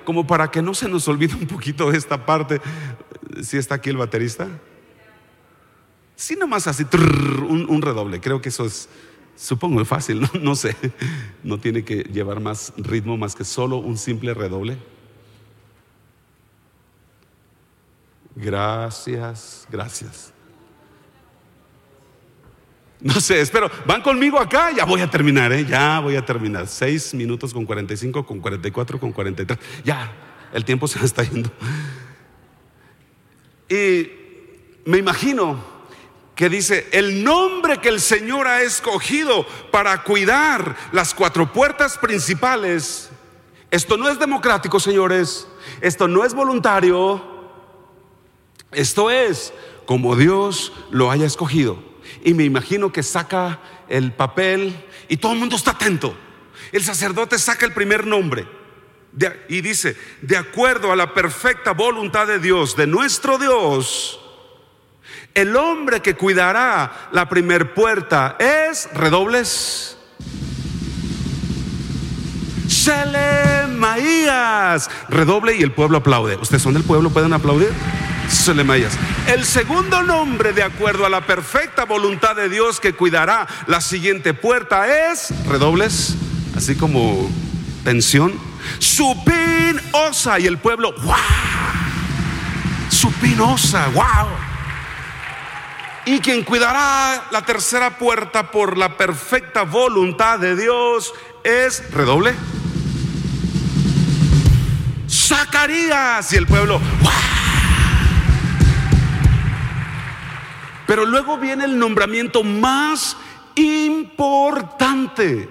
como 0.04 0.26
para 0.26 0.50
que 0.50 0.62
no 0.62 0.74
se 0.74 0.88
nos 0.88 1.06
olvide 1.08 1.34
un 1.34 1.46
poquito 1.46 1.92
esta 1.92 2.24
parte. 2.24 2.60
Si 3.42 3.58
está 3.58 3.76
aquí 3.76 3.90
el 3.90 3.98
baterista. 3.98 4.48
Sí, 6.16 6.36
nomás 6.36 6.66
así, 6.66 6.86
un, 6.92 7.82
redoble. 7.82 8.20
Creo 8.20 8.40
que 8.40 8.48
eso 8.48 8.64
es, 8.64 8.88
supongo, 9.36 9.84
fácil, 9.84 10.26
no 10.40 10.54
sé. 10.54 10.74
No 11.42 11.58
tiene 11.58 11.84
que 11.84 12.04
llevar 12.04 12.40
más 12.40 12.72
ritmo 12.76 13.16
más 13.16 13.34
que 13.34 13.44
solo 13.44 13.76
un 13.76 13.98
simple 13.98 14.32
redoble. 14.32 14.78
Gracias, 18.36 19.66
gracias. 19.70 20.33
No 23.14 23.20
sé, 23.20 23.38
espero. 23.42 23.70
¿Van 23.84 24.00
conmigo 24.00 24.40
acá? 24.40 24.70
Ya 24.74 24.86
voy 24.86 25.02
a 25.02 25.10
terminar, 25.10 25.52
¿eh? 25.52 25.66
Ya 25.66 26.00
voy 26.00 26.16
a 26.16 26.24
terminar. 26.24 26.66
Seis 26.66 27.12
minutos 27.12 27.52
con 27.52 27.66
45, 27.66 28.24
con 28.24 28.40
44, 28.40 28.98
con 28.98 29.12
43. 29.12 29.58
Ya, 29.84 30.10
el 30.54 30.64
tiempo 30.64 30.88
se 30.88 30.98
me 30.98 31.04
está 31.04 31.22
yendo. 31.22 31.50
Y 33.68 34.10
me 34.86 34.96
imagino 34.96 35.62
que 36.34 36.48
dice, 36.48 36.88
el 36.92 37.22
nombre 37.22 37.76
que 37.76 37.90
el 37.90 38.00
Señor 38.00 38.48
ha 38.48 38.62
escogido 38.62 39.46
para 39.70 40.02
cuidar 40.02 40.74
las 40.92 41.12
cuatro 41.12 41.52
puertas 41.52 41.98
principales. 41.98 43.10
Esto 43.70 43.98
no 43.98 44.08
es 44.08 44.18
democrático, 44.18 44.80
señores. 44.80 45.46
Esto 45.82 46.08
no 46.08 46.24
es 46.24 46.32
voluntario. 46.32 47.22
Esto 48.72 49.10
es 49.10 49.52
como 49.84 50.16
Dios 50.16 50.72
lo 50.90 51.10
haya 51.10 51.26
escogido 51.26 51.93
y 52.22 52.34
me 52.34 52.44
imagino 52.44 52.92
que 52.92 53.02
saca 53.02 53.60
el 53.88 54.12
papel 54.12 54.84
y 55.08 55.16
todo 55.16 55.32
el 55.32 55.38
mundo 55.38 55.56
está 55.56 55.72
atento. 55.72 56.16
El 56.72 56.82
sacerdote 56.82 57.38
saca 57.38 57.66
el 57.66 57.72
primer 57.72 58.06
nombre 58.06 58.46
y 59.48 59.60
dice, 59.60 59.96
de 60.22 60.36
acuerdo 60.36 60.92
a 60.92 60.96
la 60.96 61.14
perfecta 61.14 61.72
voluntad 61.72 62.26
de 62.26 62.38
Dios, 62.38 62.76
de 62.76 62.86
nuestro 62.86 63.38
Dios, 63.38 64.20
el 65.34 65.56
hombre 65.56 66.00
que 66.00 66.14
cuidará 66.14 67.08
la 67.12 67.28
primer 67.28 67.74
puerta 67.74 68.36
es, 68.38 68.88
redobles, 68.92 69.94
Selemaías. 72.84 74.10
Redoble 75.08 75.56
y 75.56 75.62
el 75.62 75.72
pueblo 75.72 75.98
aplaude. 75.98 76.36
¿Ustedes 76.36 76.62
son 76.62 76.74
del 76.74 76.82
pueblo? 76.84 77.08
¿Pueden 77.10 77.32
aplaudir? 77.32 77.72
El 79.26 79.44
segundo 79.44 80.02
nombre, 80.02 80.52
de 80.52 80.62
acuerdo 80.62 81.06
a 81.06 81.08
la 81.08 81.26
perfecta 81.26 81.84
voluntad 81.84 82.36
de 82.36 82.48
Dios 82.48 82.80
que 82.80 82.94
cuidará 82.94 83.46
la 83.66 83.80
siguiente 83.80 84.34
puerta, 84.34 85.12
es 85.12 85.32
redobles, 85.46 86.14
así 86.56 86.74
como 86.74 87.30
pensión. 87.84 88.32
Supin 88.78 89.80
osa 89.92 90.38
y 90.40 90.46
el 90.46 90.58
pueblo, 90.58 90.94
¡wow! 91.02 91.14
Supin 92.88 93.40
osa, 93.40 93.88
¡wow! 93.88 94.28
Y 96.06 96.20
quien 96.20 96.44
cuidará 96.44 97.24
la 97.30 97.42
tercera 97.42 97.98
puerta 97.98 98.50
por 98.50 98.76
la 98.76 98.96
perfecta 98.96 99.62
voluntad 99.62 100.38
de 100.38 100.56
Dios 100.56 101.12
es 101.42 101.90
redoble. 101.92 102.34
Zacarías 105.08 106.32
y 106.32 106.36
el 106.36 106.46
pueblo, 106.46 106.78
¡wow! 107.00 107.43
Pero 110.86 111.04
luego 111.04 111.38
viene 111.38 111.64
el 111.64 111.78
nombramiento 111.78 112.42
más 112.42 113.16
importante. 113.54 115.48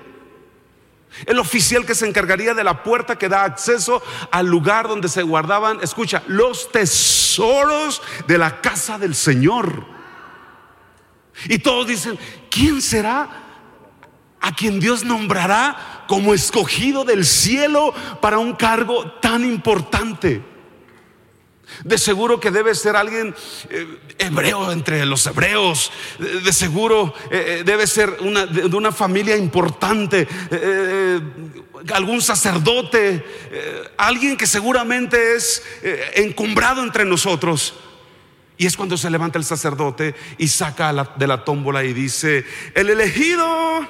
El 1.25 1.39
oficial 1.39 1.85
que 1.85 1.95
se 1.95 2.07
encargaría 2.07 2.53
de 2.53 2.63
la 2.63 2.83
puerta 2.83 3.17
que 3.17 3.29
da 3.29 3.43
acceso 3.43 4.01
al 4.31 4.47
lugar 4.47 4.87
donde 4.87 5.09
se 5.09 5.21
guardaban, 5.21 5.79
escucha, 5.81 6.23
los 6.27 6.71
tesoros 6.71 8.01
de 8.27 8.37
la 8.37 8.61
casa 8.61 8.97
del 8.97 9.13
Señor. 9.13 9.85
Y 11.45 11.59
todos 11.59 11.87
dicen, 11.87 12.17
¿quién 12.49 12.81
será 12.81 13.29
a 14.41 14.53
quien 14.53 14.79
Dios 14.79 15.03
nombrará 15.03 16.05
como 16.07 16.33
escogido 16.33 17.05
del 17.05 17.25
cielo 17.25 17.93
para 18.21 18.39
un 18.39 18.53
cargo 18.53 19.11
tan 19.21 19.45
importante? 19.45 20.52
De 21.83 21.97
seguro 21.97 22.39
que 22.39 22.51
debe 22.51 22.75
ser 22.75 22.95
alguien 22.95 23.35
eh, 23.69 23.99
hebreo 24.17 24.71
entre 24.71 25.05
los 25.05 25.25
hebreos. 25.25 25.91
De, 26.19 26.53
seguro 26.53 27.13
eh, 27.31 27.59
eh, 27.59 27.63
debe 27.65 27.87
ser 27.87 28.17
una, 28.21 28.45
de, 28.45 28.65
una 28.75 28.91
familia 28.91 29.35
importante. 29.35 30.27
algún 31.93 32.21
sacerdote. 32.21 33.25
alguien 33.97 34.37
que 34.37 34.47
seguramente 34.47 35.35
es 35.35 35.63
encumbrado 36.15 36.83
entre 36.83 37.05
nosotros. 37.05 37.73
Y 38.57 38.65
es 38.65 38.77
cuando 38.77 38.97
se 38.97 39.09
levanta 39.09 39.39
el 39.39 39.45
sacerdote 39.45 40.15
y 40.37 40.47
saca 40.47 40.93
de 41.15 41.27
la 41.27 41.43
tómbola 41.43 41.83
y 41.83 41.93
dice, 41.93 42.45
el 42.75 42.89
elegido 42.89 43.85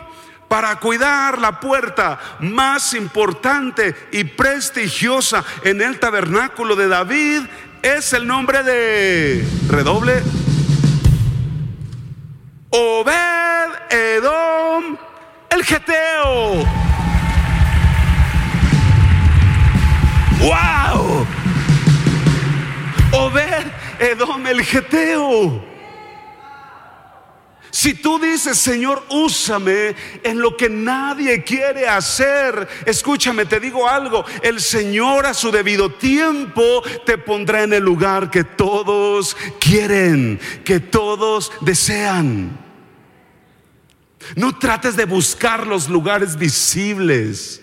para 0.53 0.79
cuidar 0.79 1.39
la 1.39 1.59
puerta 1.59 2.37
más 2.39 2.93
importante 2.93 3.95
y 4.11 4.23
prestigiosa 4.23 5.43
en 5.63 5.81
el 5.81 5.99
tabernáculo 5.99 6.75
de 6.75 6.87
David 6.87 7.41
es 7.83 8.13
el 8.13 8.25
nombre 8.25 8.63
de 8.63 9.45
redoble. 9.67 10.23
Obed 12.69 13.69
Edom 13.91 14.97
el 15.49 15.63
Geteo. 15.63 16.65
¡Wow! 20.39 21.27
Obed 23.11 23.65
Edom 23.99 24.47
el 24.47 24.63
Geteo. 24.63 25.72
Si 27.73 27.95
tú 27.95 28.19
dices, 28.19 28.59
Señor, 28.59 29.03
úsame 29.09 29.95
en 30.21 30.39
lo 30.39 30.55
que 30.55 30.69
nadie 30.69 31.43
quiere 31.43 31.87
hacer, 31.87 32.67
escúchame, 32.85 33.47
te 33.47 33.59
digo 33.59 33.89
algo, 33.89 34.23
el 34.43 34.61
Señor 34.61 35.25
a 35.25 35.33
su 35.33 35.49
debido 35.49 35.89
tiempo 35.89 36.83
te 37.03 37.17
pondrá 37.17 37.63
en 37.63 37.73
el 37.73 37.81
lugar 37.81 38.29
que 38.29 38.43
todos 38.43 39.35
quieren, 39.59 40.39
que 40.63 40.81
todos 40.81 41.51
desean. 41.61 42.59
No 44.35 44.55
trates 44.59 44.95
de 44.95 45.05
buscar 45.05 45.65
los 45.65 45.89
lugares 45.89 46.37
visibles. 46.37 47.59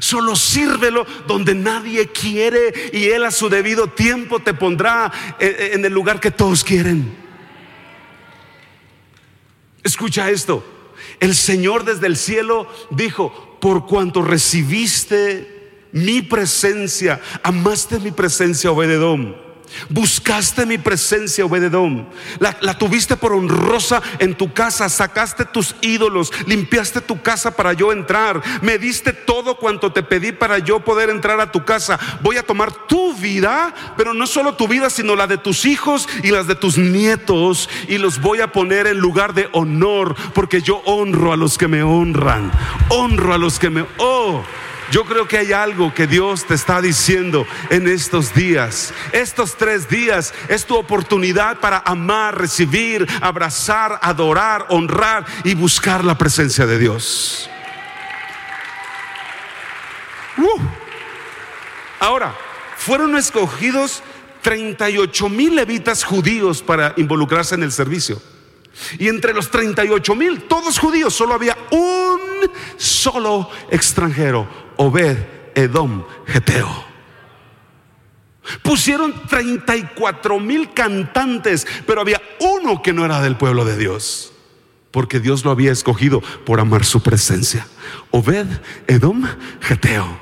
Solo 0.00 0.34
sírvelo 0.34 1.06
donde 1.28 1.54
nadie 1.54 2.08
quiere 2.08 2.90
y 2.92 3.04
Él 3.04 3.24
a 3.24 3.30
su 3.30 3.48
debido 3.48 3.86
tiempo 3.86 4.40
te 4.40 4.54
pondrá 4.54 5.12
eh, 5.38 5.54
eh, 5.56 5.70
en 5.74 5.84
el 5.84 5.92
lugar 5.92 6.18
que 6.18 6.32
todos 6.32 6.64
quieren. 6.64 7.19
Escucha 9.82 10.30
esto. 10.30 10.64
El 11.18 11.34
Señor 11.34 11.84
desde 11.84 12.06
el 12.06 12.16
cielo 12.16 12.66
dijo, 12.90 13.58
por 13.60 13.86
cuanto 13.86 14.22
recibiste 14.22 15.88
mi 15.92 16.22
presencia, 16.22 17.20
amaste 17.42 17.98
mi 17.98 18.10
presencia, 18.10 18.70
Obededón 18.70 19.49
Buscaste 19.88 20.66
mi 20.66 20.78
presencia, 20.78 21.44
Obededón. 21.44 22.08
La, 22.38 22.56
la, 22.60 22.78
tuviste 22.78 23.16
por 23.16 23.32
honrosa 23.32 24.02
en 24.18 24.34
tu 24.34 24.52
casa. 24.52 24.88
Sacaste 24.88 25.44
tus 25.44 25.74
ídolos. 25.80 26.32
Limpiaste 26.46 27.00
tu 27.00 27.20
casa 27.22 27.56
para 27.56 27.72
yo 27.72 27.92
entrar. 27.92 28.42
Me 28.62 28.78
diste 28.78 29.12
todo 29.12 29.56
cuanto 29.56 29.92
te 29.92 30.02
pedí 30.02 30.32
para 30.32 30.58
yo 30.58 30.80
poder 30.80 31.10
entrar 31.10 31.40
a 31.40 31.52
tu 31.52 31.64
casa. 31.64 31.98
Voy 32.22 32.36
a 32.36 32.42
tomar 32.42 32.72
tu 32.86 33.14
vida, 33.14 33.74
pero 33.96 34.14
no 34.14 34.26
solo 34.26 34.54
tu 34.54 34.68
vida, 34.68 34.90
sino 34.90 35.16
la 35.16 35.26
de 35.26 35.38
tus 35.38 35.64
hijos 35.64 36.08
y 36.22 36.30
las 36.30 36.46
de 36.46 36.54
tus 36.54 36.78
nietos. 36.78 37.68
Y 37.88 37.98
los 37.98 38.20
voy 38.20 38.40
a 38.40 38.52
poner 38.52 38.86
en 38.86 38.98
lugar 38.98 39.34
de 39.34 39.48
honor, 39.52 40.14
porque 40.34 40.62
yo 40.62 40.82
honro 40.84 41.32
a 41.32 41.36
los 41.36 41.58
que 41.58 41.68
me 41.68 41.82
honran. 41.82 42.50
Honro 42.88 43.34
a 43.34 43.38
los 43.38 43.58
que 43.58 43.70
me... 43.70 43.84
Oh. 43.98 44.42
Yo 44.90 45.04
creo 45.04 45.28
que 45.28 45.38
hay 45.38 45.52
algo 45.52 45.94
que 45.94 46.06
Dios 46.06 46.44
te 46.44 46.54
está 46.54 46.82
diciendo 46.82 47.46
en 47.70 47.86
estos 47.86 48.34
días. 48.34 48.92
Estos 49.12 49.56
tres 49.56 49.88
días 49.88 50.34
es 50.48 50.66
tu 50.66 50.76
oportunidad 50.76 51.58
para 51.58 51.78
amar, 51.78 52.36
recibir, 52.36 53.06
abrazar, 53.20 54.00
adorar, 54.02 54.66
honrar 54.68 55.24
y 55.44 55.54
buscar 55.54 56.04
la 56.04 56.18
presencia 56.18 56.66
de 56.66 56.78
Dios. 56.78 57.48
Uh. 60.36 60.60
Ahora, 62.00 62.34
fueron 62.76 63.14
escogidos 63.16 64.02
38 64.42 65.28
mil 65.28 65.54
levitas 65.54 66.02
judíos 66.02 66.62
para 66.62 66.94
involucrarse 66.96 67.54
en 67.54 67.62
el 67.62 67.72
servicio. 67.72 68.20
Y 68.98 69.08
entre 69.08 69.34
los 69.34 69.50
38 69.50 70.14
mil, 70.14 70.42
todos 70.42 70.78
judíos, 70.78 71.14
solo 71.14 71.34
había 71.34 71.56
un 71.70 72.20
solo 72.76 73.50
extranjero, 73.70 74.48
Obed 74.80 75.18
Edom 75.54 76.04
Geteo. 76.26 76.86
Pusieron 78.62 79.12
34 79.28 80.40
mil 80.40 80.72
cantantes, 80.72 81.66
pero 81.86 82.00
había 82.00 82.22
uno 82.40 82.80
que 82.80 82.94
no 82.94 83.04
era 83.04 83.20
del 83.20 83.36
pueblo 83.36 83.66
de 83.66 83.76
Dios, 83.76 84.32
porque 84.90 85.20
Dios 85.20 85.44
lo 85.44 85.50
había 85.50 85.70
escogido 85.70 86.22
por 86.46 86.60
amar 86.60 86.86
su 86.86 87.02
presencia. 87.02 87.66
Obed 88.10 88.46
Edom 88.86 89.22
Geteo. 89.60 90.18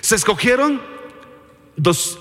Se 0.00 0.14
escogieron 0.14 0.80
dos, 1.76 2.18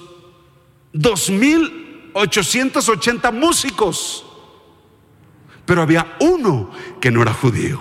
dos 0.92 1.30
mil 1.30 2.12
ochenta 2.14 3.32
músicos, 3.32 4.26
pero 5.66 5.82
había 5.82 6.18
uno 6.20 6.70
que 7.00 7.12
no 7.12 7.22
era 7.22 7.34
judío. 7.34 7.80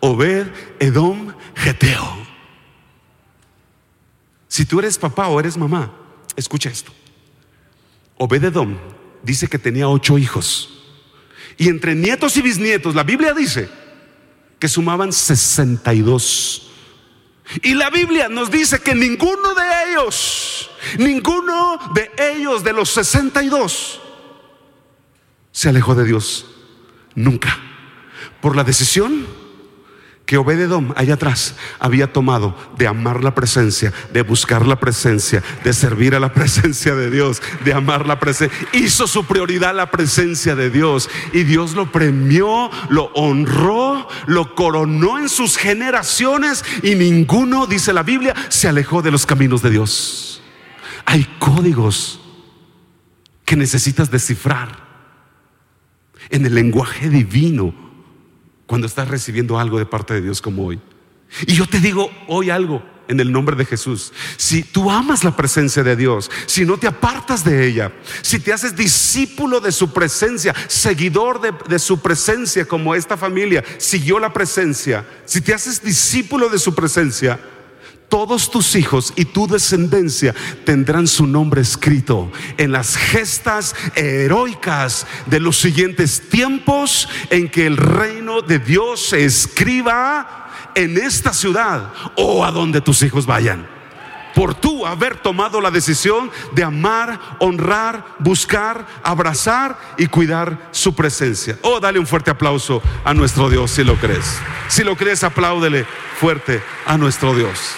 Obed 0.00 0.48
Edom 0.80 1.32
Geteo. 1.54 2.21
Si 4.52 4.66
tú 4.66 4.80
eres 4.80 4.98
papá 4.98 5.28
o 5.28 5.40
eres 5.40 5.56
mamá, 5.56 5.90
escucha 6.36 6.68
esto. 6.68 6.92
Obededom 8.18 8.76
dice 9.22 9.48
que 9.48 9.58
tenía 9.58 9.88
ocho 9.88 10.18
hijos. 10.18 10.68
Y 11.56 11.70
entre 11.70 11.94
nietos 11.94 12.36
y 12.36 12.42
bisnietos, 12.42 12.94
la 12.94 13.02
Biblia 13.02 13.32
dice 13.32 13.70
que 14.58 14.68
sumaban 14.68 15.10
62. 15.10 16.70
Y 17.62 17.72
la 17.72 17.88
Biblia 17.88 18.28
nos 18.28 18.50
dice 18.50 18.80
que 18.80 18.94
ninguno 18.94 19.54
de 19.54 19.90
ellos, 19.90 20.70
ninguno 20.98 21.78
de 21.94 22.10
ellos 22.18 22.62
de 22.62 22.74
los 22.74 22.90
62 22.90 24.02
se 25.50 25.70
alejó 25.70 25.94
de 25.94 26.04
Dios. 26.04 26.44
Nunca. 27.14 27.58
Por 28.42 28.54
la 28.54 28.64
decisión 28.64 29.26
que 30.26 30.36
Obededom 30.36 30.92
allá 30.96 31.14
atrás 31.14 31.56
había 31.78 32.12
tomado 32.12 32.56
de 32.78 32.86
amar 32.86 33.24
la 33.24 33.34
presencia, 33.34 33.92
de 34.12 34.22
buscar 34.22 34.66
la 34.66 34.78
presencia, 34.78 35.42
de 35.64 35.72
servir 35.72 36.14
a 36.14 36.20
la 36.20 36.32
presencia 36.34 36.94
de 36.94 37.10
Dios, 37.10 37.42
de 37.64 37.74
amar 37.74 38.06
la 38.06 38.18
presencia. 38.18 38.56
Hizo 38.72 39.06
su 39.06 39.24
prioridad 39.24 39.74
la 39.74 39.90
presencia 39.90 40.54
de 40.54 40.70
Dios 40.70 41.10
y 41.32 41.42
Dios 41.42 41.74
lo 41.74 41.90
premió, 41.90 42.70
lo 42.88 43.06
honró, 43.14 44.08
lo 44.26 44.54
coronó 44.54 45.18
en 45.18 45.28
sus 45.28 45.56
generaciones 45.56 46.64
y 46.82 46.94
ninguno, 46.94 47.66
dice 47.66 47.92
la 47.92 48.02
Biblia, 48.02 48.34
se 48.48 48.68
alejó 48.68 49.02
de 49.02 49.10
los 49.10 49.26
caminos 49.26 49.62
de 49.62 49.70
Dios. 49.70 50.42
Hay 51.04 51.24
códigos 51.38 52.20
que 53.44 53.56
necesitas 53.56 54.10
descifrar 54.10 54.82
en 56.30 56.46
el 56.46 56.54
lenguaje 56.54 57.10
divino 57.10 57.91
cuando 58.72 58.86
estás 58.86 59.08
recibiendo 59.08 59.58
algo 59.58 59.78
de 59.78 59.84
parte 59.84 60.14
de 60.14 60.22
Dios 60.22 60.40
como 60.40 60.64
hoy. 60.64 60.80
Y 61.46 61.52
yo 61.52 61.66
te 61.66 61.78
digo 61.78 62.10
hoy 62.26 62.48
algo 62.48 62.82
en 63.06 63.20
el 63.20 63.30
nombre 63.30 63.54
de 63.54 63.66
Jesús. 63.66 64.14
Si 64.38 64.62
tú 64.62 64.90
amas 64.90 65.24
la 65.24 65.36
presencia 65.36 65.82
de 65.82 65.94
Dios, 65.94 66.30
si 66.46 66.64
no 66.64 66.78
te 66.78 66.86
apartas 66.86 67.44
de 67.44 67.66
ella, 67.66 67.92
si 68.22 68.40
te 68.40 68.50
haces 68.50 68.74
discípulo 68.74 69.60
de 69.60 69.72
su 69.72 69.92
presencia, 69.92 70.54
seguidor 70.68 71.38
de, 71.68 71.78
su 71.78 72.00
presencia 72.00 72.64
como 72.64 72.94
esta 72.94 73.18
familia 73.18 73.62
siguió 73.76 74.18
la 74.18 74.32
presencia, 74.32 75.06
si 75.26 75.42
te 75.42 75.52
haces 75.52 75.82
discípulo 75.82 76.48
de 76.48 76.58
su 76.58 76.74
presencia, 76.74 77.38
todos 78.12 78.50
tus 78.50 78.74
hijos 78.74 79.14
y 79.16 79.24
tu 79.24 79.46
descendencia 79.46 80.34
tendrán 80.66 81.06
su 81.08 81.26
nombre 81.26 81.62
escrito 81.62 82.30
en 82.58 82.70
las 82.70 82.94
gestas 82.94 83.74
heroicas 83.94 85.06
de 85.24 85.40
los 85.40 85.56
siguientes 85.56 86.28
tiempos 86.28 87.08
en 87.30 87.48
que 87.48 87.64
el 87.64 87.78
reino 87.78 88.42
de 88.42 88.58
Dios 88.58 89.00
se 89.00 89.24
escriba 89.24 90.50
en 90.74 90.98
esta 90.98 91.32
ciudad 91.32 91.90
o 92.18 92.44
a 92.44 92.50
donde 92.50 92.82
tus 92.82 93.00
hijos 93.00 93.24
vayan. 93.24 93.66
Por 94.34 94.54
tú 94.54 94.86
haber 94.86 95.16
tomado 95.16 95.62
la 95.62 95.70
decisión 95.70 96.30
de 96.52 96.64
amar, 96.64 97.18
honrar, 97.38 98.16
buscar, 98.18 98.86
abrazar 99.02 99.78
y 99.96 100.06
cuidar 100.06 100.68
su 100.70 100.94
presencia. 100.94 101.58
Oh, 101.62 101.80
dale 101.80 101.98
un 101.98 102.06
fuerte 102.06 102.30
aplauso 102.30 102.82
a 103.04 103.14
nuestro 103.14 103.48
Dios 103.48 103.70
si 103.70 103.84
lo 103.84 103.96
crees. 103.96 104.38
Si 104.68 104.84
lo 104.84 104.96
crees, 104.96 105.24
apláudele 105.24 105.86
fuerte 106.20 106.62
a 106.84 106.98
nuestro 106.98 107.34
Dios. 107.34 107.76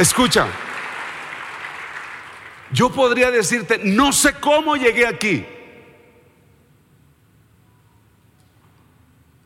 Escucha, 0.00 0.46
yo 2.72 2.88
podría 2.90 3.30
decirte, 3.30 3.78
no 3.84 4.14
sé 4.14 4.32
cómo 4.32 4.74
llegué 4.74 5.06
aquí. 5.06 5.44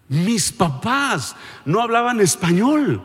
Mis 0.08 0.52
papás 0.52 1.34
no 1.64 1.80
hablaban 1.82 2.20
español. 2.20 3.02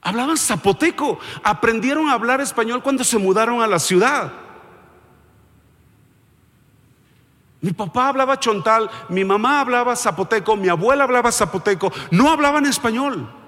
Hablaban 0.00 0.38
zapoteco. 0.38 1.18
Aprendieron 1.44 2.08
a 2.08 2.14
hablar 2.14 2.40
español 2.40 2.82
cuando 2.82 3.04
se 3.04 3.18
mudaron 3.18 3.60
a 3.60 3.66
la 3.66 3.78
ciudad. 3.78 4.32
Mi 7.60 7.72
papá 7.72 8.08
hablaba 8.08 8.40
chontal, 8.40 8.90
mi 9.10 9.26
mamá 9.26 9.60
hablaba 9.60 9.94
zapoteco, 9.94 10.56
mi 10.56 10.70
abuela 10.70 11.04
hablaba 11.04 11.30
zapoteco. 11.30 11.92
No 12.10 12.30
hablaban 12.30 12.64
español. 12.64 13.45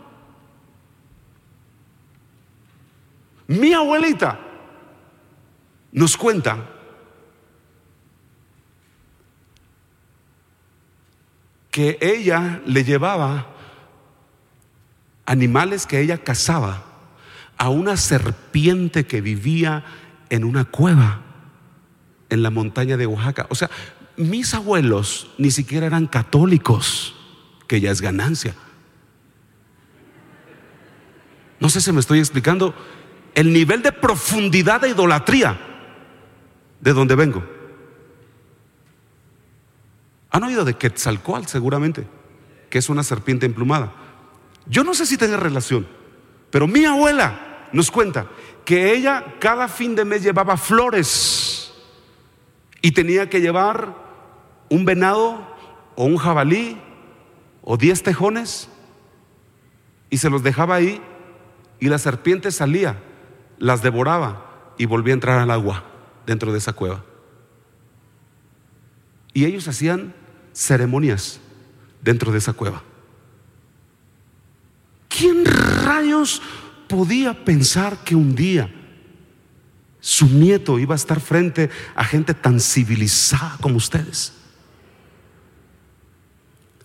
Mi 3.49 3.73
abuelita 3.73 4.39
nos 5.91 6.17
cuenta 6.17 6.69
que 11.71 11.99
ella 12.01 12.61
le 12.67 12.85
llevaba 12.85 13.47
animales 15.25 15.87
que 15.87 16.01
ella 16.01 16.19
cazaba 16.19 16.85
a 17.57 17.71
una 17.71 17.97
serpiente 17.97 19.07
que 19.07 19.21
vivía 19.21 19.85
en 20.29 20.45
una 20.45 20.65
cueva 20.65 21.23
en 22.29 22.43
la 22.43 22.51
montaña 22.51 22.97
de 22.97 23.07
Oaxaca. 23.07 23.47
O 23.49 23.55
sea, 23.55 23.71
mis 24.17 24.53
abuelos 24.53 25.31
ni 25.39 25.51
siquiera 25.51 25.87
eran 25.87 26.07
católicos, 26.07 27.15
que 27.67 27.81
ya 27.81 27.91
es 27.91 28.01
ganancia. 28.01 28.55
No 31.61 31.69
sé 31.69 31.81
si 31.81 31.93
me 31.93 32.01
estoy 32.01 32.19
explicando 32.19 32.75
el 33.39 33.53
nivel 33.53 33.83
de 33.83 33.93
profundidad 33.93 34.81
de 34.81 34.89
idolatría 34.89 35.57
de 36.81 36.93
donde 36.93 37.15
vengo. 37.15 37.41
Han 40.33 40.43
oído 40.43 40.65
de 40.65 40.75
Quetzalcoatl 40.75 41.47
seguramente, 41.47 42.05
que 42.69 42.79
es 42.79 42.89
una 42.89 43.05
serpiente 43.05 43.47
emplumada. 43.47 43.93
Yo 44.67 44.83
no 44.83 44.93
sé 44.93 45.07
si 45.07 45.17
tiene 45.17 45.37
relación, 45.37 45.87
pero 46.51 46.67
mi 46.67 46.85
abuela 46.85 47.69
nos 47.71 47.93
cuenta 47.93 48.27
que 48.65 48.93
ella 48.93 49.37
cada 49.39 49.69
fin 49.69 49.95
de 49.95 50.05
mes 50.05 50.25
llevaba 50.25 50.57
flores 50.57 51.73
y 52.83 52.91
tenía 52.91 53.31
que 53.31 53.41
llevar 53.41 53.95
un 54.69 54.85
venado 54.85 55.47
o 55.95 56.07
un 56.07 56.17
jabalí 56.17 56.77
o 57.63 57.77
diez 57.77 58.03
tejones 58.03 58.69
y 60.11 60.19
se 60.19 60.29
los 60.29 60.43
dejaba 60.43 60.75
ahí 60.75 61.01
y 61.79 61.87
la 61.87 61.99
serpiente 61.99 62.51
salía, 62.51 63.05
las 63.59 63.83
devoraba 63.83 64.75
y 64.79 64.87
volvía 64.87 65.13
a 65.13 65.15
entrar 65.15 65.39
al 65.39 65.51
agua 65.51 65.85
dentro 66.27 66.53
de 66.53 66.59
esa 66.59 66.73
cueva. 66.73 67.05
Y 69.33 69.45
ellos 69.45 69.69
hacían 69.69 70.15
ceremonias 70.53 71.41
dentro 72.03 72.33
de 72.33 72.39
esa 72.39 72.53
cueva. 72.53 72.83
¿Quién 75.09 75.45
rayos 75.45 76.43
podía 76.89 77.45
pensar 77.45 77.99
que 78.05 78.15
un 78.15 78.35
día 78.35 78.73
su 80.01 80.27
nieto 80.27 80.79
iba 80.79 80.95
a 80.95 80.97
estar 80.97 81.21
frente 81.21 81.71
a 81.95 82.05
gente 82.05 82.35
tan 82.35 82.61
civilizada 82.61 83.59
como 83.61 83.77
ustedes? 83.77 84.33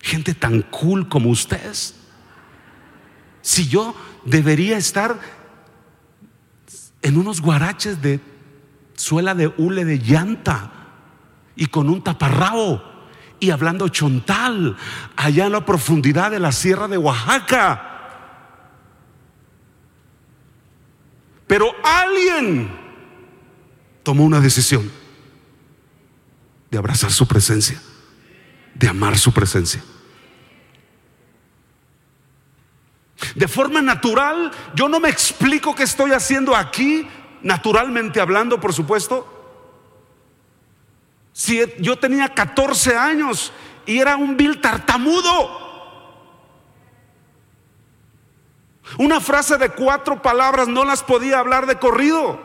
Gente 0.00 0.34
tan 0.34 0.62
cool 0.62 1.08
como 1.08 1.30
ustedes. 1.30 1.94
Si 3.40 3.68
yo 3.68 3.94
debería 4.24 4.76
estar 4.76 5.18
en 7.04 7.18
unos 7.18 7.42
guaraches 7.42 8.00
de 8.00 8.18
suela 8.94 9.34
de 9.34 9.52
hule 9.58 9.84
de 9.84 9.98
llanta 9.98 10.72
y 11.54 11.66
con 11.66 11.90
un 11.90 12.02
taparrabo 12.02 12.82
y 13.38 13.50
hablando 13.50 13.88
chontal 13.88 14.74
allá 15.14 15.44
en 15.44 15.52
la 15.52 15.66
profundidad 15.66 16.30
de 16.30 16.40
la 16.40 16.50
sierra 16.50 16.88
de 16.88 16.96
Oaxaca. 16.96 17.90
Pero 21.46 21.72
alguien 21.84 22.70
tomó 24.02 24.24
una 24.24 24.40
decisión 24.40 24.90
de 26.70 26.78
abrazar 26.78 27.12
su 27.12 27.28
presencia, 27.28 27.82
de 28.74 28.88
amar 28.88 29.18
su 29.18 29.30
presencia. 29.30 29.84
De 33.34 33.48
forma 33.48 33.80
natural, 33.82 34.50
yo 34.74 34.88
no 34.88 35.00
me 35.00 35.08
explico 35.08 35.74
qué 35.74 35.84
estoy 35.84 36.12
haciendo 36.12 36.54
aquí, 36.54 37.08
naturalmente 37.42 38.20
hablando, 38.20 38.60
por 38.60 38.72
supuesto. 38.72 39.30
Si 41.32 41.60
yo 41.78 41.98
tenía 41.98 42.28
14 42.28 42.96
años 42.96 43.52
y 43.86 43.98
era 43.98 44.16
un 44.16 44.36
vil 44.36 44.60
tartamudo. 44.60 45.62
Una 48.98 49.20
frase 49.20 49.56
de 49.56 49.70
cuatro 49.70 50.22
palabras 50.22 50.68
no 50.68 50.84
las 50.84 51.02
podía 51.02 51.38
hablar 51.38 51.66
de 51.66 51.78
corrido. 51.78 52.43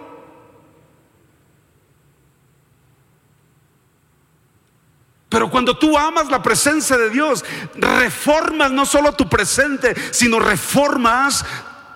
Pero 5.29 5.49
cuando 5.51 5.77
tú 5.77 5.95
amas 5.95 6.29
la 6.31 6.41
presencia 6.41 6.97
de 6.97 7.11
Dios, 7.11 7.45
reformas 7.75 8.71
no 8.71 8.85
solo 8.85 9.13
tu 9.13 9.29
presente, 9.29 9.95
sino 10.11 10.39
reformas 10.39 11.45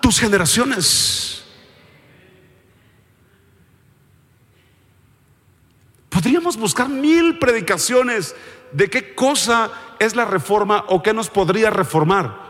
tus 0.00 0.20
generaciones. 0.20 1.44
Podríamos 6.08 6.56
buscar 6.56 6.88
mil 6.88 7.40
predicaciones 7.40 8.36
de 8.70 8.88
qué 8.88 9.16
cosa 9.16 9.72
es 9.98 10.14
la 10.14 10.24
reforma 10.24 10.84
o 10.88 11.02
qué 11.02 11.12
nos 11.12 11.28
podría 11.28 11.70
reformar. 11.70 12.43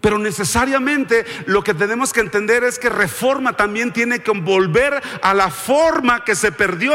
Pero 0.00 0.18
necesariamente 0.18 1.24
lo 1.46 1.64
que 1.64 1.74
tenemos 1.74 2.12
que 2.12 2.20
entender 2.20 2.62
es 2.62 2.78
que 2.78 2.88
reforma 2.88 3.56
también 3.56 3.92
tiene 3.92 4.20
que 4.20 4.30
volver 4.30 5.02
a 5.22 5.34
la 5.34 5.50
forma 5.50 6.24
que 6.24 6.36
se 6.36 6.52
perdió 6.52 6.92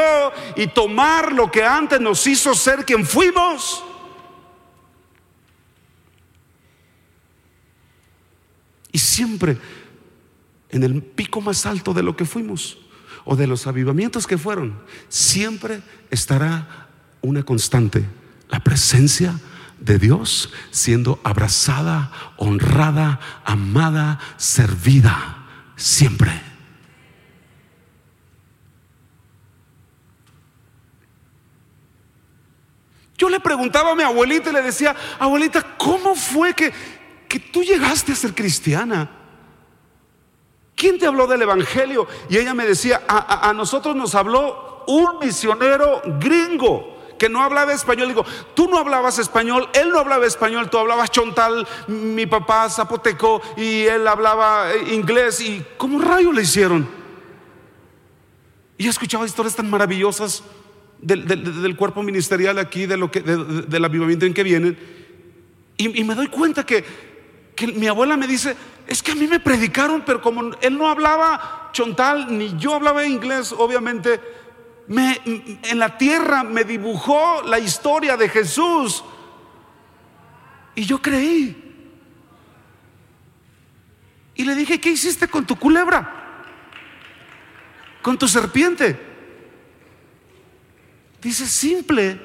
y 0.55 0.67
tomar 0.67 1.33
lo 1.33 1.51
que 1.51 1.63
antes 1.63 1.99
nos 1.99 2.25
hizo 2.27 2.53
ser 2.53 2.85
quien 2.85 3.05
fuimos. 3.05 3.83
Y 8.91 8.99
siempre 8.99 9.57
en 10.69 10.83
el 10.83 11.01
pico 11.01 11.41
más 11.41 11.65
alto 11.65 11.93
de 11.93 12.03
lo 12.03 12.15
que 12.15 12.25
fuimos 12.25 12.77
o 13.25 13.35
de 13.35 13.47
los 13.47 13.67
avivamientos 13.67 14.27
que 14.27 14.37
fueron, 14.37 14.79
siempre 15.09 15.81
estará 16.09 16.87
una 17.21 17.43
constante, 17.43 18.05
la 18.49 18.61
presencia 18.61 19.33
de 19.33 19.52
Dios 19.83 20.51
siendo 20.71 21.19
abrazada, 21.23 22.11
honrada, 22.37 23.19
amada, 23.43 24.19
servida, 24.37 25.45
siempre. 25.75 26.31
Yo 33.17 33.29
le 33.29 33.39
preguntaba 33.39 33.91
a 33.91 33.95
mi 33.95 34.03
abuelita 34.03 34.49
y 34.49 34.53
le 34.53 34.61
decía, 34.61 34.95
abuelita, 35.19 35.61
¿cómo 35.77 36.15
fue 36.15 36.53
que, 36.53 36.73
que 37.27 37.39
tú 37.39 37.63
llegaste 37.63 38.13
a 38.13 38.15
ser 38.15 38.33
cristiana? 38.33 39.09
¿Quién 40.75 40.97
te 40.97 41.05
habló 41.05 41.27
del 41.27 41.41
Evangelio? 41.41 42.07
Y 42.29 42.37
ella 42.37 42.53
me 42.53 42.65
decía, 42.65 43.03
a, 43.07 43.49
a 43.49 43.53
nosotros 43.53 43.95
nos 43.95 44.15
habló 44.15 44.83
un 44.87 45.19
misionero 45.19 46.01
gringo 46.19 46.92
que 47.17 47.29
no 47.29 47.41
hablaba 47.41 47.73
español. 47.73 48.07
Digo, 48.07 48.25
tú 48.53 48.67
no 48.67 48.77
hablabas 48.77 49.19
español, 49.19 49.69
él 49.73 49.89
no 49.89 49.99
hablaba 49.99 50.25
español, 50.25 50.69
tú 50.69 50.77
hablabas 50.77 51.11
chontal, 51.11 51.67
mi 51.87 52.25
papá 52.25 52.69
zapoteco 52.69 53.41
y 53.57 53.83
él 53.83 54.07
hablaba 54.07 54.73
eh, 54.73 54.93
inglés. 54.93 55.41
¿Y 55.41 55.65
cómo 55.77 55.99
rayo 55.99 56.31
le 56.31 56.43
hicieron? 56.43 56.87
Y 58.77 58.87
he 58.87 58.89
escuchado 58.89 59.25
historias 59.25 59.55
tan 59.55 59.69
maravillosas 59.69 60.43
del, 60.99 61.75
cuerpo 61.75 62.01
ministerial 62.01 62.57
aquí, 62.59 62.85
de 62.85 62.97
lo 62.97 63.11
que, 63.11 63.21
del 63.21 63.85
avivamiento 63.85 64.25
en 64.25 64.33
que 64.33 64.43
vienen. 64.43 64.77
Y, 65.77 66.03
me 66.03 66.15
doy 66.15 66.27
cuenta 66.27 66.65
que, 66.65 66.83
que 67.55 67.67
mi 67.67 67.87
abuela 67.87 68.15
me 68.15 68.27
dice, 68.27 68.55
es 68.87 69.01
que 69.03 69.11
a 69.11 69.15
mí 69.15 69.27
me 69.27 69.39
predicaron, 69.39 70.03
pero 70.05 70.21
como 70.21 70.51
él 70.61 70.77
no 70.77 70.87
hablaba 70.87 71.69
chontal, 71.73 72.37
ni 72.37 72.57
yo 72.57 72.75
hablaba 72.75 73.05
inglés, 73.05 73.53
obviamente, 73.57 74.19
en 74.89 75.79
la 75.79 75.97
tierra 75.97 76.43
me 76.43 76.63
dibujó 76.63 77.41
la 77.43 77.59
historia 77.59 78.17
de 78.17 78.29
Jesús. 78.29 79.03
Y 80.75 80.85
yo 80.85 81.01
creí. 81.01 81.59
Y 84.35 84.43
le 84.43 84.55
dije, 84.55 84.79
¿qué 84.79 84.89
hiciste 84.89 85.27
con 85.27 85.45
tu 85.45 85.55
culebra? 85.55 86.11
Con 88.01 88.17
tu 88.17 88.27
serpiente. 88.27 88.99
Dice, 91.21 91.45
simple. 91.45 92.19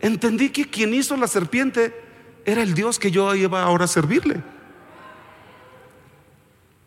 Entendí 0.00 0.50
que 0.50 0.68
quien 0.68 0.92
hizo 0.94 1.16
la 1.16 1.28
serpiente 1.28 1.94
era 2.44 2.62
el 2.62 2.74
Dios 2.74 2.98
que 2.98 3.10
yo 3.10 3.34
iba 3.34 3.62
ahora 3.62 3.84
a 3.84 3.88
servirle. 3.88 4.42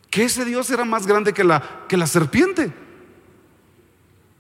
Que 0.10 0.24
ese 0.24 0.46
Dios 0.46 0.70
era 0.70 0.86
más 0.86 1.08
grande 1.08 1.34
que 1.34 1.44
la, 1.44 1.86
que 1.88 1.98
la 1.98 2.08
serpiente. 2.08 2.72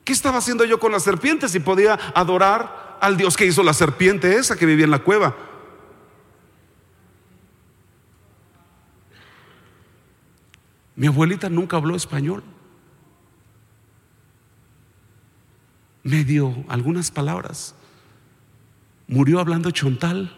¿Qué 0.05 0.13
estaba 0.13 0.37
haciendo 0.37 0.63
yo 0.65 0.79
con 0.79 0.91
la 0.91 0.99
serpiente 0.99 1.49
si 1.49 1.59
podía 1.59 1.99
adorar 2.13 2.97
al 3.01 3.17
Dios 3.17 3.35
que 3.35 3.47
hizo 3.47 3.63
la 3.63 3.73
serpiente 3.73 4.35
esa 4.37 4.55
que 4.55 4.67
vivía 4.67 4.85
en 4.85 4.91
la 4.91 4.99
cueva? 4.99 5.35
Mi 10.95 11.07
abuelita 11.07 11.49
nunca 11.49 11.77
habló 11.77 11.95
español. 11.95 12.43
Me 16.03 16.23
dio 16.23 16.53
algunas 16.67 17.09
palabras. 17.09 17.73
Murió 19.07 19.39
hablando 19.39 19.71
chontal. 19.71 20.37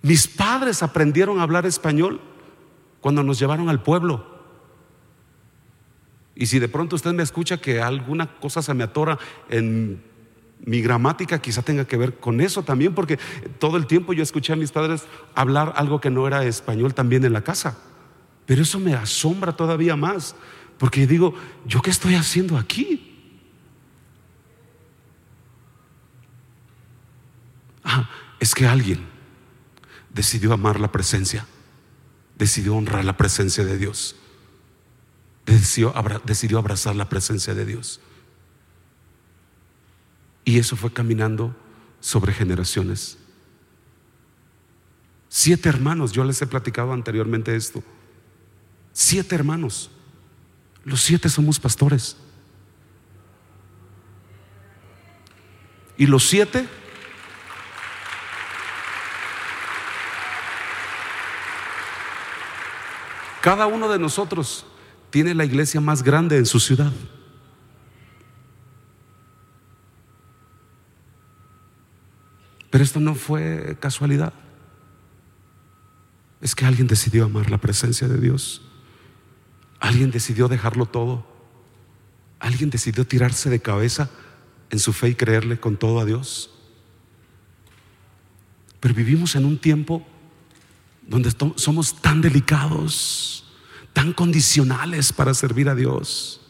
Mis 0.00 0.26
padres 0.26 0.82
aprendieron 0.82 1.38
a 1.38 1.42
hablar 1.42 1.66
español 1.66 2.22
cuando 3.02 3.22
nos 3.22 3.38
llevaron 3.38 3.68
al 3.68 3.82
pueblo. 3.82 4.39
Y 6.40 6.46
si 6.46 6.58
de 6.58 6.68
pronto 6.68 6.96
usted 6.96 7.12
me 7.12 7.22
escucha 7.22 7.58
que 7.58 7.82
alguna 7.82 8.26
cosa 8.38 8.62
se 8.62 8.72
me 8.72 8.82
atora 8.82 9.18
en 9.50 10.02
mi 10.64 10.80
gramática, 10.80 11.38
quizá 11.38 11.60
tenga 11.60 11.86
que 11.86 11.98
ver 11.98 12.16
con 12.16 12.40
eso 12.40 12.62
también, 12.62 12.94
porque 12.94 13.18
todo 13.58 13.76
el 13.76 13.86
tiempo 13.86 14.14
yo 14.14 14.22
escuché 14.22 14.54
a 14.54 14.56
mis 14.56 14.72
padres 14.72 15.04
hablar 15.34 15.74
algo 15.76 16.00
que 16.00 16.08
no 16.08 16.26
era 16.26 16.42
español 16.46 16.94
también 16.94 17.26
en 17.26 17.34
la 17.34 17.42
casa. 17.44 17.76
Pero 18.46 18.62
eso 18.62 18.80
me 18.80 18.94
asombra 18.94 19.54
todavía 19.54 19.96
más, 19.96 20.34
porque 20.78 21.06
digo, 21.06 21.34
¿yo 21.66 21.82
qué 21.82 21.90
estoy 21.90 22.14
haciendo 22.14 22.56
aquí? 22.56 23.36
Ah, 27.84 28.08
es 28.38 28.54
que 28.54 28.66
alguien 28.66 29.04
decidió 30.08 30.54
amar 30.54 30.80
la 30.80 30.90
presencia, 30.90 31.44
decidió 32.38 32.76
honrar 32.76 33.04
la 33.04 33.18
presencia 33.18 33.62
de 33.62 33.76
Dios 33.76 34.16
decidió, 35.54 36.58
abrazar 36.58 36.96
la 36.96 37.08
presencia 37.08 37.54
de 37.54 37.64
Dios. 37.64 38.00
Y 40.44 40.58
eso 40.58 40.76
fue 40.76 40.92
caminando 40.92 41.54
sobre 42.00 42.32
generaciones. 42.32 43.18
Siete 45.28 45.68
hermanos, 45.68 46.12
yo 46.12 46.24
les 46.24 46.40
he 46.42 46.46
platicado 46.46 46.92
anteriormente 46.92 47.54
esto. 47.54 47.82
Siete 48.92 49.34
hermanos. 49.34 49.90
Los 50.84 51.02
siete 51.02 51.28
somos 51.28 51.60
pastores. 51.60 52.16
Y 55.96 56.06
los 56.06 56.24
siete 56.24 56.66
Cada 63.40 63.66
uno 63.66 63.88
de 63.88 63.98
nosotros 63.98 64.66
tiene 65.10 65.34
la 65.34 65.44
iglesia 65.44 65.80
más 65.80 66.02
grande 66.02 66.36
en 66.36 66.46
su 66.46 66.60
ciudad. 66.60 66.92
Pero 72.70 72.84
esto 72.84 73.00
no 73.00 73.14
fue 73.14 73.76
casualidad. 73.80 74.32
Es 76.40 76.54
que 76.54 76.64
alguien 76.64 76.86
decidió 76.86 77.24
amar 77.24 77.50
la 77.50 77.58
presencia 77.58 78.08
de 78.08 78.18
Dios. 78.18 78.62
Alguien 79.80 80.10
decidió 80.10 80.48
dejarlo 80.48 80.86
todo. 80.86 81.26
Alguien 82.38 82.70
decidió 82.70 83.06
tirarse 83.06 83.50
de 83.50 83.60
cabeza 83.60 84.08
en 84.70 84.78
su 84.78 84.92
fe 84.92 85.08
y 85.08 85.14
creerle 85.14 85.58
con 85.58 85.76
todo 85.76 86.00
a 86.00 86.04
Dios. 86.04 86.50
Pero 88.78 88.94
vivimos 88.94 89.34
en 89.34 89.44
un 89.44 89.58
tiempo 89.58 90.06
donde 91.06 91.30
somos 91.56 92.00
tan 92.00 92.20
delicados, 92.20 93.44
tan 93.92 94.12
condicionales 94.12 95.12
para 95.12 95.34
servir 95.34 95.68
a 95.68 95.74
Dios, 95.74 96.40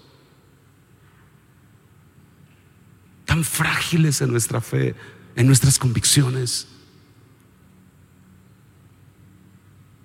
tan 3.24 3.45
frágiles 3.45 4.20
en 4.20 4.30
nuestra 4.30 4.61
fe, 4.61 4.95
en 5.36 5.47
nuestras 5.47 5.78
convicciones. 5.78 6.68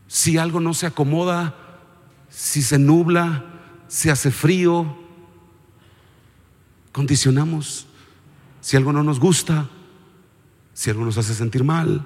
Si 0.08 0.38
algo 0.38 0.60
no 0.60 0.74
se 0.74 0.86
acomoda, 0.86 1.56
si 2.30 2.62
se 2.62 2.78
nubla, 2.78 3.46
si 3.88 4.10
hace 4.10 4.32
frío, 4.32 4.98
condicionamos. 6.92 7.88
Si 8.62 8.78
algo 8.78 8.94
no 8.94 9.04
nos 9.04 9.20
gusta, 9.20 9.70
si 10.74 10.90
algo 10.90 11.06
nos 11.06 11.18
hace 11.18 11.36
sentir 11.36 11.64
mal, 11.64 12.06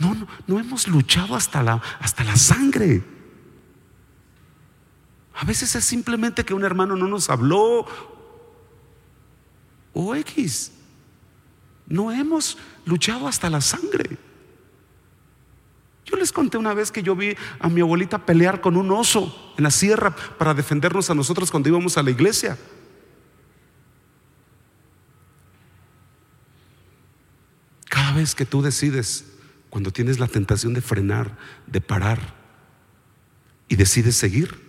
No, 0.00 0.16
no, 0.46 0.58
hemos 0.58 0.88
luchado 0.88 1.36
hasta 1.36 1.62
la, 1.62 1.80
hasta 2.00 2.24
la 2.24 2.34
sangre. 2.34 3.04
A 5.34 5.44
veces 5.44 5.74
es 5.74 5.84
simplemente 5.84 6.42
que 6.42 6.54
un 6.54 6.64
hermano 6.64 6.96
no 6.96 7.06
nos 7.06 7.28
habló 7.28 7.86
o 9.92 10.14
X. 10.14 10.72
No 11.86 12.10
hemos 12.10 12.56
luchado 12.86 13.28
hasta 13.28 13.50
la 13.50 13.60
sangre. 13.60 14.16
Yo 16.06 16.16
les 16.16 16.32
conté 16.32 16.56
una 16.56 16.72
vez 16.72 16.90
que 16.90 17.02
yo 17.02 17.14
vi 17.14 17.36
a 17.58 17.68
mi 17.68 17.82
abuelita 17.82 18.24
pelear 18.24 18.62
con 18.62 18.78
un 18.78 18.90
oso 18.90 19.52
en 19.58 19.64
la 19.64 19.70
sierra 19.70 20.16
para 20.38 20.54
defendernos 20.54 21.10
a 21.10 21.14
nosotros 21.14 21.50
cuando 21.50 21.68
íbamos 21.68 21.98
a 21.98 22.02
la 22.02 22.10
iglesia. 22.10 22.56
Cada 27.86 28.12
vez 28.12 28.34
que 28.34 28.46
tú 28.46 28.62
decides 28.62 29.29
cuando 29.70 29.92
tienes 29.92 30.18
la 30.18 30.26
tentación 30.26 30.74
de 30.74 30.80
frenar, 30.80 31.38
de 31.66 31.80
parar 31.80 32.34
y 33.68 33.76
decides 33.76 34.16
seguir, 34.16 34.60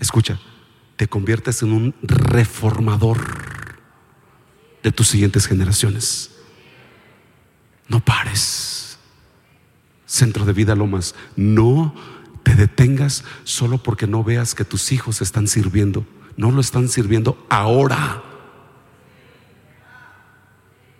escucha, 0.00 0.40
te 0.96 1.06
conviertes 1.06 1.62
en 1.62 1.72
un 1.72 1.94
reformador 2.02 3.18
de 4.82 4.90
tus 4.90 5.08
siguientes 5.08 5.46
generaciones. 5.46 6.30
No 7.86 8.00
pares. 8.00 8.98
Centro 10.06 10.46
de 10.46 10.54
vida 10.54 10.74
Lomas, 10.74 11.14
no 11.36 11.94
te 12.42 12.54
detengas 12.54 13.24
solo 13.44 13.78
porque 13.78 14.06
no 14.06 14.24
veas 14.24 14.54
que 14.54 14.64
tus 14.64 14.90
hijos 14.90 15.20
están 15.20 15.46
sirviendo. 15.46 16.06
No 16.36 16.50
lo 16.50 16.60
están 16.60 16.88
sirviendo 16.88 17.46
ahora. 17.50 18.22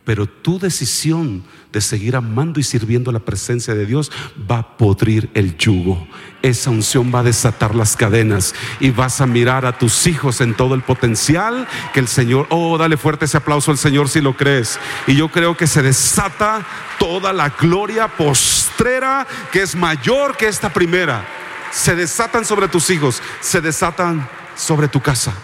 Pero 0.09 0.25
tu 0.25 0.59
decisión 0.59 1.45
de 1.71 1.83
seguir 1.83 2.17
amando 2.17 2.59
y 2.59 2.63
sirviendo 2.63 3.13
la 3.13 3.19
presencia 3.19 3.75
de 3.75 3.85
Dios 3.85 4.11
va 4.51 4.57
a 4.61 4.77
podrir 4.79 5.29
el 5.35 5.59
yugo. 5.59 6.09
Esa 6.41 6.71
unción 6.71 7.13
va 7.15 7.19
a 7.19 7.25
desatar 7.25 7.75
las 7.75 7.95
cadenas 7.95 8.55
y 8.81 8.89
vas 8.89 9.21
a 9.21 9.27
mirar 9.27 9.67
a 9.67 9.77
tus 9.77 10.07
hijos 10.07 10.41
en 10.41 10.55
todo 10.55 10.75
el 10.75 10.81
potencial 10.81 11.69
que 11.93 12.01
el 12.01 12.09
Señor, 12.09 12.47
oh, 12.49 12.79
dale 12.79 12.97
fuerte 12.97 13.27
ese 13.27 13.37
aplauso 13.37 13.71
al 13.71 13.77
Señor 13.77 14.09
si 14.09 14.23
lo 14.23 14.35
crees. 14.35 14.81
Y 15.07 15.15
yo 15.15 15.29
creo 15.29 15.59
que 15.59 15.67
se 15.67 15.83
desata 15.83 16.65
toda 16.99 17.35
la 17.35 17.51
gloria 17.51 18.09
postrera 18.09 19.27
que 19.53 19.61
es 19.61 19.77
mayor 19.77 20.39
que 20.39 20.49
esta 20.49 20.73
primera. 20.73 21.23
Se 21.71 21.95
desatan 21.95 22.47
sobre 22.47 22.69
tus 22.69 22.89
hijos, 22.89 23.23
se 23.43 23.61
desatan 23.61 24.27
sobre 24.57 24.89
tu 24.89 25.03
casa. 25.03 25.35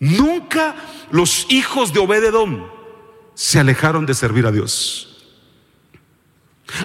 Nunca 0.00 0.74
los 1.10 1.46
hijos 1.50 1.92
de 1.92 2.00
Obededón 2.00 2.66
se 3.34 3.60
alejaron 3.60 4.06
de 4.06 4.14
servir 4.14 4.46
a 4.46 4.50
Dios. 4.50 5.06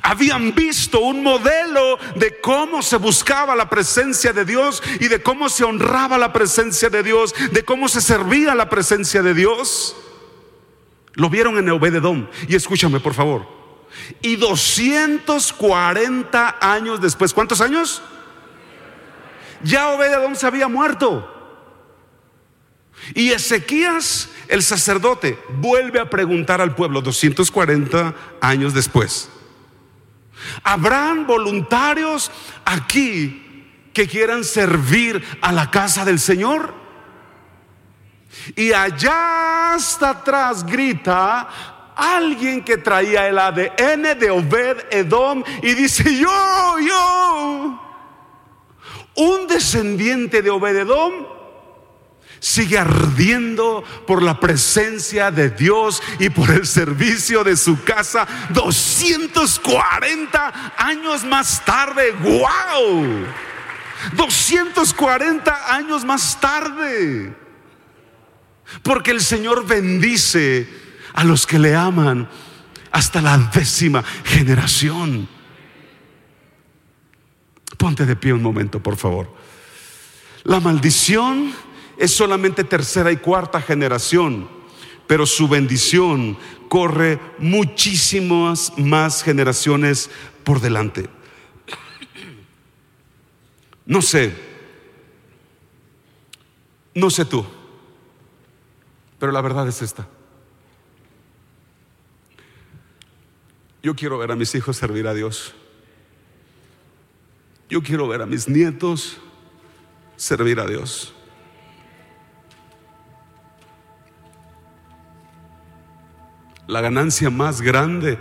Habían 0.02 0.54
visto 0.54 1.00
un 1.00 1.24
modelo 1.24 1.98
de 2.16 2.42
cómo 2.42 2.82
se 2.82 2.98
buscaba 2.98 3.56
la 3.56 3.70
presencia 3.70 4.34
de 4.34 4.44
Dios 4.44 4.84
y 5.00 5.08
de 5.08 5.24
cómo 5.24 5.48
se 5.48 5.64
honraba 5.64 6.18
la 6.18 6.34
presencia 6.34 6.90
de 6.90 7.04
Dios, 7.04 7.34
de 7.52 7.64
cómo 7.64 7.88
se 7.88 8.02
servía 8.02 8.54
la 8.54 8.70
presencia 8.70 9.22
de 9.22 9.34
Dios. 9.34 9.96
Lo 11.14 11.30
vieron 11.30 11.58
en 11.58 11.70
Obededón. 11.70 12.30
Y 12.50 12.56
escúchame, 12.56 13.00
por 13.00 13.14
favor. 13.14 13.48
Y 14.22 14.36
240 14.36 16.58
años 16.60 17.00
después, 17.00 17.34
¿cuántos 17.34 17.62
años? 17.62 18.02
Ya 19.64 19.88
Obededón 19.90 20.36
se 20.36 20.48
había 20.48 20.68
muerto. 20.68 21.32
Y 23.14 23.32
Ezequías, 23.32 24.30
el 24.48 24.64
sacerdote, 24.64 25.38
vuelve 25.58 26.00
a 26.00 26.10
preguntar 26.10 26.62
al 26.62 26.76
pueblo 26.76 27.02
240 27.02 28.16
años 28.42 28.74
después. 28.74 29.30
¿Habrán 30.64 31.28
voluntarios 31.28 32.32
aquí 32.66 33.42
que 33.94 34.08
quieran 34.08 34.44
servir 34.44 35.24
a 35.42 35.52
la 35.52 35.72
casa 35.72 36.06
del 36.06 36.20
Señor? 36.20 36.74
Y 38.56 38.74
allá 38.74 39.74
hasta 39.74 40.10
atrás 40.10 40.66
grita 40.66 41.48
alguien 41.96 42.64
que 42.64 42.78
traía 42.78 43.28
el 43.28 43.40
ADN 43.40 44.20
de 44.20 44.30
Obed 44.30 44.78
Edom 44.92 45.44
y 45.62 45.74
dice, 45.74 46.04
yo, 46.18 46.80
yo, 46.80 47.82
un 49.16 49.48
descendiente 49.48 50.42
de 50.42 50.50
Obed 50.50 50.76
Edom 50.76 51.35
sigue 52.46 52.78
ardiendo 52.78 53.84
por 54.06 54.22
la 54.22 54.40
presencia 54.40 55.32
de 55.32 55.50
Dios 55.50 56.04
y 56.20 56.30
por 56.30 56.52
el 56.52 56.68
servicio 56.68 57.44
de 57.44 57.58
su 57.58 57.84
casa 57.84 58.28
240 58.52 60.74
años 60.78 61.24
más 61.24 61.66
tarde. 61.66 62.12
¡Wow! 62.12 63.26
240 64.16 65.76
años 65.76 66.06
más 66.06 66.40
tarde. 66.40 67.36
Porque 68.84 69.10
el 69.10 69.22
Señor 69.22 69.66
bendice 69.66 70.70
a 71.16 71.24
los 71.24 71.48
que 71.48 71.58
le 71.58 71.76
aman 71.76 72.30
hasta 72.92 73.22
la 73.22 73.40
décima 73.40 74.04
generación. 74.24 75.28
Ponte 77.76 78.06
de 78.06 78.16
pie 78.16 78.34
un 78.34 78.44
momento, 78.44 78.84
por 78.84 78.98
favor. 78.98 79.34
La 80.44 80.60
maldición 80.60 81.65
es 81.98 82.12
solamente 82.12 82.64
tercera 82.64 83.12
y 83.12 83.18
cuarta 83.18 83.62
generación, 83.62 84.48
pero 85.08 85.26
su 85.26 85.48
bendición 85.48 86.38
corre 86.70 87.20
muchísimas 87.38 88.78
más 88.78 89.24
generaciones 89.24 90.10
por 90.44 90.60
delante. 90.60 91.10
No 93.86 94.02
sé, 94.02 94.34
no 96.94 97.10
sé 97.10 97.26
tú, 97.26 97.46
pero 99.20 99.32
la 99.32 99.42
verdad 99.42 99.68
es 99.68 99.82
esta. 99.82 100.08
Yo 103.84 103.96
quiero 103.96 104.18
ver 104.18 104.32
a 104.32 104.36
mis 104.36 104.56
hijos 104.56 104.78
servir 104.78 105.08
a 105.08 105.14
Dios. 105.14 105.54
Yo 107.70 107.82
quiero 107.82 108.08
ver 108.08 108.22
a 108.22 108.26
mis 108.26 108.48
nietos 108.48 109.18
servir 110.16 110.60
a 110.60 110.66
Dios. 110.66 111.15
La 116.68 116.82
ganancia 116.82 117.30
más 117.30 117.62
grande 117.62 118.18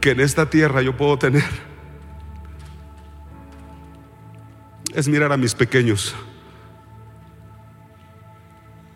que 0.00 0.10
en 0.10 0.20
esta 0.20 0.50
tierra 0.50 0.82
yo 0.82 0.96
puedo 0.96 1.18
tener 1.18 1.44
es 4.94 5.08
mirar 5.08 5.32
a 5.32 5.36
mis 5.36 5.54
pequeños 5.54 6.14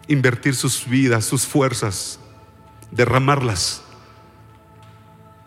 invertir 0.09 0.55
sus 0.55 0.89
vidas, 0.89 1.27
sus 1.27 1.47
fuerzas, 1.47 2.19
derramarlas 2.91 3.85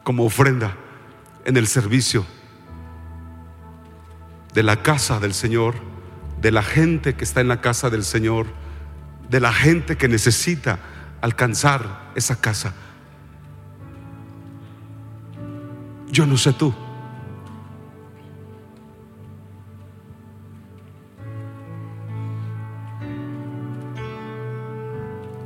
como 0.04 0.24
ofrenda 0.24 0.78
en 1.45 1.58
el 1.58 1.68
servicio 1.68 2.26
de 4.54 4.64
la 4.64 4.84
casa 4.84 5.20
del 5.20 5.34
Señor, 5.34 5.76
de 6.39 6.52
la 6.52 6.62
gente 6.62 7.16
que 7.16 7.24
está 7.24 7.41
en 7.41 7.47
la 7.47 7.62
casa 7.62 7.89
del 7.89 8.04
Señor, 8.04 8.47
de 9.30 9.39
la 9.39 9.52
gente 9.52 9.97
que 9.97 10.08
necesita 10.08 10.80
alcanzar 11.22 12.12
esa 12.16 12.39
casa. 12.39 12.74
Yo 16.12 16.26
no 16.26 16.36
sé 16.36 16.51
tú. 16.51 16.74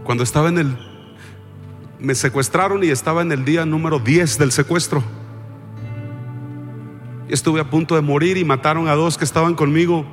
Cuando 0.03 0.23
estaba 0.23 0.49
en 0.49 0.57
el... 0.57 0.77
Me 1.99 2.15
secuestraron 2.15 2.83
y 2.83 2.87
estaba 2.87 3.21
en 3.21 3.31
el 3.31 3.45
día 3.45 3.65
número 3.65 3.99
10 3.99 4.37
del 4.37 4.51
secuestro. 4.51 5.03
Estuve 7.27 7.59
a 7.59 7.69
punto 7.69 7.95
de 7.95 8.01
morir 8.01 8.37
y 8.37 8.43
mataron 8.43 8.87
a 8.87 8.93
dos 8.93 9.17
que 9.17 9.23
estaban 9.23 9.55
conmigo. 9.55 10.05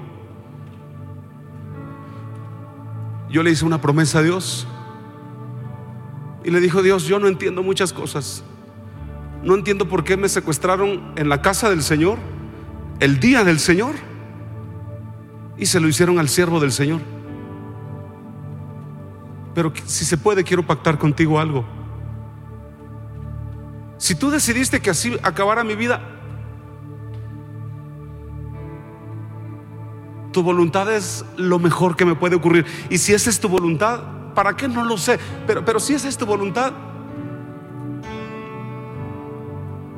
Yo 3.31 3.43
le 3.43 3.51
hice 3.51 3.65
una 3.65 3.81
promesa 3.81 4.19
a 4.19 4.23
Dios. 4.23 4.67
Y 6.45 6.51
le 6.51 6.61
dijo 6.61 6.83
Dios, 6.83 7.05
yo 7.05 7.19
no 7.19 7.29
entiendo 7.29 7.63
muchas 7.63 7.93
cosas. 7.93 8.45
No 9.43 9.55
entiendo 9.55 9.89
por 9.89 10.05
qué 10.05 10.17
me 10.17 10.29
secuestraron 10.29 11.13
en 11.17 11.29
la 11.29 11.43
casa 11.43 11.69
del 11.69 11.83
Señor, 11.83 12.19
el 13.01 13.19
día 13.19 13.43
del 13.45 13.59
Señor. 13.59 13.95
Y 15.57 15.67
se 15.67 15.81
lo 15.81 15.89
hicieron 15.89 16.19
al 16.19 16.29
siervo 16.29 16.61
del 16.61 16.73
Señor. 16.73 17.01
Pero 19.55 19.73
si 19.85 20.05
se 20.05 20.17
puede, 20.17 20.45
quiero 20.45 20.65
pactar 20.65 20.99
contigo 20.99 21.39
algo. 21.39 21.65
Si 23.99 24.15
tú 24.15 24.31
decidiste 24.31 24.81
que 24.81 24.91
así 24.91 25.17
acabara 25.23 25.63
mi 25.63 25.75
vida, 25.75 26.01
tu 30.33 30.43
voluntad 30.43 30.93
es 30.93 31.25
lo 31.37 31.59
mejor 31.59 31.97
que 31.97 32.05
me 32.05 32.15
puede 32.15 32.37
ocurrir. 32.37 32.65
Y 32.91 32.99
si 32.99 33.13
esa 33.13 33.29
es 33.29 33.39
tu 33.39 33.49
voluntad, 33.49 34.01
¿para 34.35 34.57
qué? 34.57 34.67
No 34.67 34.85
lo 34.85 34.97
sé. 34.97 35.19
Pero, 35.47 35.65
pero 35.65 35.79
si 35.79 35.95
esa 35.95 36.09
es 36.09 36.17
tu 36.17 36.27
voluntad, 36.27 36.73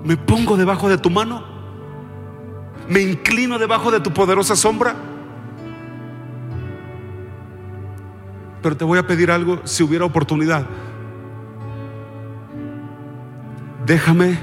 me 0.05 0.17
pongo 0.17 0.57
debajo 0.57 0.89
de 0.89 0.99
tu 0.99 1.11
mano, 1.11 1.43
me 2.89 3.01
inclino 3.01 3.59
debajo 3.59 3.91
de 3.91 4.01
tu 4.01 4.13
poderosa 4.13 4.55
sombra. 4.55 4.95
Pero 8.63 8.77
te 8.77 8.85
voy 8.85 8.99
a 8.99 9.07
pedir 9.07 9.31
algo 9.31 9.61
si 9.65 9.83
hubiera 9.83 10.05
oportunidad. 10.05 10.67
Déjame 13.85 14.39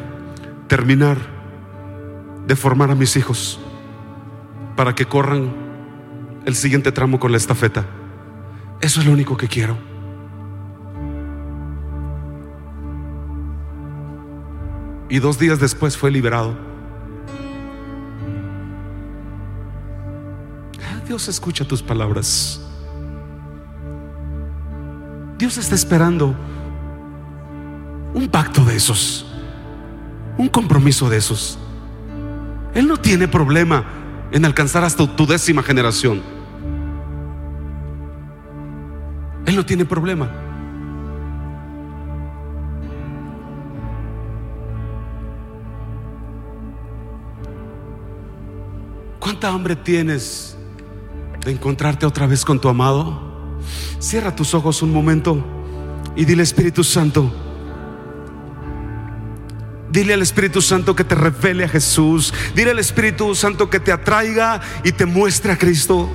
terminar 0.68 1.18
de 2.45 2.55
formar 2.55 2.91
a 2.91 2.95
mis 2.95 3.16
hijos 3.16 3.59
para 4.76 4.93
que 4.93 5.05
corran 5.05 5.53
el 6.45 6.55
siguiente 6.55 6.91
tramo 6.91 7.20
con 7.20 7.32
la 7.32 7.38
estafeta. 7.38 7.86
Eso 8.80 8.99
es 8.99 9.05
lo 9.05 9.14
único 9.14 9.38
que 9.38 9.47
quiero. 9.47 9.90
Y 15.12 15.20
dos 15.20 15.38
días 15.38 15.59
después 15.59 15.97
fue 15.97 16.09
liberado. 16.09 16.55
Ah, 20.82 21.01
Dios 21.05 21.28
escucha 21.28 21.68
tus 21.68 21.84
palabras. 21.84 22.62
Dios 25.38 25.57
está 25.57 25.76
esperando 25.76 26.34
un 28.14 28.30
pacto 28.30 28.64
de 28.64 28.78
esos, 28.78 29.26
un 30.38 30.47
compromiso 30.47 31.09
de 31.09 31.18
esos. 31.18 31.59
Él 32.74 32.88
no 32.88 32.95
tiene 32.95 33.28
problema 33.28 33.84
en 34.32 34.45
alcanzar 34.45 34.86
hasta 34.86 35.14
tu 35.14 35.28
décima 35.28 35.62
generación. 35.62 36.22
Él 39.45 39.57
no 39.57 39.66
tiene 39.66 39.84
problema. 39.84 40.51
¿Cuánta 49.41 49.55
hambre 49.55 49.75
tienes 49.75 50.55
de 51.43 51.51
encontrarte 51.51 52.05
otra 52.05 52.27
vez 52.27 52.45
con 52.45 52.61
tu 52.61 52.69
amado? 52.69 53.57
Cierra 53.97 54.35
tus 54.35 54.53
ojos 54.53 54.83
un 54.83 54.93
momento 54.93 55.43
y 56.15 56.25
dile 56.25 56.43
Espíritu 56.43 56.83
Santo. 56.83 57.33
Dile 59.89 60.13
al 60.13 60.21
Espíritu 60.21 60.61
Santo 60.61 60.95
que 60.95 61.03
te 61.03 61.15
revele 61.15 61.63
a 61.63 61.69
Jesús. 61.69 62.31
Dile 62.53 62.69
al 62.69 62.77
Espíritu 62.77 63.33
Santo 63.33 63.67
que 63.67 63.79
te 63.79 63.91
atraiga 63.91 64.61
y 64.83 64.91
te 64.91 65.07
muestre 65.07 65.53
a 65.53 65.57
Cristo. 65.57 66.07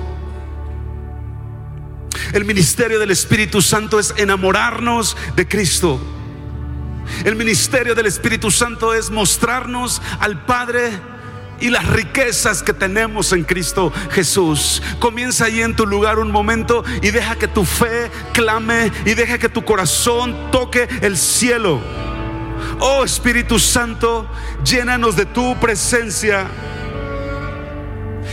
El 2.31 2.45
ministerio 2.45 2.97
del 2.97 3.11
Espíritu 3.11 3.61
Santo 3.61 3.99
es 3.99 4.13
enamorarnos 4.15 5.17
de 5.35 5.45
Cristo. 5.45 5.99
El 7.25 7.35
ministerio 7.35 7.93
del 7.93 8.05
Espíritu 8.05 8.51
Santo 8.51 8.93
es 8.93 9.11
mostrarnos 9.11 10.01
al 10.21 10.45
Padre 10.45 11.16
y 11.59 11.69
las 11.69 11.87
riquezas 11.87 12.63
que 12.63 12.73
tenemos 12.73 13.33
en 13.33 13.43
Cristo 13.43 13.91
Jesús. 14.11 14.81
Comienza 14.99 15.45
ahí 15.45 15.61
en 15.61 15.75
tu 15.75 15.85
lugar 15.85 16.19
un 16.19 16.31
momento 16.31 16.83
y 17.01 17.11
deja 17.11 17.35
que 17.35 17.47
tu 17.47 17.65
fe 17.65 18.09
clame 18.33 18.91
y 19.05 19.13
deja 19.13 19.37
que 19.37 19.49
tu 19.49 19.63
corazón 19.63 20.51
toque 20.51 20.87
el 21.01 21.17
cielo. 21.17 21.79
Oh 22.79 23.03
Espíritu 23.03 23.59
Santo, 23.59 24.29
llénanos 24.63 25.15
de 25.15 25.25
tu 25.25 25.55
presencia. 25.59 26.47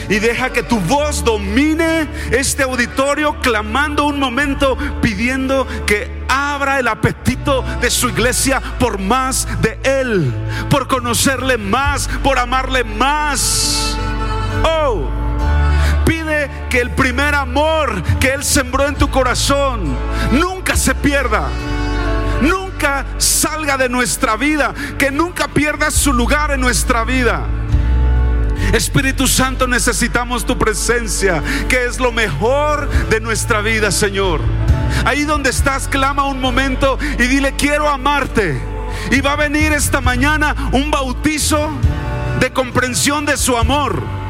Y 0.08 0.18
deja 0.18 0.52
que 0.52 0.62
tu 0.62 0.78
voz 0.80 1.24
domine 1.24 2.06
este 2.30 2.62
auditorio 2.62 3.40
clamando 3.40 4.04
un 4.04 4.18
momento, 4.18 4.76
pidiendo 5.00 5.66
que 5.86 6.13
abra 6.28 6.78
el 6.78 6.88
apetito 6.88 7.64
de 7.80 7.90
su 7.90 8.08
iglesia 8.08 8.60
por 8.78 8.98
más 8.98 9.46
de 9.60 9.78
Él, 9.82 10.32
por 10.70 10.88
conocerle 10.88 11.58
más, 11.58 12.08
por 12.22 12.38
amarle 12.38 12.84
más. 12.84 13.96
Oh, 14.62 15.08
pide 16.04 16.50
que 16.70 16.80
el 16.80 16.90
primer 16.90 17.34
amor 17.34 18.02
que 18.20 18.32
Él 18.32 18.44
sembró 18.44 18.86
en 18.86 18.94
tu 18.94 19.10
corazón 19.10 19.96
nunca 20.32 20.76
se 20.76 20.94
pierda 20.94 21.48
nunca 22.40 23.06
salga 23.18 23.76
de 23.76 23.88
nuestra 23.88 24.36
vida, 24.36 24.74
que 24.98 25.10
nunca 25.10 25.48
pierda 25.48 25.90
su 25.90 26.12
lugar 26.12 26.50
en 26.50 26.60
nuestra 26.60 27.04
vida. 27.04 27.46
Espíritu 28.72 29.26
Santo, 29.26 29.66
necesitamos 29.66 30.44
tu 30.44 30.58
presencia, 30.58 31.42
que 31.68 31.84
es 31.84 31.98
lo 31.98 32.12
mejor 32.12 32.88
de 33.08 33.20
nuestra 33.20 33.60
vida, 33.60 33.90
Señor. 33.90 34.40
Ahí 35.04 35.24
donde 35.24 35.50
estás, 35.50 35.88
clama 35.88 36.24
un 36.24 36.40
momento 36.40 36.98
y 37.18 37.24
dile, 37.24 37.54
quiero 37.56 37.88
amarte. 37.88 38.60
Y 39.10 39.20
va 39.20 39.32
a 39.32 39.36
venir 39.36 39.72
esta 39.72 40.00
mañana 40.00 40.70
un 40.72 40.90
bautizo 40.90 41.70
de 42.40 42.52
comprensión 42.52 43.26
de 43.26 43.36
su 43.36 43.56
amor 43.56 44.23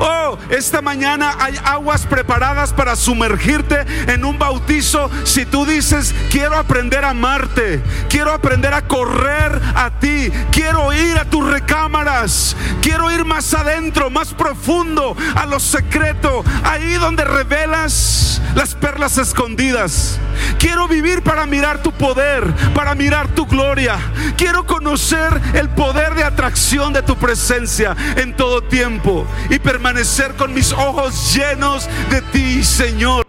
Oh, 0.00 0.38
esta 0.50 0.82
mañana 0.82 1.36
hay 1.38 1.58
aguas 1.64 2.06
preparadas 2.06 2.72
para 2.72 2.96
sumergirte 2.96 3.84
en 4.12 4.24
un 4.24 4.38
bautizo. 4.38 5.10
Si 5.24 5.46
tú 5.46 5.66
dices, 5.66 6.14
quiero 6.30 6.56
aprender 6.56 7.04
a 7.04 7.10
amarte, 7.10 7.82
quiero 8.08 8.32
aprender 8.32 8.74
a 8.74 8.86
correr 8.86 9.60
a 9.74 9.90
ti, 9.98 10.30
quiero 10.50 10.92
ir 10.92 11.18
a 11.18 11.24
tus 11.24 11.48
recámaras, 11.48 12.56
quiero 12.82 13.10
ir 13.10 13.24
más 13.24 13.52
adentro, 13.54 14.10
más 14.10 14.34
profundo, 14.34 15.16
a 15.34 15.46
lo 15.46 15.60
secreto, 15.60 16.44
ahí 16.64 16.94
donde 16.94 17.24
revelas 17.24 18.40
las 18.54 18.74
perlas 18.74 19.18
escondidas. 19.18 20.18
Quiero 20.58 20.88
vivir 20.88 21.22
para 21.22 21.46
mirar 21.46 21.82
tu 21.82 21.92
poder, 21.92 22.44
para 22.74 22.94
mirar 22.94 23.28
tu 23.28 23.46
gloria. 23.46 23.98
Quiero 24.36 24.66
conocer 24.66 25.40
el 25.54 25.68
poder 25.68 26.14
de 26.14 26.24
atracción 26.24 26.92
de 26.92 27.02
tu 27.02 27.16
presencia 27.16 27.96
en 28.16 28.34
todo 28.34 28.62
tiempo 28.62 29.26
y 29.50 29.58
permanecer 29.78 30.34
con 30.34 30.52
mis 30.52 30.72
ojos 30.72 31.32
llenos 31.36 31.88
de 32.10 32.20
ti, 32.20 32.64
Señor. 32.64 33.24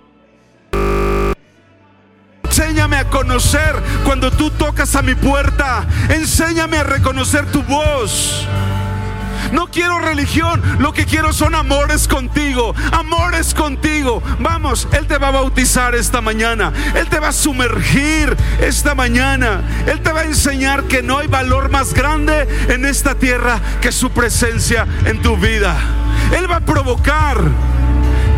Enséñame 2.43 2.97
a 2.97 3.07
conocer 3.07 3.75
cuando 4.03 4.31
tú 4.31 4.49
tocas 4.49 4.95
a 4.95 5.03
mi 5.03 5.13
puerta. 5.13 5.85
Enséñame 6.09 6.77
a 6.77 6.83
reconocer 6.83 7.45
tu 7.51 7.61
voz. 7.61 8.47
No 9.51 9.67
quiero 9.67 9.99
religión, 9.99 10.59
lo 10.79 10.91
que 10.91 11.05
quiero 11.05 11.33
son 11.33 11.53
amores 11.53 12.07
contigo, 12.07 12.73
amores 12.93 13.53
contigo. 13.53 14.23
Vamos, 14.39 14.87
Él 14.91 15.05
te 15.05 15.19
va 15.19 15.27
a 15.27 15.31
bautizar 15.31 15.93
esta 15.93 16.19
mañana, 16.19 16.73
Él 16.95 17.07
te 17.09 17.19
va 17.19 17.27
a 17.27 17.31
sumergir 17.31 18.35
esta 18.59 18.95
mañana, 18.95 19.61
Él 19.85 20.01
te 20.01 20.11
va 20.11 20.21
a 20.21 20.25
enseñar 20.25 20.85
que 20.85 21.03
no 21.03 21.19
hay 21.19 21.27
valor 21.27 21.69
más 21.69 21.93
grande 21.93 22.47
en 22.69 22.85
esta 22.85 23.13
tierra 23.13 23.59
que 23.81 23.91
su 23.91 24.09
presencia 24.09 24.87
en 25.05 25.21
tu 25.21 25.37
vida. 25.37 25.98
Él 26.37 26.49
va 26.49 26.57
a 26.57 26.65
provocar 26.65 27.41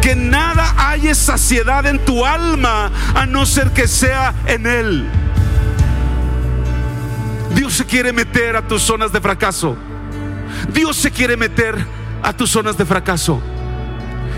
que 0.01 0.15
nada 0.15 0.73
haya 0.77 1.13
saciedad 1.13 1.85
en 1.85 2.03
tu 2.03 2.25
alma 2.25 2.91
a 3.13 3.25
no 3.25 3.45
ser 3.45 3.71
que 3.71 3.87
sea 3.87 4.33
en 4.47 4.65
Él. 4.65 5.05
Dios 7.55 7.73
se 7.73 7.85
quiere 7.85 8.11
meter 8.13 8.55
a 8.55 8.67
tus 8.67 8.81
zonas 8.81 9.11
de 9.11 9.21
fracaso. 9.21 9.77
Dios 10.73 10.97
se 10.97 11.11
quiere 11.11 11.37
meter 11.37 11.75
a 12.23 12.33
tus 12.33 12.49
zonas 12.49 12.77
de 12.77 12.85
fracaso 12.85 13.41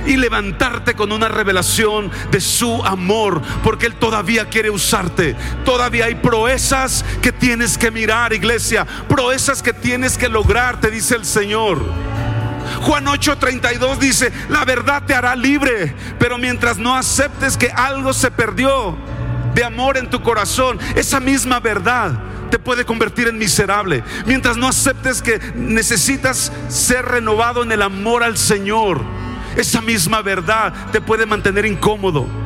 y 0.05 0.17
levantarte 0.17 0.95
con 0.95 1.11
una 1.11 1.29
revelación 1.29 2.11
de 2.31 2.41
su 2.41 2.83
amor, 2.83 3.41
porque 3.63 3.85
Él 3.85 3.95
todavía 3.95 4.49
quiere 4.49 4.69
usarte. 4.69 5.35
Todavía 5.63 6.05
hay 6.05 6.15
proezas 6.15 7.05
que 7.21 7.31
tienes 7.31 7.77
que 7.77 7.91
mirar, 7.91 8.33
iglesia, 8.33 8.85
proezas 9.07 9.61
que 9.61 9.73
tienes 9.73 10.17
que 10.17 10.29
lograr, 10.29 10.79
te 10.79 10.91
dice 10.91 11.15
el 11.15 11.25
Señor. 11.25 11.79
Juan 12.82 13.05
8:32 13.05 13.97
dice, 13.97 14.32
la 14.49 14.66
verdad 14.66 15.03
te 15.05 15.14
hará 15.14 15.36
libre, 15.36 15.95
pero 16.20 16.38
mientras 16.38 16.78
no 16.78 16.95
aceptes 16.95 17.57
que 17.57 17.70
algo 17.70 18.14
se 18.14 18.32
perdió 18.32 18.97
de 19.53 19.64
amor 19.64 19.97
en 19.97 20.09
tu 20.09 20.22
corazón, 20.22 20.80
esa 20.95 21.20
misma 21.20 21.59
verdad 21.59 22.20
te 22.49 22.59
puede 22.59 22.86
convertir 22.86 23.28
en 23.28 23.38
miserable. 23.38 24.03
Mientras 24.26 24.57
no 24.57 24.68
aceptes 24.68 25.22
que 25.22 25.39
necesitas 25.55 26.51
ser 26.68 27.05
renovado 27.05 27.64
en 27.64 27.72
el 27.72 27.82
amor 27.82 28.24
al 28.24 28.38
Señor, 28.38 29.01
esa 29.55 29.82
misma 29.82 30.22
verdad 30.22 30.74
te 30.91 31.01
puede 31.01 31.26
mantener 31.26 31.66
incómodo. 31.66 32.42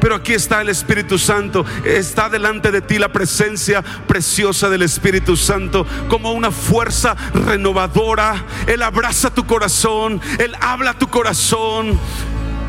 Pero 0.00 0.14
aquí 0.14 0.34
está 0.34 0.60
el 0.60 0.68
Espíritu 0.68 1.18
Santo. 1.18 1.64
Está 1.84 2.28
delante 2.28 2.70
de 2.70 2.80
ti 2.80 2.98
la 2.98 3.08
presencia 3.08 3.82
preciosa 4.06 4.68
del 4.68 4.82
Espíritu 4.82 5.36
Santo 5.36 5.86
como 6.08 6.32
una 6.32 6.50
fuerza 6.50 7.16
renovadora. 7.32 8.44
Él 8.66 8.82
abraza 8.82 9.30
tu 9.30 9.46
corazón. 9.46 10.20
Él 10.38 10.54
habla 10.60 10.94
tu 10.94 11.08
corazón. 11.08 11.98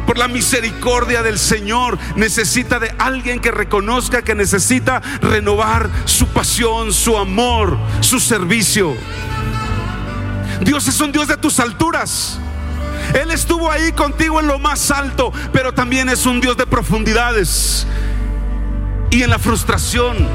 Por 0.06 0.18
la 0.18 0.30
misericordia 0.30 1.22
del 1.22 1.38
Señor 1.38 2.00
necesita 2.16 2.80
de 2.80 2.96
alguien 2.98 3.42
que 3.42 3.52
reconozca 3.52 4.22
que 4.22 4.36
necesita 4.36 5.02
renovar 5.22 5.90
su 6.06 6.28
pasión, 6.28 6.94
su 6.94 7.18
amor, 7.18 7.78
su 8.00 8.22
servicio. 8.22 8.96
Dios 10.62 10.88
es 10.88 11.02
un 11.02 11.12
Dios 11.12 11.28
de 11.28 11.36
tus 11.36 11.60
alturas. 11.60 12.40
Él 13.14 13.32
estuvo 13.32 13.72
ahí 13.72 13.92
contigo 13.92 14.40
en 14.40 14.48
lo 14.48 14.60
más 14.60 14.92
alto, 14.92 15.32
pero 15.52 15.74
también 15.74 16.10
es 16.10 16.26
un 16.26 16.42
Dios 16.42 16.58
de 16.58 16.66
profundidades. 16.66 17.88
Y 19.10 19.24
en 19.24 19.30
la 19.30 19.40
frustración 19.40 20.28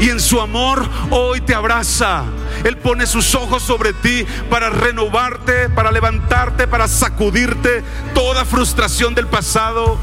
y 0.00 0.08
en 0.08 0.20
su 0.20 0.40
amor 0.40 0.88
hoy 1.10 1.40
te 1.40 1.54
abraza. 1.54 2.24
Él 2.64 2.76
pone 2.76 3.06
sus 3.06 3.34
ojos 3.34 3.62
sobre 3.62 3.92
ti 3.92 4.26
para 4.50 4.70
renovarte, 4.70 5.68
para 5.68 5.90
levantarte, 5.90 6.66
para 6.66 6.88
sacudirte 6.88 7.82
toda 8.14 8.44
frustración 8.44 9.14
del 9.14 9.26
pasado. 9.26 9.98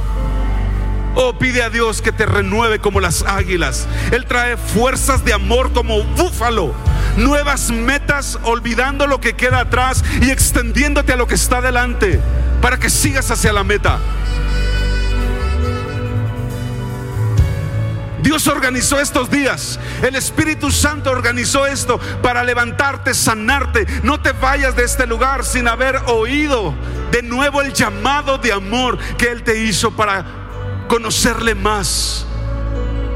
Oh, 1.22 1.34
pide 1.38 1.62
a 1.62 1.70
Dios 1.70 2.02
que 2.02 2.14
te 2.14 2.26
renueve 2.26 2.80
como 2.80 3.02
las 3.02 3.24
águilas. 3.24 3.90
Él 4.14 4.26
trae 4.26 4.56
fuerzas 4.56 5.26
de 5.26 5.34
amor 5.34 5.74
como 5.74 6.02
búfalo 6.02 6.74
nuevas 7.18 7.72
metas, 7.72 8.40
olvidando 8.44 9.06
lo 9.06 9.20
que 9.20 9.34
queda 9.34 9.60
atrás 9.60 10.02
y 10.22 10.30
extendiéndote 10.30 11.12
a 11.12 11.18
lo 11.18 11.28
que 11.28 11.36
está 11.36 11.60
delante 11.60 12.22
para 12.62 12.78
que 12.78 12.90
sigas 12.90 13.30
hacia 13.32 13.52
la 13.52 13.66
meta. 13.66 14.00
Dios 18.22 18.48
organizó 18.48 19.02
estos 19.02 19.30
días. 19.30 19.78
El 20.02 20.16
Espíritu 20.16 20.72
Santo 20.72 21.12
organizó 21.12 21.66
esto 21.66 22.00
para 22.22 22.44
levantarte, 22.44 23.14
sanarte. 23.14 23.86
No 24.04 24.22
te 24.22 24.32
vayas 24.32 24.76
de 24.78 24.86
este 24.86 25.06
lugar 25.06 25.44
sin 25.44 25.68
haber 25.68 25.98
oído 26.08 26.74
de 27.12 27.24
nuevo 27.24 27.62
el 27.62 27.74
llamado 27.74 28.38
de 28.38 28.54
amor 28.54 28.98
que 29.18 29.30
Él 29.32 29.44
te 29.44 29.64
hizo 29.64 29.92
para 29.92 30.39
conocerle 30.90 31.56
más. 31.56 32.26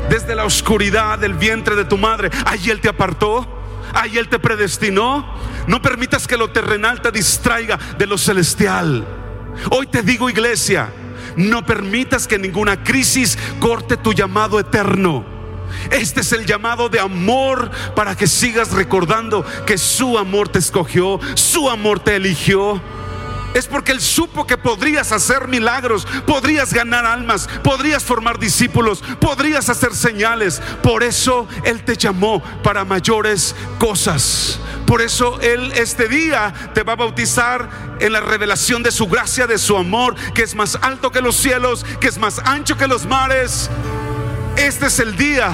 Desde 0.10 0.36
la 0.36 0.46
oscuridad 0.46 1.20
del 1.20 1.34
vientre 1.34 1.76
de 1.76 1.84
tu 1.84 1.98
madre, 1.98 2.30
allí 2.46 2.70
Él 2.70 2.80
te 2.80 2.88
apartó. 2.88 3.46
Ahí 3.94 4.18
Él 4.18 4.30
te 4.30 4.40
predestinó. 4.40 5.26
No 5.68 5.82
permitas 5.82 6.26
que 6.26 6.38
lo 6.38 6.52
terrenal 6.52 7.02
te 7.02 7.12
distraiga 7.12 7.78
de 7.98 8.08
lo 8.08 8.18
celestial. 8.18 9.06
Hoy 9.72 9.88
te 9.88 10.02
digo, 10.02 10.30
iglesia, 10.30 10.90
no 11.36 11.66
permitas 11.66 12.28
que 12.28 12.40
ninguna 12.40 12.84
crisis 12.84 13.38
corte 13.60 13.98
tu 13.98 14.14
llamado 14.14 14.60
eterno. 14.60 15.26
Este 15.90 16.22
es 16.22 16.32
el 16.32 16.46
llamado 16.46 16.90
de 16.90 17.00
amor 17.00 17.72
para 17.96 18.16
que 18.16 18.28
sigas 18.28 18.72
recordando 18.72 19.44
que 19.66 19.78
su 19.78 20.18
amor 20.18 20.50
te 20.50 20.60
escogió, 20.60 21.20
su 21.34 21.70
amor 21.70 22.00
te 22.00 22.16
eligió 22.16 22.82
es 23.54 23.68
porque 23.68 23.92
Él 23.92 24.02
supo 24.02 24.48
que 24.48 24.58
podrías 24.58 25.12
hacer 25.12 25.48
milagros, 25.48 26.08
podrías 26.26 26.74
ganar 26.74 27.06
almas, 27.06 27.48
podrías 27.64 28.04
formar 28.04 28.40
discípulos, 28.40 29.04
podrías 29.20 29.70
hacer 29.70 29.96
señales. 29.96 30.62
Por 30.82 31.04
eso 31.04 31.48
Él 31.64 31.84
te 31.84 31.96
llamó 31.96 32.42
para 32.64 32.86
mayores 32.86 33.56
cosas. 33.80 34.60
Por 34.86 35.02
eso 35.02 35.40
Él 35.42 35.72
este 35.76 36.08
día 36.08 36.54
te 36.74 36.84
va 36.84 36.94
a 36.94 36.98
bautizar 36.98 37.70
en 38.00 38.12
la 38.12 38.22
revelación 38.22 38.84
de 38.84 38.92
su 38.92 39.08
gracia, 39.08 39.48
de 39.48 39.58
su 39.58 39.78
amor, 39.78 40.16
que 40.34 40.44
es 40.44 40.56
más 40.56 40.78
alto 40.82 41.12
que 41.12 41.22
los 41.22 41.36
cielos, 41.36 41.86
que 42.00 42.08
es 42.08 42.18
más 42.18 42.40
ancho 42.40 42.78
que 42.78 42.88
los 42.88 43.06
mares. 43.06 43.70
Este 44.58 44.88
es 44.88 45.00
el 45.00 45.16
día 45.16 45.52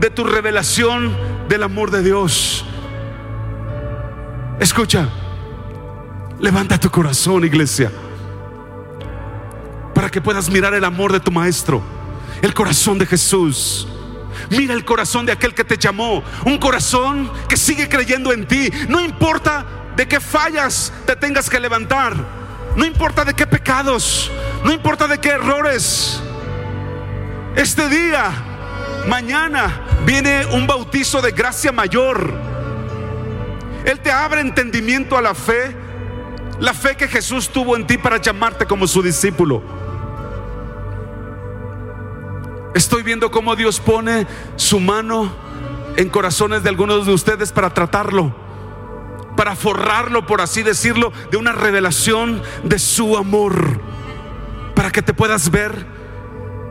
de 0.00 0.10
tu 0.10 0.24
revelación 0.24 1.16
del 1.48 1.62
amor 1.62 1.90
de 1.90 2.02
Dios. 2.02 2.64
Escucha. 4.60 5.08
Levanta 6.40 6.78
tu 6.78 6.88
corazón, 6.88 7.44
iglesia, 7.44 7.90
para 9.92 10.08
que 10.08 10.20
puedas 10.20 10.48
mirar 10.50 10.72
el 10.72 10.84
amor 10.84 11.12
de 11.12 11.18
tu 11.18 11.32
Maestro, 11.32 11.82
el 12.40 12.54
corazón 12.54 12.96
de 12.96 13.06
Jesús. 13.06 13.88
Mira 14.50 14.72
el 14.72 14.84
corazón 14.84 15.26
de 15.26 15.32
aquel 15.32 15.52
que 15.52 15.64
te 15.64 15.76
llamó, 15.76 16.22
un 16.44 16.58
corazón 16.58 17.28
que 17.48 17.56
sigue 17.56 17.88
creyendo 17.88 18.32
en 18.32 18.46
ti. 18.46 18.70
No 18.88 19.00
importa 19.00 19.66
de 19.96 20.06
qué 20.06 20.20
fallas 20.20 20.92
te 21.06 21.16
tengas 21.16 21.50
que 21.50 21.58
levantar, 21.58 22.14
no 22.76 22.84
importa 22.84 23.24
de 23.24 23.34
qué 23.34 23.44
pecados, 23.44 24.30
no 24.62 24.72
importa 24.72 25.08
de 25.08 25.18
qué 25.18 25.30
errores. 25.30 26.22
Este 27.56 27.88
día, 27.88 28.30
mañana, 29.08 29.82
viene 30.06 30.46
un 30.52 30.68
bautizo 30.68 31.20
de 31.20 31.32
gracia 31.32 31.72
mayor. 31.72 32.32
Él 33.84 33.98
te 33.98 34.12
abre 34.12 34.40
entendimiento 34.40 35.18
a 35.18 35.22
la 35.22 35.34
fe 35.34 35.87
la 36.60 36.74
fe 36.74 36.96
que 36.96 37.08
Jesús 37.08 37.48
tuvo 37.48 37.76
en 37.76 37.86
ti 37.86 37.98
para 37.98 38.18
llamarte 38.18 38.66
como 38.66 38.86
su 38.86 39.02
discípulo. 39.02 39.62
Estoy 42.74 43.02
viendo 43.02 43.30
cómo 43.30 43.56
Dios 43.56 43.80
pone 43.80 44.26
su 44.56 44.80
mano 44.80 45.32
en 45.96 46.08
corazones 46.10 46.62
de 46.62 46.68
algunos 46.68 47.06
de 47.06 47.12
ustedes 47.12 47.52
para 47.52 47.70
tratarlo, 47.70 48.34
para 49.36 49.56
forrarlo, 49.56 50.26
por 50.26 50.40
así 50.40 50.62
decirlo, 50.62 51.12
de 51.30 51.36
una 51.36 51.52
revelación 51.52 52.42
de 52.64 52.78
su 52.78 53.16
amor, 53.16 53.80
para 54.74 54.90
que 54.90 55.02
te 55.02 55.14
puedas 55.14 55.50
ver 55.50 55.86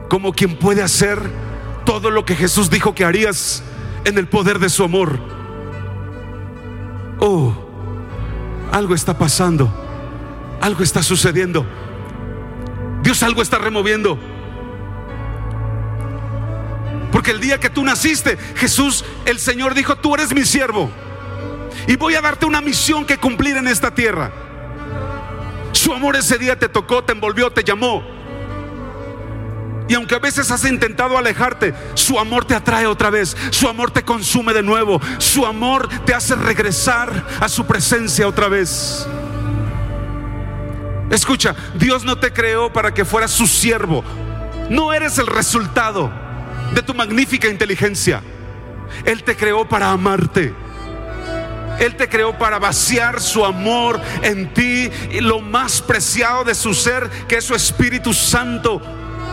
como 0.09 0.31
quien 0.33 0.57
puede 0.57 0.81
hacer 0.81 1.19
todo 1.85 2.11
lo 2.11 2.25
que 2.25 2.35
Jesús 2.35 2.69
dijo 2.69 2.93
que 2.93 3.03
harías 3.03 3.63
en 4.05 4.17
el 4.17 4.27
poder 4.27 4.59
de 4.59 4.69
su 4.69 4.83
amor. 4.83 5.19
Oh 7.19 7.66
algo 8.77 8.95
está 8.95 9.17
pasando, 9.17 9.69
algo 10.61 10.83
está 10.83 11.03
sucediendo. 11.03 11.65
Dios 13.01 13.23
algo 13.23 13.41
está 13.41 13.57
removiendo. 13.57 14.17
Porque 17.11 17.31
el 17.31 17.39
día 17.39 17.59
que 17.59 17.69
tú 17.69 17.83
naciste, 17.83 18.37
Jesús, 18.55 19.03
el 19.25 19.39
Señor 19.39 19.73
dijo, 19.73 19.95
tú 19.95 20.13
eres 20.13 20.33
mi 20.33 20.45
siervo. 20.45 20.89
Y 21.87 21.95
voy 21.95 22.15
a 22.15 22.21
darte 22.21 22.45
una 22.45 22.61
misión 22.61 23.05
que 23.05 23.17
cumplir 23.17 23.57
en 23.57 23.67
esta 23.67 23.93
tierra. 23.93 24.31
Su 25.71 25.93
amor 25.93 26.15
ese 26.15 26.37
día 26.37 26.57
te 26.57 26.69
tocó, 26.69 27.03
te 27.03 27.13
envolvió, 27.13 27.49
te 27.51 27.63
llamó. 27.63 28.03
Y 29.87 29.93
aunque 29.93 30.15
a 30.15 30.19
veces 30.19 30.51
has 30.51 30.65
intentado 30.65 31.17
alejarte, 31.17 31.73
su 31.93 32.19
amor 32.19 32.45
te 32.45 32.55
atrae 32.55 32.87
otra 32.87 33.09
vez, 33.09 33.37
su 33.51 33.69
amor 33.69 33.91
te 33.91 34.03
consume 34.03 34.53
de 34.53 34.63
nuevo, 34.63 34.99
su 35.17 35.45
amor 35.45 35.87
te 36.05 36.13
hace 36.13 36.35
regresar 36.35 37.25
a 37.39 37.47
su 37.47 37.65
presencia 37.65 38.27
otra 38.27 38.49
vez. 38.49 39.07
Escucha, 41.09 41.55
Dios 41.75 42.03
no 42.03 42.17
te 42.17 42.33
creó 42.33 42.71
para 42.71 42.93
que 42.93 43.05
fueras 43.05 43.31
su 43.31 43.47
siervo. 43.47 44.03
No 44.69 44.91
eres 44.91 45.17
el 45.19 45.27
resultado 45.27 46.11
de 46.73 46.81
tu 46.81 46.93
magnífica 46.93 47.47
inteligencia. 47.47 48.21
Él 49.05 49.23
te 49.23 49.37
creó 49.37 49.67
para 49.67 49.91
amarte. 49.91 50.53
Él 51.79 51.95
te 51.95 52.09
creó 52.09 52.37
para 52.37 52.59
vaciar 52.59 53.21
su 53.21 53.45
amor 53.45 54.01
en 54.21 54.53
ti 54.53 54.89
y 55.11 55.21
lo 55.21 55.39
más 55.39 55.81
preciado 55.81 56.43
de 56.43 56.55
su 56.55 56.73
ser, 56.73 57.09
que 57.27 57.37
es 57.37 57.45
su 57.45 57.55
Espíritu 57.55 58.13
Santo 58.13 58.81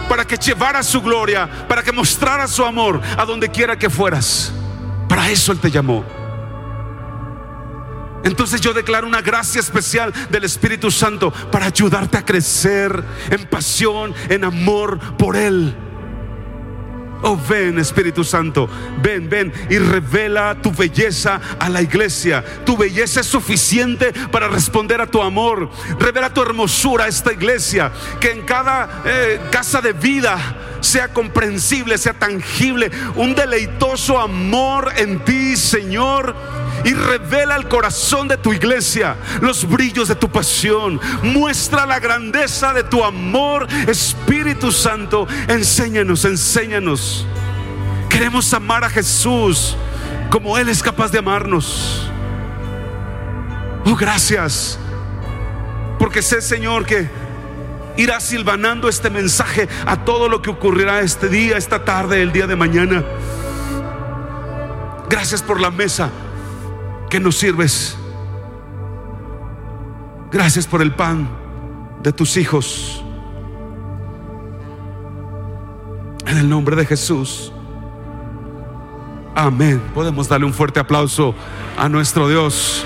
para 0.08 0.24
que 0.24 0.36
llevara 0.36 0.82
su 0.82 1.00
gloria, 1.00 1.48
para 1.68 1.82
que 1.82 1.92
mostrara 1.92 2.46
su 2.46 2.64
amor 2.64 3.00
a 3.16 3.24
donde 3.24 3.48
quiera 3.48 3.78
que 3.78 3.90
fueras. 3.90 4.52
Para 5.08 5.30
eso 5.30 5.52
Él 5.52 5.60
te 5.60 5.70
llamó. 5.70 6.04
Entonces 8.24 8.60
yo 8.60 8.72
declaro 8.72 9.06
una 9.06 9.20
gracia 9.20 9.60
especial 9.60 10.12
del 10.30 10.44
Espíritu 10.44 10.90
Santo 10.90 11.30
para 11.50 11.66
ayudarte 11.66 12.16
a 12.16 12.24
crecer 12.24 13.04
en 13.30 13.46
pasión, 13.46 14.14
en 14.30 14.44
amor 14.44 14.98
por 15.18 15.36
Él. 15.36 15.76
Oh, 17.26 17.38
ven 17.38 17.78
Espíritu 17.78 18.22
Santo, 18.22 18.68
ven, 19.02 19.30
ven 19.30 19.50
y 19.70 19.78
revela 19.78 20.54
tu 20.60 20.70
belleza 20.70 21.40
a 21.58 21.70
la 21.70 21.80
iglesia. 21.80 22.44
Tu 22.66 22.76
belleza 22.76 23.20
es 23.20 23.26
suficiente 23.26 24.12
para 24.30 24.46
responder 24.46 25.00
a 25.00 25.06
tu 25.06 25.22
amor. 25.22 25.70
Revela 25.98 26.34
tu 26.34 26.42
hermosura 26.42 27.04
a 27.04 27.08
esta 27.08 27.32
iglesia. 27.32 27.90
Que 28.20 28.32
en 28.32 28.42
cada 28.42 29.02
eh, 29.06 29.40
casa 29.50 29.80
de 29.80 29.94
vida 29.94 30.36
sea 30.80 31.14
comprensible, 31.14 31.96
sea 31.96 32.12
tangible. 32.12 32.90
Un 33.16 33.34
deleitoso 33.34 34.20
amor 34.20 34.92
en 34.94 35.24
ti, 35.24 35.56
Señor 35.56 36.36
y 36.84 36.92
revela 36.92 37.56
el 37.56 37.66
corazón 37.66 38.28
de 38.28 38.36
tu 38.36 38.52
iglesia, 38.52 39.16
los 39.40 39.66
brillos 39.66 40.08
de 40.08 40.14
tu 40.14 40.28
pasión. 40.28 41.00
Muestra 41.22 41.86
la 41.86 41.98
grandeza 41.98 42.72
de 42.72 42.84
tu 42.84 43.02
amor, 43.02 43.66
Espíritu 43.88 44.70
Santo. 44.70 45.26
Enséñanos, 45.48 46.24
enséñanos. 46.24 47.26
Queremos 48.08 48.52
amar 48.52 48.84
a 48.84 48.90
Jesús 48.90 49.76
como 50.30 50.58
Él 50.58 50.68
es 50.68 50.82
capaz 50.82 51.10
de 51.10 51.18
amarnos. 51.18 52.08
Oh, 53.86 53.96
gracias. 53.96 54.78
Porque 55.98 56.20
sé, 56.20 56.42
Señor, 56.42 56.84
que 56.84 57.08
irá 57.96 58.20
silvanando 58.20 58.88
este 58.88 59.08
mensaje 59.08 59.68
a 59.86 60.04
todo 60.04 60.28
lo 60.28 60.42
que 60.42 60.50
ocurrirá 60.50 61.00
este 61.00 61.28
día, 61.28 61.56
esta 61.56 61.84
tarde, 61.84 62.20
el 62.20 62.32
día 62.32 62.46
de 62.46 62.56
mañana. 62.56 63.04
Gracias 65.08 65.42
por 65.42 65.60
la 65.60 65.70
mesa 65.70 66.10
que 67.14 67.20
nos 67.20 67.36
sirves. 67.36 67.96
Gracias 70.32 70.66
por 70.66 70.82
el 70.82 70.92
pan 70.92 71.28
de 72.02 72.12
tus 72.12 72.36
hijos. 72.36 73.04
En 76.26 76.38
el 76.38 76.48
nombre 76.48 76.74
de 76.74 76.84
Jesús. 76.84 77.52
Amén. 79.36 79.80
Podemos 79.94 80.28
darle 80.28 80.44
un 80.44 80.52
fuerte 80.52 80.80
aplauso 80.80 81.36
a 81.78 81.88
nuestro 81.88 82.28
Dios 82.28 82.84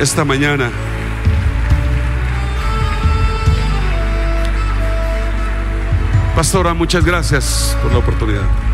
esta 0.00 0.24
mañana. 0.24 0.68
Pastora, 6.34 6.74
muchas 6.74 7.04
gracias 7.04 7.78
por 7.80 7.92
la 7.92 7.98
oportunidad. 7.98 8.69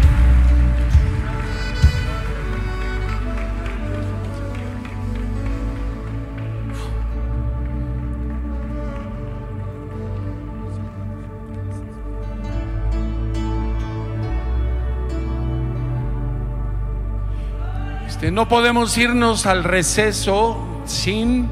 Este, 18.17 18.31
no 18.31 18.49
podemos 18.49 18.97
irnos 18.97 19.45
al 19.45 19.63
receso 19.63 20.57
sin 20.87 21.51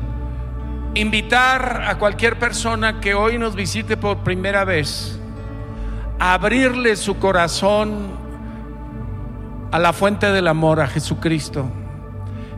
invitar 0.94 1.84
a 1.86 1.98
cualquier 1.98 2.38
persona 2.38 3.00
que 3.00 3.12
hoy 3.12 3.36
nos 3.36 3.54
visite 3.54 3.98
por 3.98 4.20
primera 4.24 4.64
vez 4.64 5.20
a 6.18 6.32
abrirle 6.32 6.96
su 6.96 7.18
corazón 7.18 8.16
a 9.72 9.78
la 9.78 9.92
fuente 9.92 10.32
del 10.32 10.48
amor, 10.48 10.80
a 10.80 10.86
Jesucristo. 10.86 11.66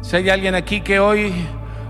Si 0.02 0.14
hay 0.14 0.30
alguien 0.30 0.54
aquí 0.54 0.82
que 0.82 1.00
hoy, 1.00 1.34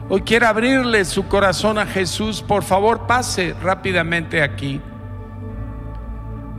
hoy 0.09 0.22
quiere 0.22 0.47
abrirle 0.47 1.05
su 1.05 1.28
corazón 1.28 1.76
a 1.76 1.84
Jesús, 1.84 2.40
por 2.40 2.62
favor 2.62 3.06
pase 3.06 3.55
rápidamente 3.62 4.43
aquí. 4.43 4.80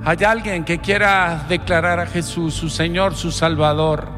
Hay 0.05 0.23
alguien 0.23 0.63
que 0.63 0.77
quiera 0.77 1.47
declarar 1.49 1.99
a 1.99 2.05
Jesús 2.05 2.53
su 2.53 2.69
Señor, 2.69 3.15
su 3.15 3.31
Salvador 3.31 4.16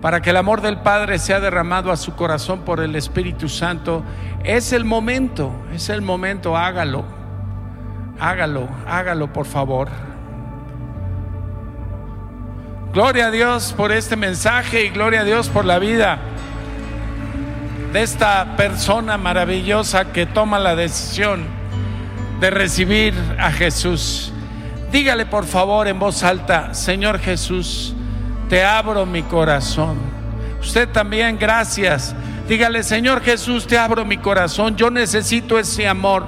para 0.00 0.20
que 0.20 0.30
el 0.30 0.36
amor 0.36 0.60
del 0.60 0.78
Padre 0.78 1.18
sea 1.18 1.40
derramado 1.40 1.90
a 1.90 1.96
su 1.96 2.14
corazón 2.14 2.60
por 2.60 2.80
el 2.80 2.94
Espíritu 2.94 3.48
Santo, 3.48 4.04
es 4.44 4.72
el 4.72 4.84
momento, 4.84 5.52
es 5.74 5.88
el 5.88 6.02
momento, 6.02 6.56
hágalo, 6.56 7.04
hágalo, 8.20 8.68
hágalo 8.86 9.32
por 9.32 9.46
favor. 9.46 9.88
Gloria 12.92 13.26
a 13.26 13.30
Dios 13.30 13.74
por 13.76 13.92
este 13.92 14.16
mensaje 14.16 14.84
y 14.84 14.88
gloria 14.90 15.20
a 15.20 15.24
Dios 15.24 15.48
por 15.48 15.64
la 15.64 15.78
vida 15.78 16.18
de 17.92 18.02
esta 18.02 18.56
persona 18.56 19.18
maravillosa 19.18 20.12
que 20.12 20.26
toma 20.26 20.58
la 20.58 20.76
decisión 20.76 21.44
de 22.40 22.50
recibir 22.50 23.14
a 23.38 23.50
Jesús. 23.50 24.32
Dígale 24.92 25.26
por 25.26 25.44
favor 25.44 25.88
en 25.88 25.98
voz 25.98 26.22
alta, 26.22 26.72
Señor 26.72 27.18
Jesús, 27.18 27.94
te 28.48 28.64
abro 28.64 29.04
mi 29.04 29.22
corazón. 29.22 29.98
Usted 30.60 30.88
también, 30.88 31.38
gracias. 31.38 32.14
Dígale, 32.48 32.82
Señor 32.82 33.22
Jesús, 33.22 33.66
te 33.66 33.78
abro 33.78 34.04
mi 34.04 34.16
corazón. 34.16 34.76
Yo 34.76 34.90
necesito 34.90 35.58
ese 35.58 35.86
amor. 35.86 36.24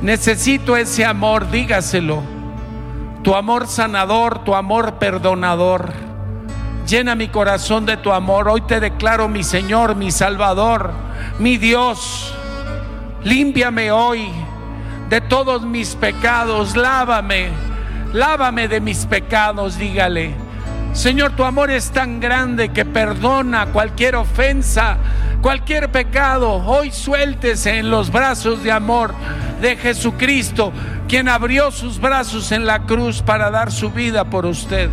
Necesito 0.00 0.76
ese 0.76 1.04
amor, 1.04 1.50
dígaselo. 1.50 2.22
Tu 3.22 3.34
amor 3.34 3.66
sanador, 3.66 4.44
tu 4.44 4.54
amor 4.54 4.94
perdonador. 4.94 5.92
Llena 6.86 7.14
mi 7.14 7.28
corazón 7.28 7.84
de 7.84 7.96
tu 7.96 8.12
amor. 8.12 8.48
Hoy 8.48 8.62
te 8.62 8.80
declaro 8.80 9.28
mi 9.28 9.42
Señor, 9.42 9.94
mi 9.96 10.10
Salvador, 10.10 10.92
mi 11.38 11.58
Dios. 11.58 12.34
Límpiame 13.24 13.90
hoy 13.90 14.30
de 15.10 15.20
todos 15.20 15.62
mis 15.62 15.96
pecados. 15.96 16.76
Lávame. 16.76 17.48
Lávame 18.12 18.68
de 18.68 18.80
mis 18.80 19.04
pecados, 19.04 19.76
dígale. 19.76 20.45
Señor, 20.96 21.32
tu 21.32 21.44
amor 21.44 21.70
es 21.70 21.90
tan 21.90 22.20
grande 22.20 22.70
que 22.70 22.86
perdona 22.86 23.66
cualquier 23.66 24.16
ofensa, 24.16 24.96
cualquier 25.42 25.92
pecado. 25.92 26.54
Hoy 26.54 26.90
suéltese 26.90 27.76
en 27.76 27.90
los 27.90 28.10
brazos 28.10 28.62
de 28.62 28.72
amor 28.72 29.14
de 29.60 29.76
Jesucristo, 29.76 30.72
quien 31.06 31.28
abrió 31.28 31.70
sus 31.70 32.00
brazos 32.00 32.50
en 32.50 32.64
la 32.64 32.84
cruz 32.86 33.20
para 33.20 33.50
dar 33.50 33.70
su 33.70 33.90
vida 33.90 34.24
por 34.24 34.46
usted. 34.46 34.88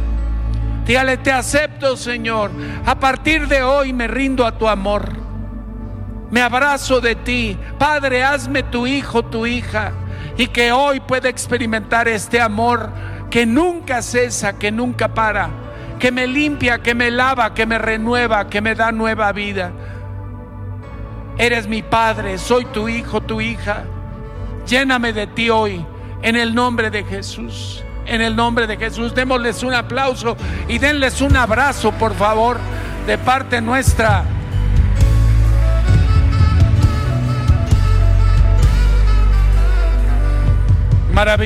Dígale, 0.86 1.16
te 1.16 1.32
acepto, 1.32 1.96
Señor. 1.96 2.52
A 2.86 3.00
partir 3.00 3.48
de 3.48 3.64
hoy 3.64 3.94
me 3.94 4.10
rindo 4.10 4.46
a 4.46 4.58
tu 4.58 4.68
amor. 4.68 5.10
Me 6.32 6.42
abrazo 6.42 7.00
de 7.00 7.16
ti. 7.16 7.58
Padre, 7.80 8.26
hazme 8.26 8.62
tu 8.64 8.86
hijo, 8.86 9.24
tu 9.24 9.46
hija. 9.46 9.94
Y 10.38 10.48
que 10.48 10.74
hoy 10.74 11.00
pueda 11.00 11.30
experimentar 11.30 12.10
este 12.10 12.42
amor 12.42 12.90
que 13.30 13.46
nunca 13.46 14.02
cesa, 14.02 14.60
que 14.60 14.70
nunca 14.70 15.08
para 15.08 15.63
que 16.04 16.12
me 16.12 16.28
limpia, 16.28 16.80
que 16.80 16.94
me 16.94 17.10
lava, 17.10 17.54
que 17.54 17.66
me 17.66 17.78
renueva, 17.78 18.50
que 18.50 18.60
me 18.60 18.76
da 18.76 18.92
nueva 18.92 19.32
vida. 19.32 19.72
Eres 21.38 21.66
mi 21.66 21.82
Padre, 21.82 22.38
soy 22.38 22.66
tu 22.66 22.90
hijo, 22.90 23.22
tu 23.22 23.40
hija. 23.40 23.86
Lléname 24.68 25.14
de 25.14 25.28
ti 25.28 25.50
hoy, 25.50 25.86
en 26.22 26.36
el 26.36 26.54
nombre 26.54 26.90
de 26.90 27.06
Jesús. 27.06 27.86
En 28.06 28.20
el 28.20 28.36
nombre 28.36 28.68
de 28.68 28.76
Jesús, 28.76 29.16
démosles 29.16 29.64
un 29.64 29.74
aplauso 29.74 30.36
y 30.68 30.78
denles 30.78 31.22
un 31.22 31.38
abrazo, 31.38 31.94
por 31.94 32.14
favor, 32.16 32.58
de 33.08 33.18
parte 33.18 33.62
nuestra. 33.62 34.26
Maravilloso. 41.14 41.42